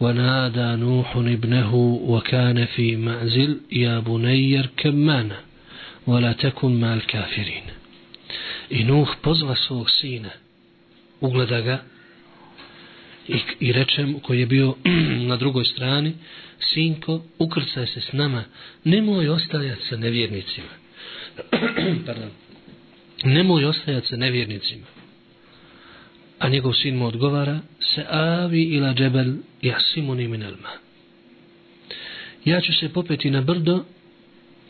وَنَادَا 0.00 0.76
نُوحٌ 0.76 1.16
ابْنَهُ 1.16 1.74
وَكَانَ 2.08 2.66
فِي 2.66 2.96
مَعْزِلْ 2.96 3.60
يَا 3.72 4.00
بُنَيَّرْ 4.00 4.66
كَمَّانَ 4.76 5.30
وَلَا 6.06 6.32
تَكُنْ 6.32 6.80
مَا 6.80 6.94
الْكَافِرِينَ 6.94 7.66
I 8.70 8.84
Nuh 8.84 9.08
pozva 9.22 9.54
svog 9.54 9.90
sina, 9.90 10.30
ugleda 11.20 11.60
ga 11.60 11.82
i, 13.28 13.38
i 13.60 13.72
rečem 13.72 14.20
koji 14.20 14.40
je 14.40 14.46
bio 14.46 14.74
na 15.28 15.36
drugoj 15.36 15.64
strani, 15.64 16.12
sinko, 16.60 17.22
ukrcaj 17.38 17.86
se 17.86 18.00
s 18.00 18.12
nama, 18.12 18.44
nemoj 18.84 19.28
ostajati 19.28 19.86
sa 19.86 19.96
nevjernicima. 19.96 20.68
Pardon. 22.06 22.30
Nemoj 23.24 23.64
ostajati 23.64 24.06
sa 24.06 24.16
nevjernicima. 24.16 24.86
A 26.43 26.49
njegov 26.49 26.73
sin 26.73 26.97
mu 26.97 27.07
odgovara, 27.07 27.59
se 27.79 28.05
avi 28.09 28.63
ila 28.63 28.93
džebel 28.93 29.33
jasimuni 29.61 30.27
min 30.27 30.43
elma. 30.43 30.69
Ja 32.45 32.61
ću 32.61 32.73
se 32.73 32.93
popeti 32.93 33.29
na 33.31 33.41
brdo 33.41 33.83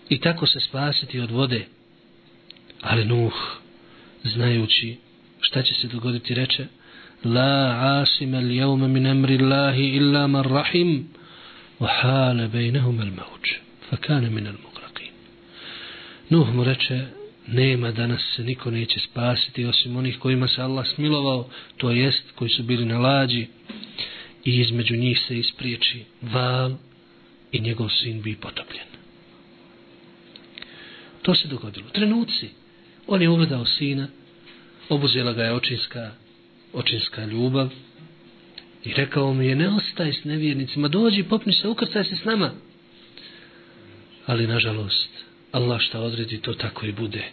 i 0.09 0.19
tako 0.19 0.47
se 0.47 0.59
spasiti 0.59 1.19
od 1.19 1.32
vode. 1.32 1.65
Ali 2.82 3.05
Nuh, 3.05 3.34
znajući 4.24 4.97
šta 5.41 5.61
će 5.61 5.74
se 5.74 5.88
dogoditi, 5.88 6.34
reče, 6.34 6.65
La 7.24 8.01
asima 8.01 8.38
al 8.38 8.51
jevme 8.51 8.88
min 8.88 9.05
emri 9.05 9.38
Allahi 9.38 9.84
illa 9.84 10.28
man 10.28 10.43
rahim, 10.43 11.07
wa 11.80 11.88
hale 12.01 12.47
bejnehum 12.47 13.01
el 13.01 13.11
mauč, 13.11 13.53
fa 13.89 13.97
kane 13.97 14.30
min 14.30 14.47
el 14.47 14.57
mugraqin. 14.63 15.13
Nuh 16.30 16.53
mu 16.53 16.63
reče, 16.63 17.05
nema 17.48 17.91
danas 17.91 18.22
se 18.36 18.44
niko 18.44 18.72
neće 18.72 19.00
spasiti 19.00 19.66
osim 19.66 19.96
onih 19.96 20.20
kojima 20.20 20.48
se 20.48 20.62
Allah 20.62 20.88
smilovao, 20.88 21.50
to 21.78 21.91
jest 21.91 22.24
koji 22.36 22.50
su 22.50 22.64
bili 22.64 22.86
na 22.86 23.00
lađi 23.00 23.48
i 24.46 24.60
između 24.60 24.96
njih 24.96 25.20
se 25.28 25.39
ispriječi 25.39 26.04
val 26.22 26.72
i 27.52 27.60
njegov 27.60 27.89
sin 27.89 28.22
bi 28.22 28.36
potopljen. 28.36 28.86
To 31.22 31.36
se 31.36 31.48
dogodilo. 31.48 31.89
Trenuci. 31.89 32.50
On 33.08 33.22
je 33.22 33.30
ugledao 33.30 33.66
sina, 33.66 34.08
obuzela 34.89 35.34
ga 35.34 35.44
je 35.44 35.54
očinska, 35.54 36.12
očinska 36.74 37.26
ljubav 37.26 37.70
i 38.84 38.94
rekao 38.94 39.34
mu 39.34 39.41
je 39.41 39.56
ne 39.56 39.70
ostaj 39.70 40.14
s 40.14 40.24
nevjernicima, 40.24 40.88
dođi, 40.88 41.24
popni 41.24 41.54
se, 41.54 41.68
ukrcaj 41.68 42.04
se 42.04 42.16
s 42.16 42.24
nama. 42.24 42.52
Ali 44.26 44.48
nažalost, 44.48 45.22
Allah 45.54 45.82
šta 45.82 45.99
odredi, 45.99 46.41
to 46.41 46.54
tako 46.54 46.86
i 46.86 46.91
bude. 46.91 47.24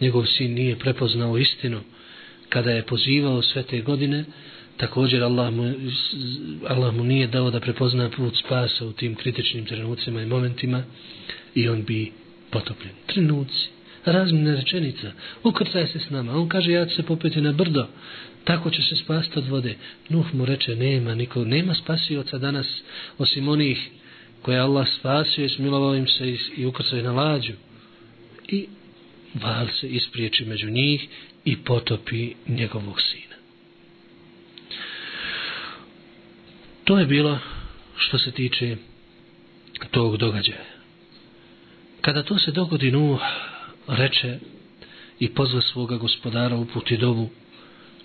Njegov 0.00 0.26
sin 0.26 0.54
nije 0.54 0.78
prepoznao 0.78 1.38
istinu. 1.38 1.80
Kada 2.48 2.70
je 2.70 2.86
pozivao 2.86 3.42
sve 3.42 3.62
te 3.62 3.80
godine, 3.80 4.24
također 4.76 5.22
Allah 5.22 5.52
mu, 5.52 5.74
Allah 6.68 6.94
mu 6.94 7.04
nije 7.04 7.26
dao 7.26 7.50
da 7.50 7.60
prepozna 7.60 8.10
put 8.10 8.36
spasa 8.36 8.86
u 8.86 8.92
tim 8.92 9.14
kritičnim 9.14 9.64
trenucima 9.64 10.22
i 10.22 10.26
momentima 10.26 10.82
i 11.54 11.68
on 11.68 11.84
bi 11.84 12.12
potopljen. 12.50 12.94
Trenuci, 13.06 13.68
razmjena 14.04 14.54
rečenica, 14.54 15.12
ukrcaj 15.42 15.86
se 15.86 15.98
s 15.98 16.10
nama. 16.10 16.36
On 16.36 16.48
kaže, 16.48 16.72
ja 16.72 16.86
ću 16.86 16.94
se 16.94 17.02
popeti 17.02 17.40
na 17.40 17.52
brdo, 17.52 17.86
tako 18.44 18.70
će 18.70 18.82
se 18.82 18.96
spasti 18.96 19.38
od 19.38 19.48
vode. 19.48 19.76
Nuh 20.08 20.34
mu 20.34 20.44
reče, 20.44 20.76
nema 20.76 21.14
niko, 21.14 21.44
nema 21.44 21.74
spasioca 21.74 22.38
danas, 22.38 22.66
osim 23.18 23.48
onih 23.48 23.90
koje 24.44 24.60
Allah 24.60 24.86
spasio 24.98 25.44
i 25.44 25.48
smilovao 25.48 25.94
im 25.94 26.06
se 26.06 26.30
i, 26.30 26.38
i 26.56 27.02
na 27.02 27.12
lađu. 27.12 27.52
I 28.48 28.66
val 29.34 29.66
se 29.80 29.88
ispriječi 29.88 30.44
među 30.44 30.70
njih 30.70 31.08
i 31.44 31.56
potopi 31.56 32.34
njegovog 32.48 33.00
sina. 33.00 33.36
To 36.84 36.98
je 36.98 37.06
bilo 37.06 37.38
što 37.96 38.18
se 38.18 38.30
tiče 38.30 38.76
tog 39.90 40.16
događaja. 40.16 40.64
Kada 42.00 42.22
to 42.22 42.38
se 42.38 42.50
dogodi 42.50 42.90
Nuh 42.90 43.20
reče 43.88 44.38
i 45.20 45.28
pozva 45.28 45.60
svoga 45.60 45.96
gospodara 45.96 46.56
u 46.56 46.64
puti 46.64 46.96
dovu 46.96 47.30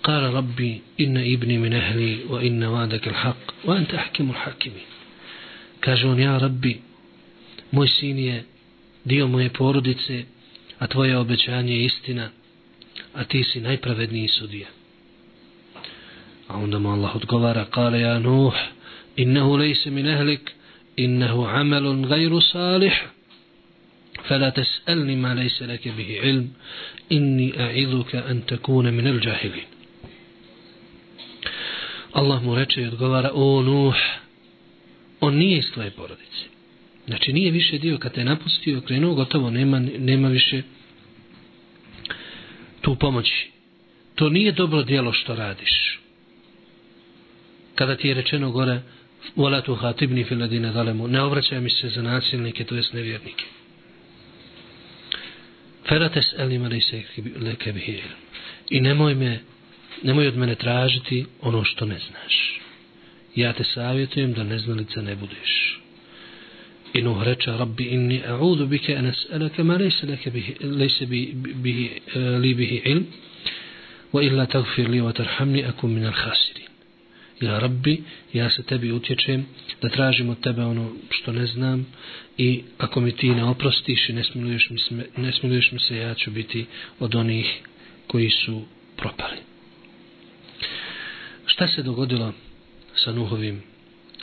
Kara 0.02 0.30
rabbi 0.30 0.80
inna 0.96 1.24
ibni 1.24 1.58
min 1.58 1.72
ehli 1.72 2.24
wa 2.28 2.46
inna 2.46 2.68
vadake 2.68 3.10
l'haq 3.10 3.34
wa 3.64 3.76
anta 3.76 3.96
ahkimu 3.96 4.32
l'hakimi 4.32 4.99
Kaže 5.79 6.07
on 6.07 6.19
ja 6.19 6.37
rabbi 6.37 6.81
moj 7.71 7.87
sin 7.87 8.19
je 8.19 8.43
dio 9.05 9.27
moje 9.27 9.49
porodice 9.49 10.23
a 10.79 10.87
tvoje 10.87 11.17
obećanje 11.17 11.73
je 11.73 11.85
istina, 11.85 12.29
a 13.13 13.23
ti 13.23 13.43
si 13.43 13.61
najpravedniji 13.61 14.27
sudija. 14.27 14.67
A 16.47 16.57
onda 16.57 16.79
mu 16.79 16.89
Allah 16.89 17.15
odgovara, 17.15 17.65
kale 17.65 17.99
ja 17.99 18.19
Nuh, 18.19 18.53
innehu 19.15 19.55
lejse 19.55 19.91
min 19.91 20.07
ehlik, 20.07 20.51
innehu 20.95 21.45
amelun 21.45 22.07
gajru 22.07 22.41
salih, 22.41 22.93
فلا 24.25 24.49
تسألني 24.49 25.15
ما 25.15 25.35
ليس 25.35 25.61
لك 25.61 25.87
به 25.87 26.19
علم 26.21 26.49
إني 27.11 27.53
أعظك 27.59 28.15
أن 28.15 28.45
تكون 28.45 28.93
من 28.93 29.07
الجاهلين 29.07 29.65
Allah 32.13 32.41
mu 32.43 32.55
reče 32.55 32.81
i 32.81 32.87
odgovara, 32.87 33.31
o 33.33 33.61
Nuh, 33.61 33.95
on 35.20 35.34
nije 35.34 35.58
iz 35.58 35.72
tvoje 35.72 35.90
porodice. 35.90 36.44
Znači 37.06 37.32
nije 37.32 37.50
više 37.50 37.78
dio 37.78 37.98
kad 37.98 38.12
te 38.12 38.24
napustio, 38.24 38.78
okrenuo, 38.78 39.14
gotovo, 39.14 39.50
nema, 39.50 39.78
nema 39.98 40.28
više 40.28 40.62
tu 42.80 42.96
pomoći. 42.96 43.50
To 44.14 44.28
nije 44.28 44.52
dobro 44.52 44.82
djelo 44.82 45.12
što 45.12 45.34
radiš. 45.34 46.00
Kada 47.74 47.96
ti 47.96 48.08
je 48.08 48.14
rečeno 48.14 48.50
gore, 48.50 48.80
vola 49.36 49.60
tu 49.60 49.74
hatibni 49.74 50.24
filadine 50.24 50.72
zalemu, 50.72 51.08
ne 51.08 51.22
obraćaj 51.22 51.60
mi 51.60 51.70
se 51.70 51.88
za 51.88 52.02
nasilnike, 52.02 52.64
to 52.64 52.76
jest 52.76 52.92
nevjernike. 52.92 53.44
Ferates 55.88 56.34
elima 56.38 56.68
li 56.68 56.80
se 56.80 57.02
leke 57.40 57.72
bihir. 57.72 58.02
I 58.70 58.80
nemoj 58.80 59.14
me, 59.14 59.40
nemoj 60.02 60.28
od 60.28 60.36
mene 60.36 60.54
tražiti 60.54 61.26
ono 61.40 61.64
što 61.64 61.86
ne 61.86 61.98
znaš. 61.98 62.60
Ja 63.34 63.52
te 63.52 63.64
savjetujem 63.64 64.32
da 64.32 64.44
neznalica 64.44 65.02
ne 65.02 65.16
budeš. 65.16 65.80
I 66.94 67.02
Nuh 67.02 67.22
reče, 67.22 67.50
Rabbi, 67.50 67.84
inni 67.84 68.22
a'udu 68.26 68.66
bike 68.66 68.92
enes 68.92 69.24
es'elake 69.24 69.62
ma 69.62 69.76
lejse, 69.76 70.06
leke 70.06 70.30
bihi, 70.30 70.54
lejse 70.60 71.06
bi, 71.06 71.20
bihi, 71.34 71.90
eh, 72.14 72.18
li 72.42 72.54
bihi 72.54 72.82
ilm, 72.84 73.06
wa 74.12 74.22
illa 74.22 74.46
tagfir 74.46 74.88
li 74.90 75.00
wa 75.00 75.12
tarhamni 75.12 75.62
akum 75.64 75.94
min 75.94 76.04
al 76.04 76.12
khasirin. 76.12 76.70
Ja 77.40 77.58
Rabbi, 77.58 78.02
ja 78.32 78.50
se 78.50 78.62
tebi 78.62 78.92
utječem 78.92 79.46
da 79.82 79.88
tražim 79.88 80.30
od 80.30 80.40
tebe 80.40 80.64
ono 80.64 80.92
što 81.10 81.32
ne 81.32 81.46
znam 81.46 81.86
i 82.38 82.62
ako 82.78 83.00
mi 83.00 83.16
ti 83.16 83.30
ne 83.30 83.44
oprostiš 83.44 84.08
i 84.08 84.12
ne 84.12 84.24
smiluješ 84.24 84.70
mi 84.70 84.78
se, 84.78 85.06
ne 85.16 85.32
smiluješ 85.32 85.72
mi 85.72 85.78
se 85.78 85.96
ja 85.96 86.14
ću 86.14 86.30
biti 86.30 86.66
od 86.98 87.14
onih 87.14 87.60
koji 88.06 88.30
su 88.30 88.62
propali. 88.96 89.36
Šta 91.46 91.68
se 91.68 91.82
dogodilo 91.82 92.32
sa 93.04 93.12
Nuhovim 93.12 93.62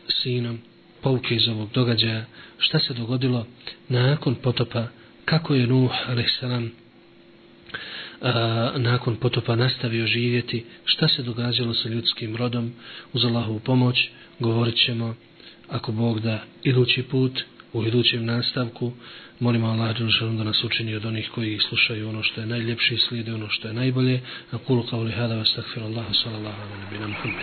sinom? 0.07 0.59
pouke 1.01 1.35
iz 1.35 1.47
ovog 1.47 1.69
događaja, 1.73 2.25
šta 2.57 2.79
se 2.79 2.93
dogodilo 2.93 3.47
nakon 3.89 4.35
potopa, 4.35 4.87
kako 5.25 5.55
je 5.55 5.67
Nuh, 5.67 5.91
a.s. 6.07 6.43
a, 8.21 8.73
nakon 8.77 9.15
potopa 9.15 9.55
nastavio 9.55 10.07
živjeti, 10.07 10.65
šta 10.85 11.07
se 11.07 11.23
događalo 11.23 11.73
sa 11.73 11.89
ljudskim 11.89 12.35
rodom, 12.35 12.73
uz 13.13 13.25
Allahovu 13.25 13.59
pomoć, 13.59 14.09
govorit 14.39 14.85
ćemo, 14.85 15.15
ako 15.69 15.91
Bog 15.91 16.19
da, 16.19 16.43
idući 16.63 17.03
put, 17.03 17.43
u 17.73 17.83
idućem 17.83 18.25
nastavku, 18.25 18.91
molimo 19.39 19.67
Allah 19.67 19.97
da 20.37 20.43
nas 20.43 20.63
učini 20.63 20.95
od 20.95 21.05
onih 21.05 21.29
koji 21.35 21.59
slušaju 21.59 22.09
ono 22.09 22.23
što 22.23 22.41
je 22.41 22.47
najljepše 22.47 22.95
i 22.95 22.97
slijede 22.97 23.33
ono 23.33 23.49
što 23.49 23.67
je 23.67 23.73
najbolje. 23.73 24.21
A 24.51 24.57
kulu 24.57 24.83
kao 24.83 25.03
li 25.03 25.11
hada 25.11 25.35
vas 25.35 25.53
takfir 25.55 25.83
Allah, 25.83 26.05
sallallahu 26.23 26.61
alaihi 26.61 27.03
wa 27.03 27.21
sallam. 27.21 27.35